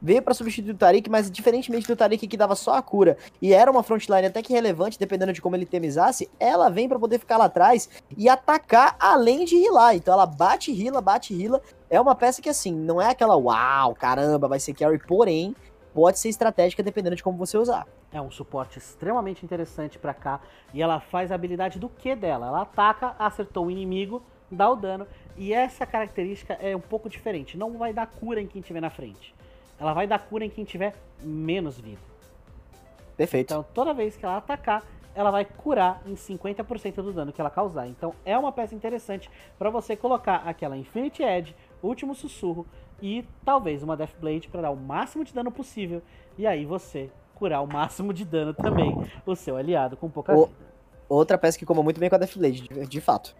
veio 0.00 0.22
para 0.22 0.34
substituir 0.34 0.72
o 0.72 0.76
Tarik, 0.76 1.08
mas 1.10 1.30
diferentemente 1.30 1.86
do 1.86 1.96
Tarik 1.96 2.26
que 2.26 2.36
dava 2.36 2.54
só 2.54 2.74
a 2.74 2.82
cura 2.82 3.16
e 3.40 3.52
era 3.52 3.70
uma 3.70 3.82
frontline 3.82 4.26
até 4.26 4.42
que 4.42 4.52
relevante, 4.52 4.98
dependendo 4.98 5.32
de 5.32 5.40
como 5.40 5.56
ele 5.56 5.66
temizasse, 5.66 6.30
ela 6.38 6.68
vem 6.68 6.88
para 6.88 6.98
poder 6.98 7.18
ficar 7.18 7.36
lá 7.36 7.46
atrás 7.46 7.88
e 8.16 8.28
atacar 8.28 8.96
além 9.00 9.44
de 9.44 9.56
healar. 9.56 9.96
Então 9.96 10.14
ela 10.14 10.26
bate, 10.26 10.70
heala, 10.70 11.00
bate, 11.00 11.34
heala. 11.34 11.60
É 11.88 12.00
uma 12.00 12.14
peça 12.14 12.42
que 12.42 12.48
assim, 12.48 12.72
não 12.72 13.00
é 13.00 13.10
aquela 13.10 13.36
uau, 13.36 13.94
caramba, 13.94 14.48
vai 14.48 14.58
ser 14.58 14.74
carry, 14.74 14.98
porém, 14.98 15.54
pode 15.94 16.18
ser 16.18 16.28
estratégica 16.28 16.82
dependendo 16.82 17.16
de 17.16 17.22
como 17.22 17.38
você 17.38 17.56
usar. 17.56 17.86
É 18.12 18.20
um 18.20 18.30
suporte 18.30 18.78
extremamente 18.78 19.44
interessante 19.44 19.98
para 19.98 20.14
cá 20.14 20.40
e 20.72 20.82
ela 20.82 21.00
faz 21.00 21.30
a 21.30 21.34
habilidade 21.34 21.78
do 21.78 21.88
que 21.88 22.14
dela. 22.16 22.46
Ela 22.46 22.62
ataca, 22.62 23.14
acertou 23.18 23.66
o 23.66 23.70
inimigo, 23.70 24.22
dá 24.50 24.70
o 24.70 24.76
dano 24.76 25.06
e 25.36 25.52
essa 25.52 25.86
característica 25.86 26.54
é 26.54 26.74
um 26.74 26.80
pouco 26.80 27.08
diferente. 27.08 27.56
Não 27.56 27.76
vai 27.78 27.92
dar 27.92 28.06
cura 28.06 28.40
em 28.40 28.46
quem 28.46 28.60
estiver 28.60 28.80
na 28.80 28.90
frente 28.90 29.34
ela 29.78 29.92
vai 29.92 30.06
dar 30.06 30.18
cura 30.18 30.44
em 30.44 30.50
quem 30.50 30.64
tiver 30.64 30.94
menos 31.22 31.78
vida. 31.78 32.00
Perfeito. 33.16 33.52
Então, 33.52 33.64
toda 33.74 33.94
vez 33.94 34.16
que 34.16 34.24
ela 34.24 34.36
atacar, 34.36 34.82
ela 35.14 35.30
vai 35.30 35.44
curar 35.44 36.02
em 36.06 36.14
50% 36.14 36.96
do 36.96 37.12
dano 37.12 37.32
que 37.32 37.40
ela 37.40 37.50
causar. 37.50 37.86
Então, 37.86 38.14
é 38.24 38.36
uma 38.36 38.52
peça 38.52 38.74
interessante 38.74 39.30
para 39.58 39.70
você 39.70 39.96
colocar 39.96 40.42
aquela 40.46 40.76
Infinity 40.76 41.22
Edge, 41.22 41.56
Último 41.86 42.14
Sussurro 42.14 42.66
e 43.00 43.24
talvez 43.44 43.82
uma 43.82 43.96
Death 43.96 44.16
Blade 44.20 44.48
para 44.48 44.62
dar 44.62 44.70
o 44.70 44.76
máximo 44.76 45.24
de 45.24 45.32
dano 45.32 45.50
possível. 45.50 46.02
E 46.36 46.46
aí 46.46 46.64
você 46.64 47.10
curar 47.34 47.62
o 47.62 47.66
máximo 47.66 48.12
de 48.12 48.24
dano 48.24 48.54
também 48.54 48.96
o 49.24 49.34
seu 49.34 49.56
aliado 49.56 49.96
com 49.96 50.10
pouca 50.10 50.34
o... 50.34 50.46
vida. 50.46 50.76
Outra 51.08 51.38
peça 51.38 51.58
que 51.58 51.66
coma 51.66 51.82
muito 51.82 52.00
bem 52.00 52.08
com 52.08 52.16
a 52.16 52.18
Death 52.18 52.36
Blade, 52.36 52.62
de, 52.62 52.86
de 52.86 53.00
fato. 53.00 53.36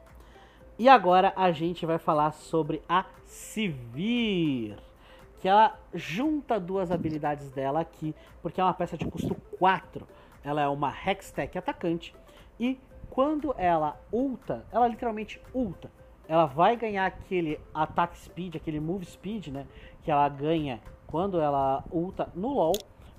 E 0.79 0.89
agora 0.89 1.33
a 1.35 1.51
gente 1.51 1.87
vai 1.87 1.99
falar 1.99 2.33
sobre 2.33 2.83
a 2.89 3.07
Sivir 3.25 4.77
que 5.41 5.49
ela 5.49 5.79
junta 5.93 6.59
duas 6.59 6.91
habilidades 6.91 7.51
dela 7.51 7.81
aqui, 7.81 8.15
porque 8.43 8.61
é 8.61 8.65
uma 8.65 8.75
peça 8.75 8.97
de 8.97 9.07
custo 9.07 9.35
4. 9.59 10.07
Ela 10.43 10.63
é 10.63 10.69
uma 10.69 10.93
Hextech 10.93 11.59
atacante 11.59 12.15
e 12.59 12.79
quando 13.11 13.55
ela 13.57 14.01
ulta, 14.13 14.65
ela 14.71 14.87
literalmente 14.87 15.41
ulta. 15.55 15.91
Ela 16.29 16.47
vai 16.47 16.77
ganhar 16.77 17.07
aquele 17.07 17.61
attack 17.75 18.19
speed, 18.19 18.57
aquele 18.57 18.81
move 18.81 19.05
speed, 19.05 19.49
né, 19.49 19.67
que 20.03 20.11
ela 20.11 20.29
ganha 20.29 20.81
quando 21.07 21.41
ela 21.41 21.85
ulta 21.91 22.29
no 22.35 22.49
LoL. 22.49 22.73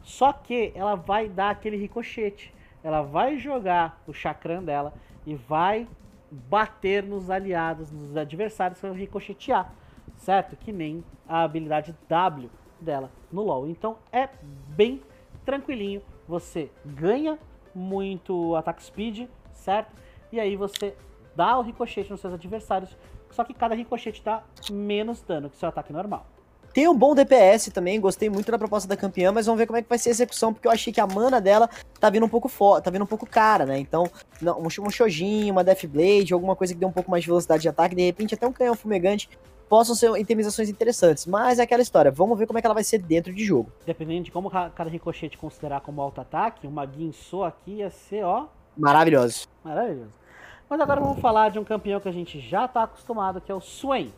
Só 0.04 0.32
que 0.32 0.72
ela 0.76 0.96
vai 0.96 1.28
dar 1.28 1.50
aquele 1.50 1.78
ricochete. 1.78 2.54
Ela 2.84 3.02
vai 3.02 3.38
jogar 3.38 4.02
o 4.08 4.14
chakram 4.14 4.64
dela 4.64 4.94
e 5.26 5.36
vai 5.36 5.88
bater 6.32 7.04
nos 7.04 7.30
aliados, 7.30 7.92
nos 7.92 8.16
adversários 8.16 8.80
para 8.80 8.92
ricochetear 8.92 9.72
certo? 10.18 10.56
Que 10.56 10.72
nem 10.72 11.04
a 11.28 11.44
habilidade 11.44 11.96
W 12.08 12.50
dela 12.80 13.12
no 13.32 13.44
LoL. 13.44 13.68
Então 13.68 13.98
é 14.12 14.30
bem 14.70 15.02
tranquilinho. 15.46 16.02
Você 16.28 16.70
ganha 16.86 17.38
muito 17.74 18.56
ataque 18.56 18.84
speed, 18.84 19.28
certo? 19.54 19.96
E 20.32 20.40
aí 20.40 20.56
você 20.56 20.96
dá 21.38 21.60
o 21.60 21.62
ricochete 21.62 22.10
nos 22.10 22.20
seus 22.20 22.34
adversários. 22.34 22.98
Só 23.30 23.44
que 23.44 23.54
cada 23.54 23.76
ricochete 23.76 24.24
dá 24.26 24.44
menos 24.72 25.22
dano 25.22 25.50
que 25.50 25.58
seu 25.58 25.70
ataque 25.70 25.94
normal. 25.94 26.26
Tem 26.74 26.88
um 26.88 26.96
bom 26.96 27.16
DPS 27.16 27.72
também, 27.72 28.00
gostei 28.00 28.30
muito 28.30 28.52
da 28.52 28.58
proposta 28.58 28.88
da 28.88 28.98
campeã, 28.98 29.32
mas 29.32 29.46
vamos 29.46 29.58
ver 29.58 29.66
como 29.66 29.78
é 29.78 29.82
que 29.82 29.90
vai 29.90 29.98
ser 29.98 30.10
a 30.10 30.12
execução, 30.12 30.54
porque 30.54 30.68
eu 30.68 30.72
achei 30.72 30.94
que 30.94 31.02
a 31.02 31.08
mana 31.08 31.42
dela 31.42 31.68
tá 32.00 32.10
vindo 32.10 32.26
um 32.26 32.30
pouco 32.30 32.48
forte, 32.48 32.84
tá 32.84 32.92
vindo 32.92 33.04
um 33.04 33.08
pouco 33.08 33.26
cara, 33.26 33.66
né? 33.66 33.80
Então, 33.80 34.08
não, 34.40 34.60
um, 34.60 34.68
um 34.68 34.90
Shojin, 34.90 35.50
uma 35.50 35.64
Deathblade, 35.64 36.34
alguma 36.34 36.56
coisa 36.56 36.74
que 36.74 36.80
dê 36.80 36.86
um 36.86 36.92
pouco 36.92 37.10
mais 37.10 37.24
de 37.24 37.30
velocidade 37.30 37.64
de 37.64 37.70
ataque, 37.70 37.96
de 37.96 38.04
repente 38.04 38.36
até 38.36 38.46
um 38.46 38.54
canhão 38.54 38.76
fumegante 38.76 39.30
possam 39.68 39.96
ser 39.96 40.16
itemizações 40.20 40.70
interessantes. 40.70 41.26
Mas 41.26 41.58
é 41.58 41.64
aquela 41.64 41.82
história, 41.82 42.12
vamos 42.12 42.38
ver 42.38 42.46
como 42.46 42.60
é 42.60 42.62
que 42.62 42.68
ela 42.68 42.76
vai 42.76 42.84
ser 42.84 43.00
dentro 43.00 43.34
de 43.34 43.44
jogo. 43.44 43.72
Dependendo 43.84 44.26
de 44.26 44.32
como 44.32 44.52
cada 44.52 44.90
ricochete 44.90 45.38
considerar 45.38 45.82
como 45.82 46.00
alto 46.00 46.22
ataque, 46.22 46.68
uma 46.68 46.86
Guinsoo 46.86 47.44
aqui 47.44 47.78
ia 47.78 47.90
ser, 47.90 48.24
ó... 48.24 48.48
Maravilhoso. 48.78 49.48
Maravilhoso. 49.64 50.27
Mas 50.70 50.82
agora 50.82 51.00
vamos 51.00 51.20
falar 51.20 51.50
de 51.50 51.58
um 51.58 51.64
campeão 51.64 52.00
que 52.00 52.10
a 52.10 52.12
gente 52.12 52.40
já 52.40 52.66
está 52.66 52.84
acostumado, 52.84 53.40
que 53.40 53.52
é 53.52 53.56
o 53.56 53.62
Swain. 53.62 54.14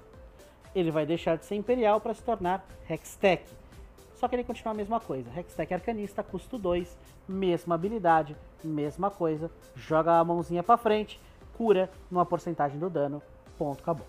Ele 0.73 0.89
vai 0.89 1.05
deixar 1.05 1.37
de 1.37 1.45
ser 1.45 1.55
Imperial 1.55 2.01
para 2.01 2.13
se 2.13 2.23
tornar 2.23 2.65
Hextech. 2.89 3.43
Só 4.15 4.27
que 4.27 4.35
ele 4.35 4.43
continua 4.43 4.73
a 4.73 4.75
mesma 4.75 4.99
coisa. 4.99 5.29
Hextech 5.37 5.73
Arcanista, 5.73 6.23
custo 6.23 6.57
2, 6.57 6.97
mesma 7.27 7.75
habilidade, 7.75 8.35
mesma 8.63 9.11
coisa. 9.11 9.51
Joga 9.75 10.19
a 10.19 10.23
mãozinha 10.23 10.63
para 10.63 10.75
frente, 10.75 11.19
cura 11.55 11.89
numa 12.09 12.25
porcentagem 12.25 12.79
do 12.79 12.89
dano. 12.89 13.21
Ponto, 13.57 13.81
acabou. 13.81 14.05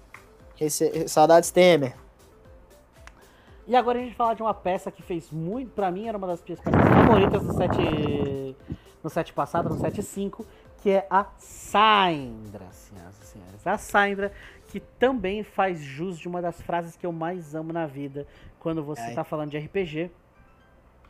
Esse, 0.58 1.08
saudades 1.08 1.50
Temer. 1.50 1.94
E 3.66 3.76
agora 3.76 3.98
a 3.98 4.02
gente 4.02 4.16
fala 4.16 4.34
de 4.34 4.42
uma 4.42 4.54
peça 4.54 4.90
que 4.90 5.02
fez 5.02 5.30
muito, 5.30 5.72
para 5.72 5.90
mim 5.90 6.08
era 6.08 6.16
uma 6.16 6.26
das 6.26 6.40
peças 6.40 6.64
favoritas 6.64 7.42
no 7.42 7.52
set 7.52 8.56
no 9.02 9.08
set 9.08 9.32
passado, 9.32 9.68
no 9.68 9.78
set 9.78 10.02
5, 10.02 10.44
que 10.80 10.90
é 10.90 11.06
a 11.10 11.26
Syndra, 11.36 12.66
senhoras 12.72 13.20
e 13.22 13.26
senhores. 13.26 13.66
A 13.66 13.78
Syndra 13.78 14.32
que 14.68 14.80
também 14.80 15.42
faz 15.42 15.80
jus 15.80 16.18
de 16.18 16.28
uma 16.28 16.40
das 16.40 16.60
frases 16.62 16.96
que 16.96 17.04
eu 17.04 17.12
mais 17.12 17.54
amo 17.54 17.72
na 17.72 17.86
vida 17.86 18.26
quando 18.58 18.82
você 18.82 19.02
Ai. 19.02 19.14
tá 19.14 19.24
falando 19.24 19.50
de 19.50 19.58
RPG. 19.58 20.10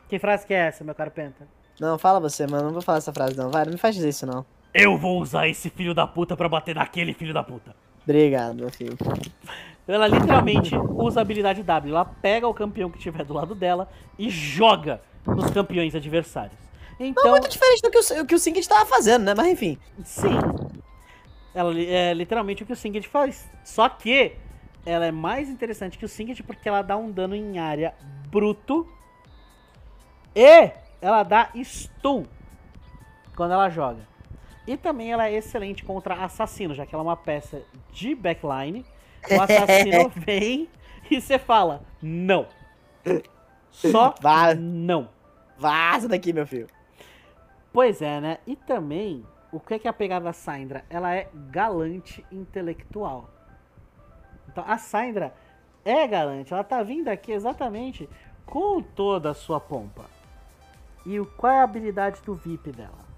Que 0.09 0.19
frase 0.19 0.45
que 0.45 0.53
é 0.53 0.67
essa, 0.67 0.83
meu 0.83 0.95
caro 0.95 1.11
Penta? 1.11 1.47
Não, 1.79 1.97
fala 1.97 2.19
você, 2.19 2.45
mano. 2.47 2.65
Não 2.65 2.73
vou 2.73 2.81
falar 2.81 2.97
essa 2.97 3.13
frase, 3.13 3.37
não. 3.37 3.49
Vai, 3.49 3.65
não 3.65 3.71
me 3.71 3.77
faz 3.77 3.95
dizer 3.95 4.09
isso, 4.09 4.25
não. 4.25 4.45
Eu 4.73 4.97
vou 4.97 5.19
usar 5.21 5.47
esse 5.47 5.69
filho 5.69 5.93
da 5.93 6.07
puta 6.07 6.35
pra 6.35 6.49
bater 6.49 6.75
naquele 6.75 7.13
filho 7.13 7.33
da 7.33 7.43
puta. 7.43 7.75
Obrigado, 8.03 8.55
meu 8.55 8.69
filho. 8.69 8.97
Ela 9.87 10.07
literalmente 10.07 10.75
usa 10.75 11.19
a 11.19 11.21
habilidade 11.21 11.61
W. 11.63 11.93
Ela 11.93 12.05
pega 12.05 12.47
o 12.47 12.53
campeão 12.53 12.89
que 12.89 12.97
estiver 12.97 13.23
do 13.23 13.33
lado 13.33 13.53
dela 13.53 13.89
e 14.17 14.29
joga 14.29 15.01
nos 15.25 15.51
campeões 15.51 15.93
adversários. 15.93 16.70
Então, 17.03 17.23
Não 17.23 17.31
muito 17.31 17.49
diferente 17.49 17.81
do 17.81 17.89
que 17.89 17.97
o, 17.97 18.25
que 18.27 18.35
o 18.35 18.39
Singed 18.39 18.59
estava 18.59 18.85
fazendo, 18.85 19.23
né? 19.23 19.33
Mas 19.33 19.47
enfim. 19.47 19.77
Sim. 20.03 20.37
Ela 21.53 21.73
é 21.79 22.13
literalmente 22.13 22.61
o 22.61 22.65
que 22.65 22.73
o 22.73 22.75
Singed 22.75 23.07
faz. 23.07 23.49
Só 23.63 23.89
que 23.89 24.35
ela 24.85 25.07
é 25.07 25.11
mais 25.11 25.49
interessante 25.49 25.97
que 25.97 26.05
o 26.05 26.09
Singed 26.09 26.43
porque 26.43 26.69
ela 26.69 26.83
dá 26.83 26.95
um 26.95 27.11
dano 27.11 27.35
em 27.35 27.57
área 27.57 27.95
bruto. 28.29 28.87
E 30.35 30.71
ela 31.01 31.23
dá 31.23 31.49
stun 31.63 32.25
quando 33.35 33.53
ela 33.53 33.69
joga. 33.69 34.07
E 34.67 34.77
também 34.77 35.11
ela 35.11 35.27
é 35.27 35.33
excelente 35.33 35.83
contra 35.83 36.23
assassino, 36.23 36.75
já 36.75 36.85
que 36.85 36.93
ela 36.93 37.03
é 37.03 37.07
uma 37.07 37.17
peça 37.17 37.63
de 37.91 38.13
backline. 38.13 38.85
O 39.29 39.41
assassino 39.41 40.11
vem 40.15 40.69
e 41.09 41.19
você 41.19 41.39
fala, 41.39 41.81
não. 41.99 42.45
Só 43.71 44.13
Vaza. 44.21 44.55
não. 44.55 45.09
Vaza 45.57 46.07
daqui, 46.07 46.31
meu 46.31 46.45
filho. 46.45 46.67
Pois 47.73 48.01
é, 48.01 48.19
né? 48.19 48.37
E 48.45 48.55
também, 48.55 49.25
o 49.51 49.59
que 49.59 49.75
é, 49.75 49.79
que 49.79 49.87
a 49.87 49.93
pegada 49.93 50.25
da 50.25 50.33
Syndra? 50.33 50.83
Ela 50.89 51.13
é 51.13 51.29
galante 51.49 52.25
intelectual. 52.31 53.29
Então, 54.47 54.63
a 54.67 54.77
Syndra 54.77 55.33
é 55.85 56.05
galante. 56.07 56.53
Ela 56.53 56.63
tá 56.63 56.83
vindo 56.83 57.07
aqui 57.07 57.31
exatamente 57.31 58.09
com 58.45 58.81
toda 58.81 59.31
a 59.31 59.33
sua 59.33 59.59
pompa. 59.59 60.05
E 61.05 61.19
qual 61.37 61.53
é 61.53 61.59
a 61.59 61.63
habilidade 61.63 62.21
do 62.21 62.35
VIP 62.35 62.71
dela? 62.71 63.11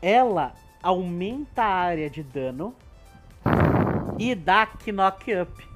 ela 0.00 0.54
aumenta 0.82 1.62
a 1.62 1.74
área 1.74 2.08
de 2.08 2.22
dano 2.22 2.74
e 4.18 4.34
dá 4.34 4.68
knock 4.86 5.32
up. 5.34 5.68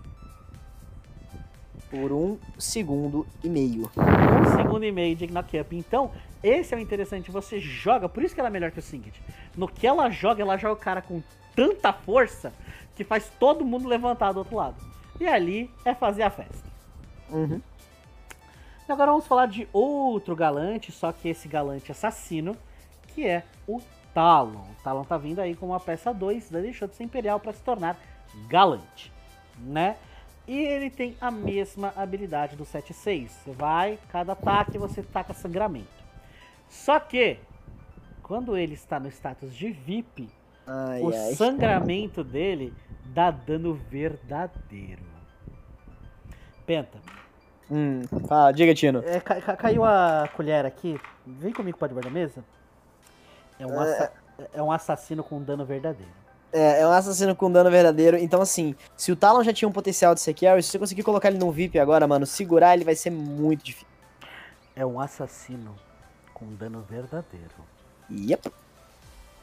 Por 1.93 2.11
um 2.11 2.39
segundo 2.59 3.27
e 3.45 3.49
meio. 3.51 3.91
Um 3.97 4.57
segundo 4.57 4.83
e 4.83 4.91
meio 4.91 5.15
de 5.15 5.27
knock 5.27 5.61
up. 5.61 5.77
Então, 5.77 6.11
esse 6.43 6.75
é 6.75 6.77
o 6.77 6.81
interessante. 6.81 7.31
Você 7.31 7.61
joga, 7.61 8.09
por 8.09 8.23
isso 8.23 8.35
que 8.35 8.41
ela 8.41 8.49
é 8.49 8.53
melhor 8.53 8.71
que 8.71 8.79
o 8.79 8.83
Singed. 8.83 9.15
No 9.55 9.69
que 9.69 9.87
ela 9.87 10.09
joga, 10.09 10.43
ela 10.43 10.57
joga 10.57 10.73
o 10.73 10.83
cara 10.83 11.03
com 11.03 11.23
tanta 11.55 11.93
força 11.93 12.51
que 12.97 13.05
faz 13.05 13.31
todo 13.39 13.65
mundo 13.65 13.87
levantar 13.87 14.33
do 14.33 14.39
outro 14.39 14.57
lado. 14.57 14.77
E 15.21 15.27
ali 15.29 15.71
é 15.85 15.95
fazer 15.95 16.23
a 16.23 16.31
festa. 16.31 16.69
Uhum. 17.31 17.61
E 18.89 18.93
agora 18.93 19.11
vamos 19.11 19.27
falar 19.27 19.47
de 19.47 19.69
outro 19.73 20.35
galante, 20.35 20.91
só 20.91 21.13
que 21.13 21.29
esse 21.29 21.47
galante 21.47 21.93
assassino, 21.93 22.57
que 23.09 23.27
é 23.27 23.45
o 23.69 23.81
Talon. 24.15 24.65
O 24.79 24.83
Talon 24.83 25.05
tá 25.05 25.17
vindo 25.17 25.41
aí 25.41 25.55
com 25.55 25.67
uma 25.67 25.79
peça 25.79 26.13
2, 26.13 26.51
deixou 26.51 26.89
de 26.89 26.97
ser 26.97 27.05
imperial 27.05 27.39
para 27.39 27.53
se 27.53 27.63
tornar 27.63 27.99
galante. 28.49 29.13
né? 29.59 29.97
E 30.53 30.59
ele 30.67 30.91
tem 30.91 31.17
a 31.19 31.31
mesma 31.31 31.95
habilidade 31.97 32.57
do 32.57 32.65
7-6. 32.65 33.31
Você 33.31 33.53
vai, 33.53 33.99
cada 34.11 34.35
ataque 34.35 34.77
você 34.77 35.03
taca 35.03 35.33
sangramento. 35.33 35.89
Só 36.69 37.01
que, 37.01 37.39
quando 38.23 38.55
ele 38.55 38.75
está 38.75 39.01
no 39.01 39.09
status 39.09 39.55
de 39.55 39.71
VIP, 39.71 40.29
Ai, 40.67 41.01
o 41.01 41.09
ai. 41.09 41.35
sangramento 41.35 42.23
dele 42.23 42.75
dá 43.07 43.31
dano 43.31 43.73
verdadeiro. 43.73 45.03
Penta, 46.67 46.99
Hum, 47.71 48.03
fala, 48.29 48.53
diga, 48.53 48.75
Tino. 48.75 49.03
é, 49.07 49.21
ca- 49.21 49.41
ca- 49.41 49.57
caiu 49.57 49.83
a 49.85 50.29
colher 50.37 50.67
aqui. 50.67 51.01
Vem 51.27 51.51
comigo 51.55 51.79
para 51.79 51.89
debaixo 51.89 52.11
da 52.11 52.13
mesa. 52.15 52.45
É 53.59 53.67
um, 53.67 53.81
assa- 53.81 54.13
é 54.53 54.63
um 54.63 54.71
assassino 54.71 55.25
com 55.25 55.43
dano 55.43 55.65
verdadeiro. 55.65 56.13
É, 56.53 56.81
é 56.81 56.87
um 56.87 56.91
assassino 56.93 57.35
com 57.35 57.51
dano 57.51 57.71
verdadeiro. 57.71 58.17
Então, 58.19 58.43
assim, 58.43 58.75
se 58.97 59.11
o 59.11 59.17
Talon 59.17 59.43
já 59.43 59.53
tinha 59.53 59.69
um 59.69 59.73
potencial 59.73 60.15
de 60.15 60.21
ser 60.21 60.35
carry, 60.35 60.63
se 60.63 60.71
você 60.71 60.79
conseguir 60.79 61.03
colocar 61.03 61.29
ele 61.29 61.39
no 61.39 61.51
VIP 61.51 61.79
agora, 61.79 62.07
mano, 62.07 62.27
segurar 62.27 62.75
ele 62.75 62.85
vai 62.85 62.95
ser 62.95 63.11
muito 63.11 63.65
difícil. 63.65 63.87
É 64.77 64.85
um 64.85 65.01
assassino 65.01 65.75
com 66.35 66.47
dano 66.55 66.85
verdadeiro. 66.89 67.51
Yep. 68.11 68.53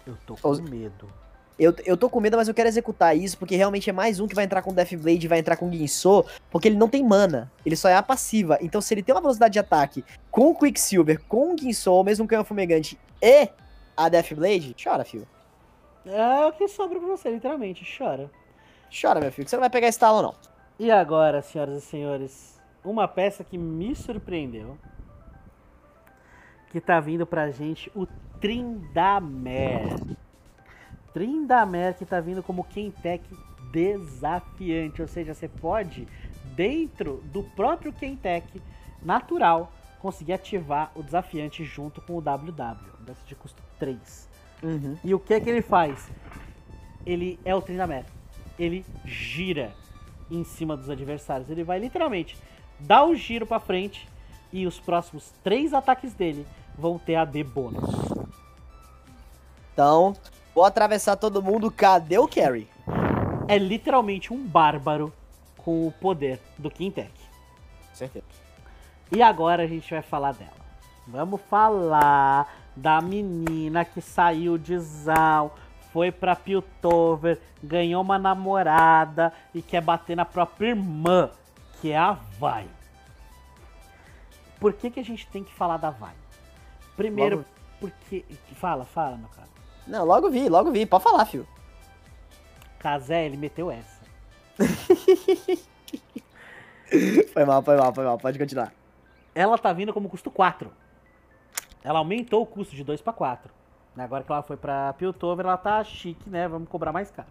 Eu 0.05 0.18
tô 0.26 0.36
com 0.36 0.49
Os- 0.49 0.60
medo. 0.60 1.10
Eu, 1.57 1.76
eu 1.84 1.97
tô 1.97 2.10
com 2.10 2.22
medo, 2.22 2.38
mas 2.38 2.47
eu 2.47 2.53
quero 2.53 2.70
executar 2.70 3.18
isso, 3.18 3.38
porque 3.38 3.53
realmente 3.57 3.89
é 3.89 3.93
mais 3.93 4.18
um 4.22 4.28
que 4.30 4.34
vai 4.36 4.45
entrar 4.45 4.62
com 4.62 4.74
Deathblade 4.74 5.26
e 5.26 5.28
vai 5.28 5.39
entrar 5.39 5.57
com 5.57 5.68
Guinsoo, 5.70 6.26
porque 6.49 6.70
ele 6.70 6.78
não 6.78 6.88
tem 6.88 7.03
mana. 7.03 7.51
Ele 7.66 7.76
só 7.76 7.89
é 7.89 7.95
a 7.95 8.01
passiva. 8.01 8.57
Então, 8.62 8.80
se 8.80 8.93
ele 8.93 9.03
tem 9.03 9.14
uma 9.14 9.20
velocidade 9.20 9.51
de 9.51 9.60
ataque 9.60 10.05
com 10.32 10.51
o 10.51 10.55
Quicksilver, 10.55 11.20
com 11.28 11.51
o 11.51 11.55
Guinsoo, 11.55 12.01
mesmo 12.03 12.26
canhão 12.26 12.45
fumegante 12.45 12.97
e 13.22 13.49
a 13.97 14.07
Deathblade, 14.07 14.74
chora, 14.82 15.03
filho. 15.03 15.28
É 16.12 16.45
o 16.47 16.51
que 16.51 16.68
sobra 16.68 16.99
pra 16.99 17.07
você, 17.07 17.30
literalmente. 17.30 17.86
Chora. 17.97 18.32
Chora, 18.89 19.20
meu 19.20 19.32
filho, 19.32 19.45
que 19.45 19.51
você 19.51 19.55
não 19.55 19.62
vai 19.62 19.70
pegar 19.70 19.88
esse 19.88 19.99
Talon, 19.99 20.24
não. 20.24 20.36
E 20.80 20.89
agora, 20.89 21.41
senhoras 21.41 21.78
e 21.78 21.82
senhores, 21.82 22.60
uma 22.84 23.07
peça 23.07 23.43
que 23.43 23.57
me 23.57 23.95
surpreendeu. 23.95 24.78
Que 26.72 26.82
tá 26.82 26.99
vindo 26.99 27.26
pra 27.28 27.51
gente 27.51 27.91
o 27.95 28.07
Trindamer. 28.39 29.99
Trindamer 31.14 31.95
que 31.95 32.05
tá 32.05 32.20
vindo 32.20 32.41
como 32.41 32.64
Kentech 32.64 33.24
desafiante. 33.72 35.01
Ou 35.01 35.07
seja, 35.07 35.34
você 35.34 35.47
pode, 35.47 36.07
dentro 36.55 37.18
do 37.26 37.43
próprio 37.43 37.93
Kentech 37.93 38.62
natural, 39.03 39.72
conseguir 39.99 40.34
ativar 40.34 40.91
o 40.95 41.03
desafiante 41.03 41.64
junto 41.64 42.01
com 42.01 42.14
o 42.18 42.22
WW. 42.22 42.97
Desse 43.01 43.26
de 43.26 43.36
custo 43.36 43.62
3. 43.78 44.28
Uhum. 44.62 44.97
E 45.03 45.14
o 45.14 45.20
que 45.20 45.34
é 45.34 45.39
que 45.39 45.49
ele 45.49 45.62
faz? 45.62 46.10
Ele 47.05 47.39
é 47.45 47.55
o 47.55 47.62
Trindamer. 47.62 48.05
Ele 48.57 48.86
gira 49.05 49.72
em 50.30 50.43
cima 50.43 50.76
dos 50.76 50.89
adversários. 50.89 51.49
Ele 51.49 51.64
vai 51.64 51.80
literalmente 51.80 52.38
dar 52.80 53.05
o 53.05 53.16
giro 53.16 53.45
pra 53.45 53.60
frente 53.60 54.07
e 54.51 54.66
os 54.66 54.80
próximos 54.80 55.34
três 55.43 55.74
ataques 55.74 56.14
dele 56.14 56.45
vão 56.78 56.97
ter 56.97 57.16
AD 57.16 57.43
bônus. 57.43 57.89
Então, 59.74 60.16
vou 60.53 60.66
atravessar 60.66 61.16
todo 61.16 61.41
mundo, 61.41 61.72
cadê 61.72 62.18
o 62.18 62.28
carry? 62.28 62.68
É 63.47 63.57
literalmente 63.57 64.34
um 64.34 64.45
bárbaro 64.45 65.14
com 65.57 65.88
o 65.88 65.91
poder 65.91 66.39
do 66.57 66.70
Quintec. 66.70 67.12
Certeza. 67.93 68.26
E 69.12 69.22
agora 69.22 69.64
a 69.64 69.68
gente 69.68 69.89
vai 69.89 70.01
falar 70.01 70.34
dela. 70.34 70.51
Vamos 71.07 71.41
falar 71.49 72.47
da 72.80 73.01
menina 73.01 73.84
que 73.84 74.01
saiu 74.01 74.57
de 74.57 74.77
Zal, 74.80 75.55
foi 75.91 76.11
pra 76.11 76.36
Piltover, 76.36 77.39
ganhou 77.61 78.01
uma 78.01 78.17
namorada 78.17 79.34
e 79.53 79.61
quer 79.61 79.82
bater 79.82 80.15
na 80.15 80.23
própria 80.25 80.69
irmã, 80.69 81.30
que 81.82 81.91
é 81.91 81.97
a 81.97 82.13
Vai. 82.39 82.65
Por 84.59 84.73
que, 84.73 84.89
que 84.89 84.99
a 84.99 85.03
gente 85.03 85.27
tem 85.27 85.43
que 85.43 85.53
falar 85.53 85.77
da 85.77 85.89
Vai? 85.89 86.13
Primeiro, 86.95 87.38
Logo- 87.38 87.47
porque. 87.80 88.25
Fala, 88.55 88.86
fala, 88.86 89.17
meu 89.17 89.30
cara. 89.30 89.47
Não, 89.88 90.05
logo 90.05 90.30
vi, 90.30 90.47
logo 90.49 90.71
vi. 90.71 90.86
Pode 90.86 91.03
falar, 91.03 91.25
filho. 91.25 91.47
Kazé, 92.77 93.25
ele 93.25 93.38
meteu 93.38 93.69
essa. 93.71 93.99
Foi 97.34 97.45
mal, 97.45 97.61
foi 97.61 97.77
mal, 97.77 97.93
foi 97.93 98.03
mal. 98.03 98.17
Pode 98.17 98.39
continuar. 98.39 98.73
ela 99.36 99.57
tá 99.59 99.71
vindo 99.71 99.93
como 99.93 100.09
custo 100.09 100.32
4. 100.32 100.71
Ela 101.89 101.97
aumentou 101.97 102.43
o 102.43 102.45
custo 102.45 102.75
de 102.75 102.83
2 102.83 103.01
para 103.01 103.13
4. 103.13 103.51
Agora 103.97 104.23
que 104.23 104.31
ela 104.31 104.43
foi 104.43 104.55
pra 104.55 104.93
Piltover, 104.93 105.43
ela 105.43 105.57
tá 105.57 105.83
chique, 105.83 106.29
né? 106.29 106.47
Vamos 106.47 106.69
cobrar 106.69 106.93
mais 106.93 107.09
caro. 107.09 107.29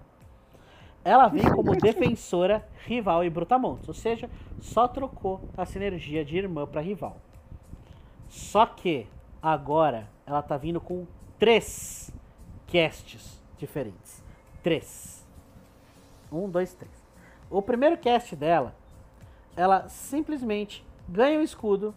Ela 1.04 1.28
vem 1.28 1.44
como 1.54 1.76
defensora, 1.76 2.68
rival 2.84 3.24
e 3.24 3.30
brutamontes. 3.30 3.86
Ou 3.86 3.94
seja, 3.94 4.28
só 4.60 4.88
trocou 4.88 5.40
a 5.56 5.64
sinergia 5.64 6.24
de 6.24 6.36
irmã 6.36 6.66
para 6.66 6.80
rival. 6.80 7.18
Só 8.28 8.66
que 8.66 9.06
agora 9.40 10.08
ela 10.26 10.42
tá 10.42 10.56
vindo 10.56 10.80
com 10.80 11.06
três 11.38 12.12
casts 12.66 13.40
diferentes. 13.56 14.24
Três. 14.60 15.24
Um, 16.32 16.50
dois, 16.50 16.74
três. 16.74 16.92
O 17.48 17.62
primeiro 17.62 17.96
cast 17.96 18.34
dela 18.34 18.74
ela 19.56 19.88
simplesmente 19.88 20.84
ganha 21.08 21.38
o 21.38 21.42
escudo 21.42 21.94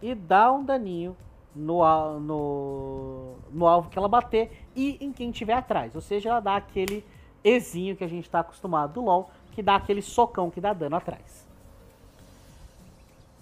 e 0.00 0.14
dá 0.14 0.52
um 0.52 0.64
daninho 0.64 1.16
no, 1.54 2.20
no, 2.20 3.34
no 3.50 3.66
alvo 3.66 3.90
que 3.90 3.98
ela 3.98 4.08
bater 4.08 4.66
e 4.74 4.96
em 5.00 5.12
quem 5.12 5.30
tiver 5.30 5.54
atrás. 5.54 5.94
Ou 5.94 6.00
seja, 6.00 6.30
ela 6.30 6.40
dá 6.40 6.56
aquele 6.56 7.04
Ezinho 7.44 7.96
que 7.96 8.04
a 8.04 8.08
gente 8.08 8.24
está 8.24 8.40
acostumado 8.40 8.94
do 8.94 9.02
LoL, 9.02 9.30
que 9.52 9.62
dá 9.62 9.76
aquele 9.76 10.00
socão 10.00 10.50
que 10.50 10.60
dá 10.60 10.72
dano 10.72 10.96
atrás. 10.96 11.46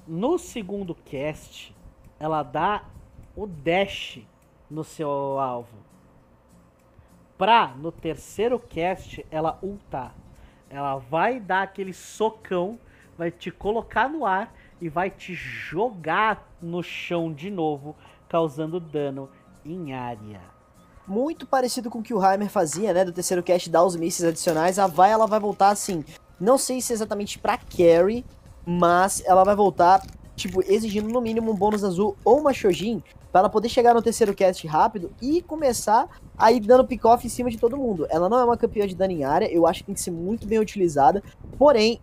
No 0.07 0.39
segundo 0.39 0.95
cast, 0.95 1.75
ela 2.19 2.43
dá 2.43 2.85
o 3.37 3.47
dash 3.47 4.21
no 4.71 4.83
seu 4.83 5.39
alvo. 5.39 5.77
Pra, 7.39 7.69
no 7.69 7.93
terceiro 7.93 8.59
cast, 8.59 9.25
ela 9.31 9.59
ultar. 9.63 10.15
Ela 10.69 10.97
vai 10.97 11.41
dar 11.41 11.63
aquele 11.63 11.93
socão, 11.93 12.79
vai 13.17 13.31
te 13.31 13.51
colocar 13.51 14.09
no 14.09 14.27
ar 14.27 14.53
e 14.81 14.89
vai 14.89 15.11
te 15.11 15.35
jogar 15.35 16.49
no 16.61 16.83
chão 16.83 17.33
de 17.33 17.51
novo, 17.51 17.95
causando 18.29 18.81
dano 18.81 19.29
em 19.65 19.93
área. 19.93 20.41
Muito 21.07 21.47
parecido 21.47 21.91
com 21.91 21.99
o 21.99 22.03
que 22.03 22.15
o 22.15 22.25
Heimer 22.25 22.49
fazia, 22.49 22.93
né? 22.93 23.05
Do 23.05 23.13
terceiro 23.13 23.43
cast 23.43 23.69
dar 23.69 23.85
os 23.85 23.97
mísseis 23.97 24.29
adicionais. 24.29 24.79
A 24.79 24.87
Vai, 24.87 25.11
ela 25.11 25.27
vai 25.27 25.41
voltar 25.41 25.71
assim. 25.71 26.05
Não 26.39 26.57
sei 26.57 26.81
se 26.81 26.93
é 26.93 26.95
exatamente 26.95 27.39
pra 27.39 27.59
carry, 27.59 28.25
mas 28.65 29.23
ela 29.27 29.45
vai 29.45 29.57
voltar, 29.57 30.03
tipo, 30.37 30.63
exigindo 30.63 31.09
no 31.09 31.21
mínimo 31.21 31.51
um 31.51 31.55
bônus 31.55 31.83
azul 31.83 32.17
ou 32.25 32.39
uma 32.39 32.53
Shojin, 32.53 33.03
pra 33.31 33.41
ela 33.41 33.49
poder 33.49 33.69
chegar 33.69 33.93
no 33.93 34.03
terceiro 34.03 34.35
cast 34.35 34.67
rápido 34.67 35.13
e 35.21 35.43
começar 35.43 36.09
a 36.39 36.51
ir 36.53 36.61
dando 36.61 36.87
pick-off 36.87 37.27
em 37.27 37.31
cima 37.31 37.51
de 37.51 37.59
todo 37.59 37.77
mundo. 37.77 38.07
Ela 38.09 38.29
não 38.29 38.39
é 38.39 38.45
uma 38.45 38.57
campeã 38.57 38.87
de 38.87 38.95
dano 38.95 39.13
em 39.13 39.25
área, 39.25 39.53
eu 39.53 39.67
acho 39.67 39.81
que 39.81 39.87
tem 39.87 39.95
que 39.95 40.01
ser 40.01 40.11
muito 40.11 40.47
bem 40.47 40.59
utilizada. 40.59 41.23
Porém, 41.59 42.01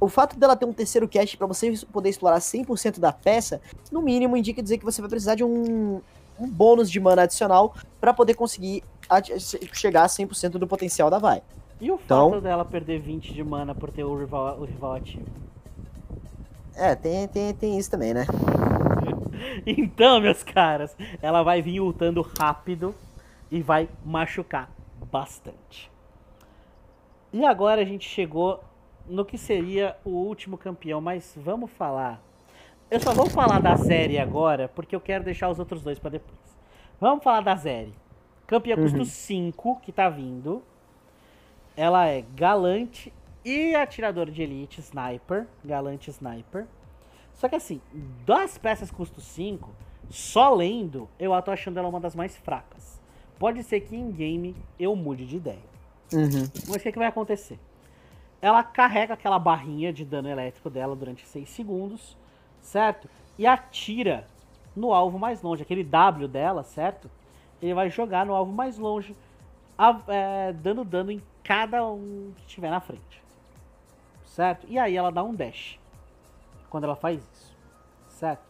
o 0.00 0.08
fato 0.08 0.38
dela 0.38 0.56
ter 0.56 0.64
um 0.64 0.72
terceiro 0.72 1.06
cast 1.06 1.36
pra 1.36 1.46
você 1.46 1.72
poder 1.92 2.08
explorar 2.08 2.38
100% 2.38 2.98
da 2.98 3.12
peça, 3.12 3.60
no 3.92 4.00
mínimo 4.00 4.36
indica 4.36 4.62
dizer 4.62 4.78
que 4.78 4.84
você 4.84 5.00
vai 5.02 5.10
precisar 5.10 5.34
de 5.34 5.44
um, 5.44 6.00
um 6.38 6.48
bônus 6.48 6.90
de 6.90 6.98
mana 6.98 7.22
adicional 7.22 7.74
pra 8.00 8.14
poder 8.14 8.34
conseguir 8.34 8.82
chegar 9.74 10.04
a 10.04 10.06
100% 10.06 10.52
do 10.52 10.66
potencial 10.66 11.10
da 11.10 11.18
Vai. 11.18 11.42
E 11.80 11.90
o 11.90 11.98
Então- 12.02 12.30
fato 12.30 12.40
dela 12.42 12.64
perder 12.64 13.00
20 13.00 13.32
de 13.34 13.44
mana 13.44 13.74
por 13.74 13.90
ter 13.90 14.04
o 14.04 14.16
rival, 14.18 14.58
o 14.58 14.64
rival 14.64 14.94
ativo? 14.94 15.26
É, 16.74 16.94
tem, 16.94 17.28
tem, 17.28 17.52
tem 17.52 17.78
isso 17.78 17.90
também, 17.90 18.14
né? 18.14 18.26
Então, 19.66 20.20
meus 20.20 20.42
caras, 20.42 20.94
ela 21.22 21.42
vai 21.42 21.62
vir 21.62 21.80
ultando 21.80 22.20
rápido 22.38 22.94
e 23.50 23.62
vai 23.62 23.88
machucar 24.04 24.70
bastante. 25.10 25.90
E 27.32 27.42
agora 27.44 27.80
a 27.80 27.84
gente 27.84 28.06
chegou 28.06 28.60
no 29.10 29.24
que 29.24 29.36
seria 29.36 29.96
o 30.04 30.10
último 30.10 30.56
campeão, 30.56 31.00
mas 31.00 31.34
vamos 31.36 31.70
falar. 31.72 32.22
Eu 32.90 33.00
só 33.00 33.12
vou 33.12 33.28
falar 33.28 33.60
da 33.60 33.76
série 33.76 34.18
agora, 34.18 34.68
porque 34.68 34.94
eu 34.94 35.00
quero 35.00 35.24
deixar 35.24 35.48
os 35.48 35.58
outros 35.58 35.82
dois 35.82 35.98
pra 35.98 36.10
depois. 36.10 36.38
Vamos 37.00 37.22
falar 37.22 37.40
da 37.40 37.56
série. 37.56 37.94
Campeã 38.46 38.76
custo 38.76 39.04
5, 39.04 39.80
que 39.80 39.92
tá 39.92 40.08
vindo. 40.08 40.62
Ela 41.76 42.08
é 42.08 42.24
galante 42.34 43.12
e 43.44 43.74
atiradora 43.74 44.30
de 44.30 44.42
elite, 44.42 44.80
sniper. 44.80 45.46
Galante 45.64 46.10
sniper. 46.10 46.66
Só 47.34 47.48
que 47.48 47.56
assim, 47.56 47.80
das 48.26 48.58
peças 48.58 48.90
custo 48.90 49.20
5, 49.20 49.70
só 50.08 50.52
lendo, 50.52 51.08
eu 51.18 51.30
tô 51.42 51.50
achando 51.50 51.78
ela 51.78 51.88
uma 51.88 52.00
das 52.00 52.14
mais 52.14 52.36
fracas. 52.36 53.00
Pode 53.38 53.62
ser 53.62 53.80
que 53.80 53.96
em 53.96 54.10
game 54.10 54.54
eu 54.78 54.94
mude 54.94 55.24
de 55.24 55.36
ideia. 55.36 55.70
Uhum. 56.12 56.50
Mas 56.68 56.76
o 56.76 56.80
que, 56.80 56.92
que 56.92 56.98
vai 56.98 57.06
acontecer? 57.06 57.58
Ela 58.42 58.62
carrega 58.62 59.14
aquela 59.14 59.38
barrinha 59.38 59.92
de 59.92 60.04
dano 60.04 60.28
elétrico 60.28 60.70
dela 60.70 60.96
durante 60.96 61.26
6 61.26 61.48
segundos, 61.50 62.16
certo? 62.60 63.08
E 63.38 63.46
atira 63.46 64.26
no 64.74 64.92
alvo 64.92 65.18
mais 65.18 65.42
longe. 65.42 65.62
Aquele 65.62 65.84
W 65.84 66.26
dela, 66.28 66.62
certo? 66.62 67.10
Ele 67.60 67.74
vai 67.74 67.90
jogar 67.90 68.24
no 68.24 68.34
alvo 68.34 68.52
mais 68.52 68.78
longe, 68.78 69.14
a- 69.76 70.00
é, 70.08 70.52
dando 70.52 70.84
dano 70.84 71.10
em 71.10 71.22
cada 71.44 71.84
um 71.86 72.32
que 72.36 72.42
estiver 72.46 72.70
na 72.70 72.80
frente. 72.80 73.20
certo? 74.24 74.64
E 74.70 74.78
aí 74.78 74.96
ela 74.96 75.10
dá 75.10 75.24
um 75.24 75.34
dash 75.34 75.76
quando 76.70 76.84
ela 76.84 76.94
faz 76.94 77.20
isso, 77.32 77.56
certo? 78.08 78.40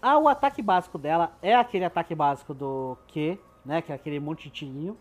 Ah, 0.00 0.18
o 0.18 0.26
ataque 0.26 0.62
básico 0.62 0.96
dela 0.98 1.30
é 1.42 1.54
aquele 1.54 1.84
ataque 1.84 2.14
básico 2.14 2.54
do 2.54 2.96
Q, 3.06 3.38
né? 3.66 3.82
Que 3.82 3.92
é 3.92 3.94
aquele 3.94 4.18
monte 4.18 4.44
de 4.44 4.50
tirinho, 4.50 4.96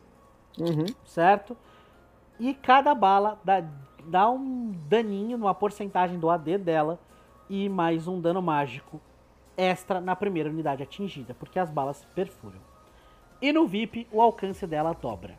Uhum. 0.60 0.86
certo? 1.06 1.56
E 2.42 2.56
cada 2.56 2.96
bala 2.96 3.40
dá, 3.44 3.64
dá 4.04 4.28
um 4.28 4.74
daninho 4.90 5.38
numa 5.38 5.54
porcentagem 5.54 6.18
do 6.18 6.28
AD 6.28 6.58
dela 6.58 7.00
e 7.48 7.70
mais 7.70 8.08
um 8.08 8.20
dano 8.20 8.42
mágico 8.42 9.00
extra 9.56 10.02
na 10.02 10.16
primeira 10.16 10.50
unidade 10.50 10.82
atingida, 10.82 11.36
porque 11.36 11.60
as 11.60 11.70
balas 11.70 12.04
perfuram. 12.16 12.58
E 13.40 13.54
no 13.54 13.68
VIP, 13.68 14.08
o 14.12 14.20
alcance 14.20 14.66
dela 14.66 14.98
dobra. 15.00 15.36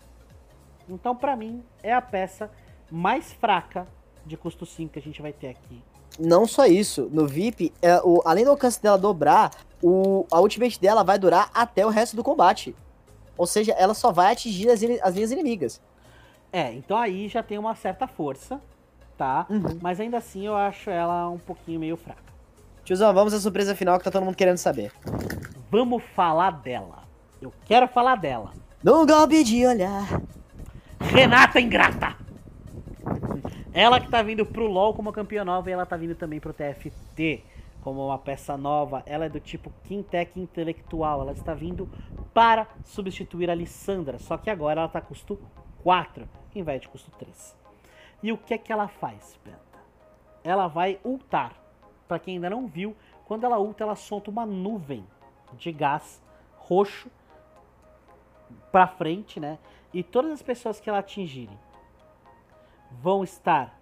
Então, 0.88 1.16
pra 1.16 1.34
mim, 1.34 1.64
é 1.82 1.92
a 1.92 2.00
peça 2.00 2.48
mais 2.88 3.32
fraca 3.32 3.88
de 4.24 4.36
custo 4.36 4.64
5 4.64 4.92
que 4.92 5.00
a 5.00 5.02
gente 5.02 5.20
vai 5.20 5.32
ter 5.32 5.48
aqui. 5.48 5.82
Não 6.20 6.46
só 6.46 6.66
isso, 6.66 7.10
no 7.10 7.26
VIP, 7.26 7.72
é, 7.82 8.00
o, 8.04 8.22
além 8.24 8.44
do 8.44 8.50
alcance 8.50 8.80
dela 8.80 8.96
dobrar, 8.96 9.50
o, 9.82 10.24
a 10.30 10.38
ultimate 10.40 10.80
dela 10.80 11.02
vai 11.02 11.18
durar 11.18 11.50
até 11.52 11.84
o 11.84 11.88
resto 11.88 12.14
do 12.14 12.22
combate. 12.22 12.76
Ou 13.36 13.46
seja, 13.48 13.72
ela 13.72 13.92
só 13.92 14.12
vai 14.12 14.32
atingir 14.32 14.70
as, 14.70 14.80
as 15.02 15.14
linhas 15.16 15.32
inimigas. 15.32 15.80
É, 16.52 16.70
então 16.74 16.98
aí 16.98 17.28
já 17.28 17.42
tem 17.42 17.56
uma 17.56 17.74
certa 17.74 18.06
força, 18.06 18.60
tá? 19.16 19.46
Uhum. 19.48 19.78
Mas 19.80 19.98
ainda 19.98 20.18
assim 20.18 20.46
eu 20.46 20.54
acho 20.54 20.90
ela 20.90 21.30
um 21.30 21.38
pouquinho 21.38 21.80
meio 21.80 21.96
fraca. 21.96 22.32
Tiozão, 22.84 23.14
vamos 23.14 23.32
à 23.32 23.40
surpresa 23.40 23.74
final 23.74 23.96
que 23.96 24.04
tá 24.04 24.10
todo 24.10 24.24
mundo 24.24 24.36
querendo 24.36 24.58
saber. 24.58 24.92
Vamos 25.70 26.02
falar 26.14 26.50
dela. 26.50 27.04
Eu 27.40 27.52
quero 27.64 27.88
falar 27.88 28.16
dela. 28.16 28.52
Num 28.84 29.06
golpe 29.06 29.42
de 29.42 29.64
olhar. 29.66 30.20
Renata 31.00 31.58
Ingrata. 31.58 32.16
Ela 33.72 33.98
que 33.98 34.10
tá 34.10 34.22
vindo 34.22 34.44
pro 34.44 34.66
LoL 34.66 34.92
como 34.92 35.12
campeã 35.12 35.44
nova 35.44 35.70
e 35.70 35.72
ela 35.72 35.86
tá 35.86 35.96
vindo 35.96 36.14
também 36.14 36.38
pro 36.38 36.52
TFT 36.52 37.42
como 37.80 38.04
uma 38.04 38.18
peça 38.18 38.56
nova. 38.58 39.02
Ela 39.06 39.24
é 39.24 39.28
do 39.30 39.40
tipo 39.40 39.72
Quintec 39.84 40.38
intelectual. 40.38 41.22
Ela 41.22 41.32
está 41.32 41.54
vindo 41.54 41.88
para 42.34 42.66
substituir 42.84 43.48
a 43.48 43.54
Lissandra. 43.54 44.18
Só 44.18 44.36
que 44.36 44.50
agora 44.50 44.80
ela 44.80 44.88
tá 44.88 45.00
custo 45.00 45.40
4 45.82 46.41
em 46.58 46.62
vez 46.62 46.80
de 46.80 46.88
custo 46.88 47.10
3. 47.12 47.56
E 48.22 48.32
o 48.32 48.38
que 48.38 48.54
é 48.54 48.58
que 48.58 48.72
ela 48.72 48.88
faz, 48.88 49.38
Penta? 49.42 49.58
Ela 50.44 50.68
vai 50.68 51.00
ultar. 51.04 51.54
Pra 52.06 52.18
quem 52.18 52.34
ainda 52.34 52.50
não 52.50 52.66
viu, 52.66 52.96
quando 53.24 53.44
ela 53.44 53.58
ulta, 53.58 53.84
ela 53.84 53.96
solta 53.96 54.30
uma 54.30 54.44
nuvem 54.44 55.06
de 55.54 55.72
gás 55.72 56.22
roxo 56.56 57.10
pra 58.70 58.86
frente, 58.86 59.40
né? 59.40 59.58
E 59.92 60.02
todas 60.02 60.32
as 60.32 60.42
pessoas 60.42 60.80
que 60.80 60.88
ela 60.88 60.98
atingirem 60.98 61.58
vão 62.90 63.24
estar. 63.24 63.78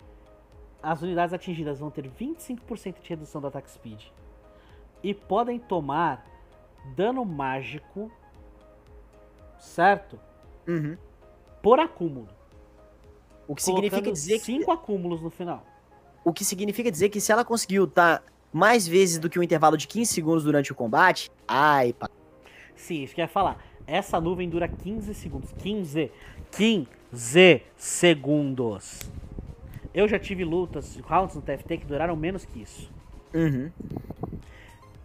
As 0.83 1.03
unidades 1.03 1.35
atingidas 1.35 1.79
vão 1.79 1.91
ter 1.91 2.09
25% 2.09 3.01
de 3.01 3.09
redução 3.09 3.41
do 3.41 3.49
ataque 3.49 3.71
speed. 3.71 4.07
E 5.03 5.13
podem 5.13 5.59
tomar 5.59 6.27
dano 6.97 7.25
mágico, 7.25 8.11
certo? 9.59 10.19
Uhum. 10.67 10.97
Por 11.63 11.79
acúmulo. 11.79 12.40
O 13.51 13.55
que 13.57 13.65
significa 13.65 14.13
dizer 14.13 14.39
que 14.39 14.45
cinco 14.45 14.71
acúmulos 14.71 15.21
no 15.21 15.29
final. 15.29 15.67
o 16.25 16.33
que 16.33 16.45
significa 16.45 16.89
dizer 16.89 17.09
que 17.09 17.21
se 17.21 17.33
ela 17.33 17.45
conseguir 17.45 17.81
ultar 17.81 18.23
mais 18.53 18.87
vezes 18.87 19.19
do 19.19 19.29
que 19.29 19.41
um 19.41 19.43
intervalo 19.43 19.77
de 19.77 19.89
15 19.89 20.13
segundos 20.13 20.45
durante 20.45 20.71
o 20.71 20.75
combate, 20.75 21.29
ai, 21.49 21.93
pá. 21.93 22.09
Sim, 22.77 23.03
isso 23.03 23.13
que 23.13 23.21
eu 23.21 23.25
ia 23.25 23.29
falar. 23.29 23.61
Essa 23.89 24.21
nuvem 24.21 24.49
dura 24.49 24.69
15 24.69 25.13
segundos. 25.15 25.51
15. 25.59 26.13
15 26.53 27.63
segundos. 27.77 29.01
Eu 29.93 30.07
já 30.07 30.17
tive 30.21 30.45
lutas, 30.45 30.97
rounds 30.99 31.35
no 31.35 31.43
TFT 31.43 31.79
que 31.79 31.87
duraram 31.87 32.15
menos 32.15 32.45
que 32.45 32.63
isso. 32.63 32.89
Uhum. 33.35 33.69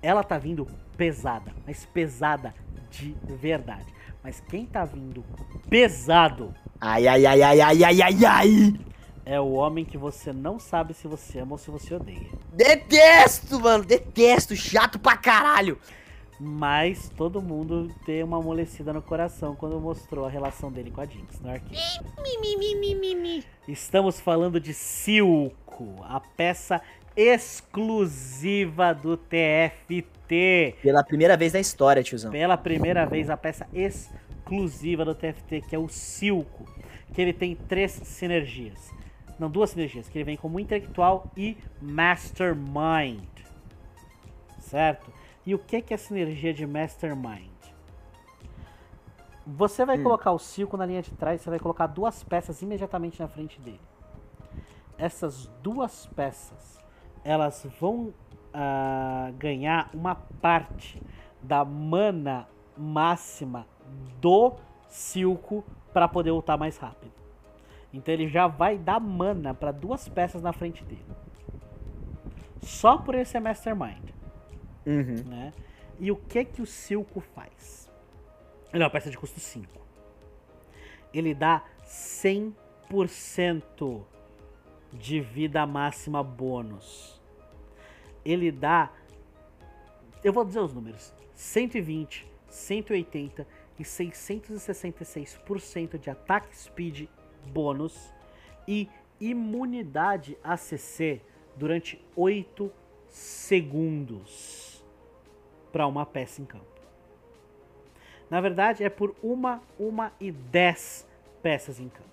Ela 0.03 0.23
tá 0.23 0.37
vindo 0.37 0.67
pesada, 0.95 1.51
mas 1.65 1.83
pesada 1.87 2.53
de 2.91 3.15
verdade. 3.25 3.91
Mas 4.23 4.39
quem 4.39 4.67
tá 4.67 4.85
vindo 4.85 5.23
pesado 5.67 6.53
Ai, 6.79 7.07
ai, 7.07 7.25
ai, 7.25 7.41
ai, 7.41 7.61
ai, 7.61 7.83
ai, 7.83 8.01
ai, 8.01 8.25
ai. 8.25 8.79
é 9.25 9.39
o 9.39 9.53
homem 9.53 9.83
que 9.85 9.97
você 9.97 10.31
não 10.31 10.59
sabe 10.59 10.93
se 10.93 11.07
você 11.07 11.39
ama 11.39 11.53
ou 11.53 11.57
se 11.57 11.71
você 11.71 11.95
odeia. 11.95 12.29
Detesto, 12.53 13.59
mano, 13.59 13.83
detesto, 13.83 14.55
chato 14.55 14.99
pra 14.99 15.17
caralho. 15.17 15.79
Mas 16.39 17.09
todo 17.15 17.41
mundo 17.41 17.89
tem 18.05 18.21
uma 18.21 18.37
amolecida 18.37 18.91
no 18.91 19.01
coração 19.01 19.55
quando 19.55 19.79
mostrou 19.79 20.25
a 20.25 20.29
relação 20.29 20.69
dele 20.69 20.91
com 20.91 20.99
a 20.99 21.05
Jinx 21.05 21.39
no 21.39 21.49
arcade. 21.49 21.79
Estamos 23.67 24.19
falando 24.19 24.59
de 24.59 24.73
Silco, 24.73 25.95
a 26.03 26.19
peça 26.19 26.81
exclusiva 27.15 28.93
do 28.93 29.15
TFT. 29.15 30.75
Pela 30.83 31.03
primeira 31.05 31.37
vez 31.37 31.53
na 31.53 31.59
história, 31.61 32.03
tiozão. 32.03 32.31
Pela 32.31 32.57
primeira 32.57 33.05
vez, 33.05 33.29
a 33.29 33.37
peça 33.37 33.65
exclusiva 33.73 34.24
do 35.05 35.15
TFT, 35.15 35.61
que 35.61 35.75
é 35.75 35.79
o 35.79 35.87
Silco. 35.87 36.65
Que 37.13 37.21
ele 37.21 37.33
tem 37.33 37.55
três 37.55 37.91
sinergias. 37.91 38.93
Não, 39.39 39.49
duas 39.49 39.71
sinergias. 39.71 40.07
Que 40.07 40.17
ele 40.17 40.25
vem 40.25 40.37
como 40.37 40.59
intelectual 40.59 41.31
e 41.35 41.57
mastermind. 41.81 43.23
Certo? 44.59 45.11
E 45.45 45.53
o 45.53 45.59
que 45.59 45.81
que 45.81 45.93
é 45.93 45.95
a 45.95 45.97
sinergia 45.97 46.53
de 46.53 46.65
mastermind? 46.65 47.51
Você 49.45 49.85
vai 49.85 49.99
Hum. 49.99 50.03
colocar 50.03 50.31
o 50.31 50.39
Silco 50.39 50.75
na 50.75 50.85
linha 50.85 51.03
de 51.03 51.11
trás, 51.11 51.41
você 51.41 51.49
vai 51.51 51.59
colocar 51.59 51.85
duas 51.85 52.23
peças 52.23 52.61
imediatamente 52.63 53.19
na 53.19 53.27
frente 53.27 53.61
dele. 53.61 53.79
Essas 54.97 55.45
duas 55.61 56.07
peças, 56.07 56.83
elas 57.23 57.67
vão 57.79 58.11
ah, 58.53 59.31
ganhar 59.37 59.89
uma 59.93 60.15
parte 60.15 61.01
da 61.43 61.63
mana 61.63 62.47
máxima 62.75 63.67
do 64.19 64.53
Silco 64.87 65.63
para 65.93 66.07
poder 66.07 66.31
ultar 66.31 66.57
mais 66.57 66.77
rápido. 66.77 67.13
Então 67.93 68.13
ele 68.13 68.27
já 68.27 68.47
vai 68.47 68.77
dar 68.77 68.99
mana 68.99 69.53
para 69.53 69.71
duas 69.71 70.09
peças 70.09 70.41
na 70.41 70.51
frente 70.51 70.83
dele. 70.83 71.05
Só 72.61 72.97
por 72.97 73.15
ele 73.15 73.25
ser 73.25 73.39
Mastermind, 73.39 74.09
Uhum. 74.85 75.23
né? 75.29 75.53
E 75.99 76.11
o 76.11 76.15
que 76.15 76.43
que 76.43 76.61
o 76.61 76.65
Silco 76.65 77.21
faz? 77.21 77.89
Ele 78.73 78.83
é 78.83 78.85
uma 78.85 78.91
peça 78.91 79.09
de 79.09 79.17
custo 79.17 79.39
5. 79.39 79.69
Ele 81.13 81.33
dá 81.33 81.63
100% 81.85 84.03
de 84.91 85.21
vida 85.21 85.65
máxima 85.65 86.21
bônus. 86.21 87.21
Ele 88.23 88.51
dá. 88.51 88.91
Eu 90.23 90.33
vou 90.33 90.43
dizer 90.43 90.59
os 90.59 90.73
números: 90.73 91.13
120, 91.33 92.27
180 92.49 93.47
e 93.79 93.83
666% 93.83 95.97
de 95.97 96.09
ataque 96.09 96.55
speed 96.55 97.07
bônus 97.47 98.13
e 98.67 98.89
imunidade 99.19 100.37
ACC 100.43 101.21
durante 101.55 102.03
8 102.15 102.71
segundos 103.09 104.83
para 105.71 105.87
uma 105.87 106.05
peça 106.05 106.41
em 106.41 106.45
campo. 106.45 106.65
Na 108.29 108.41
verdade, 108.41 108.83
é 108.83 108.89
por 108.89 109.15
uma, 109.21 109.61
uma 109.77 110.11
e 110.19 110.31
10 110.31 111.07
peças 111.41 111.79
em 111.79 111.89
campo. 111.89 112.09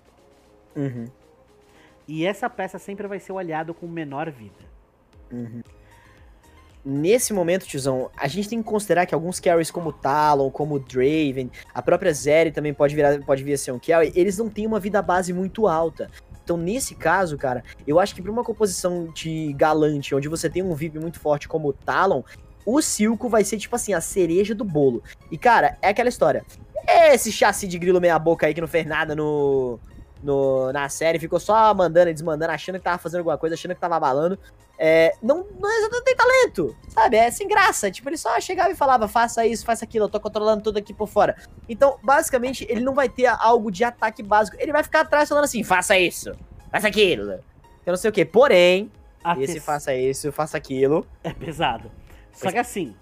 Uhum. 0.75 1.05
E 2.07 2.25
essa 2.25 2.49
peça 2.49 2.77
sempre 2.77 3.07
vai 3.07 3.19
ser 3.19 3.31
o 3.31 3.37
aliado 3.37 3.73
com 3.73 3.87
menor 3.87 4.29
vida. 4.29 4.73
Nesse 6.85 7.31
momento, 7.31 7.65
tiozão, 7.65 8.09
a 8.17 8.27
gente 8.27 8.49
tem 8.49 8.61
que 8.61 8.67
considerar 8.67 9.05
que 9.05 9.15
alguns 9.15 9.39
carries 9.39 9.71
como 9.71 9.93
Talon, 9.93 10.51
como 10.51 10.79
Draven, 10.79 11.49
a 11.73 11.81
própria 11.81 12.11
Zeri 12.13 12.51
também 12.51 12.73
pode, 12.73 12.93
virar, 12.93 13.17
pode 13.21 13.41
vir 13.41 13.53
a 13.53 13.57
ser 13.57 13.71
um 13.71 13.79
carry, 13.79 14.11
eles 14.15 14.37
não 14.37 14.49
têm 14.49 14.67
uma 14.67 14.81
vida 14.81 15.01
base 15.01 15.31
muito 15.31 15.65
alta. 15.65 16.09
Então, 16.43 16.57
nesse 16.57 16.93
caso, 16.93 17.37
cara, 17.37 17.63
eu 17.87 18.01
acho 18.01 18.13
que 18.13 18.21
pra 18.21 18.31
uma 18.31 18.43
composição 18.43 19.07
de 19.13 19.53
galante, 19.53 20.13
onde 20.13 20.27
você 20.27 20.49
tem 20.49 20.61
um 20.61 20.75
VIP 20.75 20.99
muito 20.99 21.21
forte 21.21 21.47
como 21.47 21.69
o 21.69 21.73
Talon, 21.73 22.21
o 22.65 22.81
Silco 22.81 23.29
vai 23.29 23.45
ser, 23.45 23.57
tipo 23.57 23.75
assim, 23.77 23.93
a 23.93 24.01
cereja 24.01 24.53
do 24.53 24.65
bolo. 24.65 25.01
E, 25.31 25.37
cara, 25.37 25.77
é 25.81 25.87
aquela 25.87 26.09
história. 26.09 26.45
Esse 26.85 27.31
chassi 27.31 27.65
de 27.65 27.79
grilo 27.79 28.01
meia 28.01 28.19
boca 28.19 28.45
aí 28.45 28.53
que 28.53 28.59
não 28.59 28.67
fez 28.67 28.85
nada 28.85 29.15
no, 29.15 29.79
no, 30.23 30.71
na 30.71 30.87
série, 30.89 31.19
ficou 31.19 31.39
só 31.39 31.73
mandando 31.73 32.09
e 32.09 32.13
desmandando, 32.13 32.51
achando 32.51 32.77
que 32.77 32.83
tava 32.83 32.97
fazendo 32.97 33.19
alguma 33.19 33.37
coisa, 33.37 33.55
achando 33.55 33.75
que 33.75 33.81
tava 33.81 33.95
abalando. 33.95 34.39
É, 34.77 35.15
não, 35.21 35.45
não 35.59 35.69
é 35.69 36.01
tem 36.01 36.15
talento, 36.15 36.75
sabe? 36.89 37.17
É 37.17 37.29
sem 37.29 37.47
graça. 37.47 37.91
Tipo, 37.91 38.09
ele 38.09 38.17
só 38.17 38.39
chegava 38.39 38.71
e 38.71 38.75
falava, 38.75 39.07
faça 39.07 39.45
isso, 39.45 39.65
faça 39.65 39.85
aquilo, 39.85 40.05
eu 40.05 40.09
tô 40.09 40.19
controlando 40.19 40.63
tudo 40.63 40.77
aqui 40.77 40.93
por 40.93 41.07
fora. 41.07 41.35
Então, 41.69 41.97
basicamente, 42.01 42.65
ele 42.69 42.81
não 42.81 42.93
vai 42.93 43.09
ter 43.09 43.27
algo 43.27 43.71
de 43.71 43.83
ataque 43.83 44.23
básico. 44.23 44.57
Ele 44.59 44.71
vai 44.71 44.83
ficar 44.83 45.01
atrás 45.01 45.29
falando 45.29 45.43
assim, 45.43 45.63
faça 45.63 45.97
isso, 45.97 46.31
faça 46.71 46.87
aquilo. 46.87 47.31
Eu 47.85 47.91
não 47.91 47.97
sei 47.97 48.09
o 48.09 48.13
que. 48.13 48.25
Porém, 48.25 48.91
esse 49.39 49.59
faça 49.59 49.93
isso, 49.93 50.31
faça 50.31 50.57
aquilo. 50.57 51.05
É 51.23 51.33
pesado. 51.33 51.91
Só 52.31 52.51
que 52.51 52.57
assim, 52.57 52.95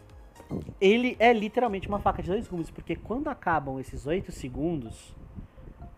ele 0.80 1.16
é 1.20 1.32
literalmente 1.32 1.88
uma 1.88 2.00
faca 2.00 2.22
de 2.22 2.30
dois 2.30 2.48
gumes, 2.48 2.70
porque 2.70 2.96
quando 2.96 3.30
acabam 3.30 3.80
esses 3.80 4.06
8 4.06 4.32
segundos, 4.32 5.16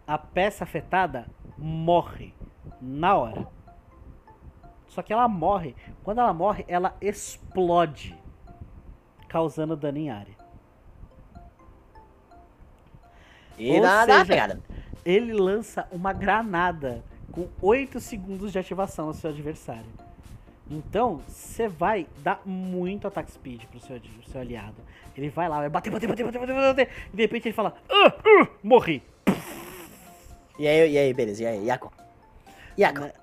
a 0.07 0.17
peça 0.17 0.63
afetada 0.63 1.27
morre 1.57 2.33
na 2.81 3.15
hora. 3.15 3.47
Só 4.87 5.01
que 5.01 5.11
ela 5.11 5.27
morre. 5.27 5.75
Quando 6.03 6.19
ela 6.19 6.33
morre, 6.33 6.65
ela 6.67 6.95
explode, 7.01 8.15
causando 9.27 9.75
dano 9.75 9.97
em 9.97 10.09
área. 10.09 10.35
E 13.57 13.71
Ou 13.71 13.81
uma 13.81 14.05
seja. 14.05 14.61
Ele 15.05 15.33
lança 15.33 15.87
uma 15.91 16.13
granada 16.13 17.03
com 17.31 17.47
8 17.61 17.99
segundos 17.99 18.51
de 18.51 18.59
ativação 18.59 19.07
no 19.07 19.13
seu 19.13 19.31
adversário. 19.31 19.85
Então, 20.69 21.17
você 21.27 21.67
vai 21.67 22.07
dar 22.19 22.41
muito 22.45 23.07
ataque 23.07 23.31
speed 23.31 23.65
pro 23.65 23.79
seu, 23.79 23.99
pro 23.99 24.29
seu 24.29 24.41
aliado. 24.41 24.77
Ele 25.15 25.29
vai 25.29 25.49
lá, 25.49 25.57
vai 25.57 25.69
bater, 25.69 25.91
bater, 25.91 26.07
bater, 26.07 26.23
bater, 26.23 26.39
bater, 26.39 26.55
bater, 26.55 26.89
e 27.11 27.15
de 27.15 27.21
repente 27.21 27.47
ele 27.47 27.55
fala: 27.55 27.75
ah, 27.89 28.07
ah, 28.07 28.47
morri. 28.63 29.03
E 30.57 30.67
aí, 30.67 30.91
e 30.91 30.97
aí, 30.97 31.13
beleza. 31.13 31.43
E 31.43 31.45
aí, 31.47 31.65
Yaco? 31.65 31.91
Yaco. 32.77 32.99
Né? 33.01 33.13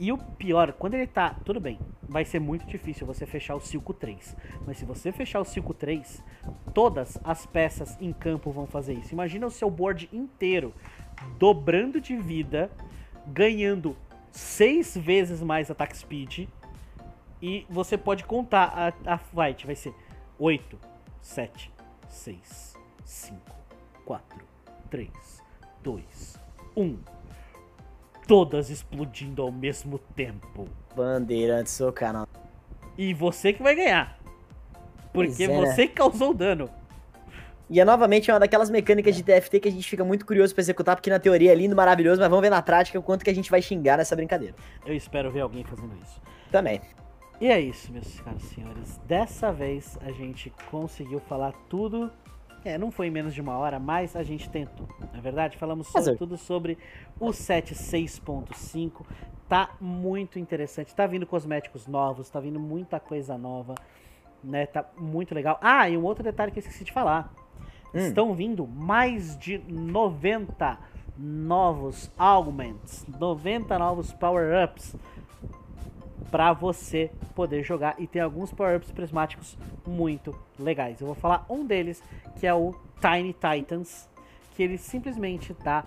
E 0.00 0.10
o 0.10 0.18
pior, 0.18 0.72
quando 0.72 0.94
ele 0.94 1.06
tá. 1.06 1.36
Tudo 1.44 1.60
bem, 1.60 1.78
vai 2.08 2.24
ser 2.24 2.40
muito 2.40 2.66
difícil 2.66 3.06
você 3.06 3.24
fechar 3.24 3.54
o 3.54 3.60
Silco 3.60 3.94
3. 3.94 4.36
Mas 4.66 4.78
se 4.78 4.84
você 4.84 5.12
fechar 5.12 5.40
o 5.40 5.44
Silco 5.44 5.72
3, 5.72 6.22
todas 6.74 7.18
as 7.22 7.46
peças 7.46 7.96
em 8.00 8.12
campo 8.12 8.50
vão 8.50 8.66
fazer 8.66 8.94
isso. 8.94 9.12
Imagina 9.12 9.46
o 9.46 9.50
seu 9.50 9.70
board 9.70 10.08
inteiro 10.12 10.74
dobrando 11.38 12.00
de 12.00 12.16
vida, 12.16 12.68
ganhando 13.28 13.96
seis 14.32 14.96
vezes 14.96 15.40
mais 15.40 15.70
ataque 15.70 15.96
speed. 15.96 16.48
E 17.40 17.64
você 17.70 17.96
pode 17.96 18.24
contar 18.24 18.94
a, 19.06 19.14
a 19.14 19.18
fight. 19.18 19.66
Vai 19.66 19.76
ser 19.76 19.94
8, 20.36 20.78
7, 21.20 21.72
6, 22.08 22.74
5, 23.04 23.40
4, 24.04 24.44
3, 24.90 25.42
2, 25.82 26.41
1. 26.76 26.98
Todas 28.26 28.70
explodindo 28.70 29.42
ao 29.42 29.50
mesmo 29.50 29.98
tempo. 29.98 30.68
Bandeirante, 30.94 31.70
seu 31.70 31.92
canal. 31.92 32.26
E 32.96 33.12
você 33.14 33.52
que 33.52 33.62
vai 33.62 33.74
ganhar. 33.74 34.18
Porque 35.12 35.44
é, 35.44 35.48
né? 35.48 35.54
você 35.54 35.86
que 35.86 35.94
causou 35.94 36.30
o 36.30 36.34
dano. 36.34 36.70
E 37.68 37.80
é 37.80 37.84
novamente 37.84 38.30
uma 38.30 38.38
daquelas 38.38 38.68
mecânicas 38.68 39.16
de 39.16 39.22
TFT 39.22 39.60
que 39.60 39.68
a 39.68 39.72
gente 39.72 39.88
fica 39.88 40.04
muito 40.04 40.26
curioso 40.26 40.54
pra 40.54 40.60
executar, 40.60 40.94
porque 40.94 41.08
na 41.08 41.18
teoria 41.18 41.52
é 41.52 41.54
lindo, 41.54 41.74
maravilhoso, 41.74 42.20
mas 42.20 42.28
vamos 42.28 42.42
ver 42.42 42.50
na 42.50 42.60
prática 42.60 42.98
o 42.98 43.02
quanto 43.02 43.24
que 43.24 43.30
a 43.30 43.34
gente 43.34 43.50
vai 43.50 43.62
xingar 43.62 43.96
nessa 43.96 44.14
brincadeira. 44.14 44.54
Eu 44.84 44.94
espero 44.94 45.30
ver 45.30 45.40
alguém 45.40 45.64
fazendo 45.64 45.94
isso. 46.02 46.20
Também. 46.50 46.82
E 47.40 47.48
é 47.48 47.58
isso, 47.58 47.90
meus 47.90 48.20
caros 48.20 48.42
senhores. 48.42 49.00
Dessa 49.06 49.50
vez 49.50 49.98
a 50.02 50.12
gente 50.12 50.52
conseguiu 50.70 51.18
falar 51.18 51.52
tudo. 51.68 52.10
É, 52.64 52.78
não 52.78 52.90
foi 52.90 53.08
em 53.08 53.10
menos 53.10 53.34
de 53.34 53.40
uma 53.40 53.56
hora, 53.56 53.78
mas 53.78 54.14
a 54.14 54.22
gente 54.22 54.48
tentou. 54.48 54.88
Na 55.12 55.20
verdade, 55.20 55.56
falamos 55.56 55.88
sobre, 55.88 56.16
tudo 56.16 56.36
sobre 56.36 56.78
o 57.18 57.32
7 57.32 57.74
6.5. 57.74 59.04
Tá 59.48 59.70
muito 59.80 60.38
interessante. 60.38 60.94
Tá 60.94 61.06
vindo 61.06 61.26
cosméticos 61.26 61.86
novos, 61.86 62.30
tá 62.30 62.38
vindo 62.40 62.60
muita 62.60 63.00
coisa 63.00 63.36
nova. 63.36 63.74
Né? 64.42 64.66
Tá 64.66 64.84
muito 64.96 65.34
legal. 65.34 65.58
Ah, 65.60 65.88
e 65.88 65.96
um 65.96 66.04
outro 66.04 66.22
detalhe 66.22 66.52
que 66.52 66.58
eu 66.58 66.62
esqueci 66.62 66.84
de 66.84 66.92
falar. 66.92 67.32
Hum. 67.92 67.98
Estão 67.98 68.34
vindo 68.34 68.66
mais 68.66 69.36
de 69.36 69.58
90 69.58 70.78
novos 71.18 72.10
augments, 72.16 73.04
90 73.18 73.78
novos 73.78 74.12
power-ups 74.12 74.96
para 76.30 76.52
você 76.52 77.10
poder 77.34 77.62
jogar 77.62 77.94
e 77.98 78.06
tem 78.06 78.22
alguns 78.22 78.52
power-ups 78.52 78.90
prismáticos 78.90 79.56
muito 79.86 80.34
legais. 80.58 81.00
Eu 81.00 81.06
vou 81.06 81.16
falar 81.16 81.44
um 81.48 81.64
deles, 81.64 82.02
que 82.38 82.46
é 82.46 82.54
o 82.54 82.74
Tiny 83.00 83.34
Titans, 83.34 84.08
que 84.54 84.62
ele 84.62 84.78
simplesmente 84.78 85.54
dá 85.64 85.84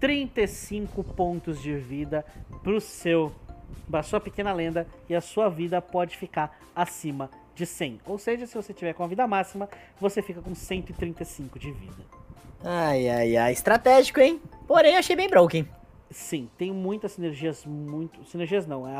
35 0.00 1.02
pontos 1.04 1.60
de 1.62 1.74
vida 1.76 2.24
pro 2.62 2.80
seu 2.80 3.32
pra 3.90 4.02
sua 4.02 4.20
pequena 4.20 4.52
lenda 4.52 4.86
e 5.08 5.14
a 5.14 5.20
sua 5.20 5.48
vida 5.48 5.80
pode 5.80 6.16
ficar 6.16 6.58
acima 6.74 7.30
de 7.54 7.66
100. 7.66 8.00
Ou 8.06 8.18
seja, 8.18 8.46
se 8.46 8.54
você 8.54 8.72
tiver 8.72 8.92
com 8.92 9.02
a 9.02 9.06
vida 9.06 9.26
máxima, 9.26 9.68
você 10.00 10.22
fica 10.22 10.40
com 10.40 10.54
135 10.54 11.58
de 11.58 11.70
vida. 11.72 12.02
Ai, 12.64 13.08
ai, 13.08 13.36
ai. 13.36 13.52
Estratégico, 13.52 14.20
hein? 14.20 14.40
Porém, 14.66 14.96
achei 14.96 15.16
bem 15.16 15.28
broken. 15.28 15.66
Sim, 16.10 16.48
tem 16.56 16.72
muitas 16.72 17.12
sinergias 17.12 17.66
muito. 17.66 18.24
Sinergias 18.24 18.66
não, 18.66 18.88
é 18.88 18.96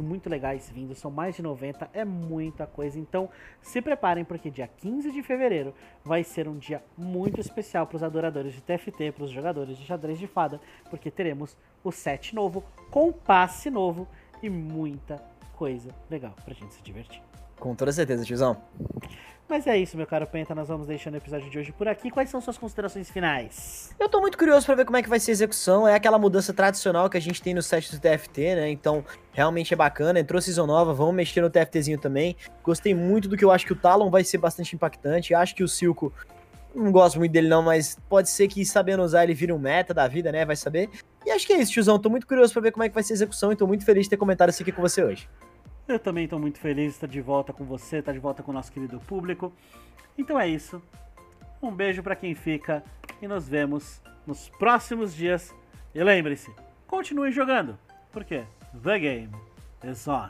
muito 0.00 0.28
legais 0.28 0.68
vindo, 0.68 0.92
são 0.94 1.10
mais 1.10 1.36
de 1.36 1.42
90, 1.42 1.88
é 1.92 2.04
muita 2.04 2.66
coisa. 2.66 2.98
Então 2.98 3.30
se 3.62 3.80
preparem, 3.80 4.24
porque 4.24 4.50
dia 4.50 4.66
15 4.66 5.12
de 5.12 5.22
fevereiro 5.22 5.72
vai 6.04 6.24
ser 6.24 6.48
um 6.48 6.58
dia 6.58 6.82
muito 6.96 7.40
especial 7.40 7.86
para 7.86 7.96
os 7.96 8.02
adoradores 8.02 8.52
de 8.52 8.60
TFT, 8.60 9.12
para 9.12 9.24
os 9.24 9.30
jogadores 9.30 9.78
de 9.78 9.84
xadrez 9.84 10.18
de 10.18 10.26
fada, 10.26 10.60
porque 10.90 11.10
teremos 11.10 11.56
o 11.84 11.92
set 11.92 12.34
novo, 12.34 12.64
com 12.90 13.12
passe 13.12 13.70
novo 13.70 14.08
e 14.42 14.50
muita 14.50 15.22
coisa 15.54 15.94
legal 16.10 16.34
pra 16.44 16.54
gente 16.54 16.74
se 16.74 16.82
divertir. 16.82 17.22
Com 17.58 17.74
toda 17.74 17.92
certeza, 17.92 18.24
tiozão. 18.24 18.56
Mas 19.48 19.66
é 19.66 19.78
isso, 19.78 19.96
meu 19.96 20.06
caro 20.06 20.26
Penta, 20.26 20.54
nós 20.54 20.68
vamos 20.68 20.86
deixando 20.86 21.14
o 21.14 21.16
episódio 21.16 21.48
de 21.48 21.58
hoje 21.58 21.72
por 21.72 21.88
aqui. 21.88 22.10
Quais 22.10 22.28
são 22.28 22.38
suas 22.38 22.58
considerações 22.58 23.08
finais? 23.08 23.94
Eu 23.98 24.06
tô 24.06 24.20
muito 24.20 24.36
curioso 24.36 24.66
pra 24.66 24.74
ver 24.74 24.84
como 24.84 24.98
é 24.98 25.02
que 25.02 25.08
vai 25.08 25.18
ser 25.18 25.30
a 25.30 25.32
execução. 25.32 25.88
É 25.88 25.94
aquela 25.94 26.18
mudança 26.18 26.52
tradicional 26.52 27.08
que 27.08 27.16
a 27.16 27.20
gente 27.20 27.40
tem 27.40 27.54
no 27.54 27.62
set 27.62 27.90
do 27.90 27.98
TFT, 27.98 28.56
né? 28.56 28.70
Então, 28.70 29.02
realmente 29.32 29.72
é 29.72 29.76
bacana. 29.76 30.20
Entrou 30.20 30.42
season 30.42 30.66
nova, 30.66 30.92
vamos 30.92 31.14
mexer 31.14 31.40
no 31.40 31.48
TFTzinho 31.48 31.98
também. 31.98 32.36
Gostei 32.62 32.94
muito 32.94 33.26
do 33.26 33.38
que 33.38 33.44
eu 33.44 33.50
acho 33.50 33.64
que 33.64 33.72
o 33.72 33.76
Talon 33.76 34.10
vai 34.10 34.22
ser 34.22 34.36
bastante 34.36 34.76
impactante. 34.76 35.32
Acho 35.32 35.54
que 35.54 35.64
o 35.64 35.68
Silco, 35.68 36.12
não 36.74 36.92
gosto 36.92 37.18
muito 37.18 37.32
dele 37.32 37.48
não, 37.48 37.62
mas 37.62 37.96
pode 38.06 38.28
ser 38.28 38.48
que 38.48 38.62
sabendo 38.66 39.02
usar 39.02 39.24
ele 39.24 39.32
vire 39.32 39.52
um 39.52 39.58
meta 39.58 39.94
da 39.94 40.06
vida, 40.06 40.30
né? 40.30 40.44
Vai 40.44 40.56
saber. 40.56 40.90
E 41.24 41.30
acho 41.30 41.46
que 41.46 41.54
é 41.54 41.56
isso, 41.58 41.72
tiozão. 41.72 41.98
Tô 41.98 42.10
muito 42.10 42.26
curioso 42.26 42.52
pra 42.52 42.60
ver 42.60 42.70
como 42.70 42.84
é 42.84 42.88
que 42.90 42.94
vai 42.94 43.02
ser 43.02 43.14
a 43.14 43.16
execução 43.16 43.50
e 43.50 43.56
tô 43.56 43.66
muito 43.66 43.86
feliz 43.86 44.04
de 44.04 44.10
ter 44.10 44.18
comentado 44.18 44.50
isso 44.50 44.62
aqui 44.62 44.72
com 44.72 44.82
você 44.82 45.02
hoje. 45.02 45.26
Eu 45.88 45.98
também 45.98 46.24
estou 46.24 46.38
muito 46.38 46.58
feliz 46.58 46.84
de 46.84 46.96
estar 46.96 47.06
de 47.06 47.20
volta 47.22 47.50
com 47.50 47.64
você, 47.64 47.96
estar 47.96 48.12
de 48.12 48.18
volta 48.18 48.42
com 48.42 48.50
o 48.50 48.54
nosso 48.54 48.70
querido 48.70 49.00
público. 49.00 49.50
Então 50.18 50.38
é 50.38 50.46
isso. 50.46 50.82
Um 51.62 51.70
beijo 51.70 52.02
para 52.02 52.14
quem 52.14 52.34
fica 52.34 52.84
e 53.22 53.26
nos 53.26 53.48
vemos 53.48 54.02
nos 54.26 54.50
próximos 54.50 55.14
dias. 55.14 55.54
E 55.94 56.04
lembre-se, 56.04 56.52
continue 56.86 57.32
jogando, 57.32 57.78
porque 58.12 58.44
the 58.82 58.98
game 58.98 59.30
is 59.82 60.06
on. 60.06 60.28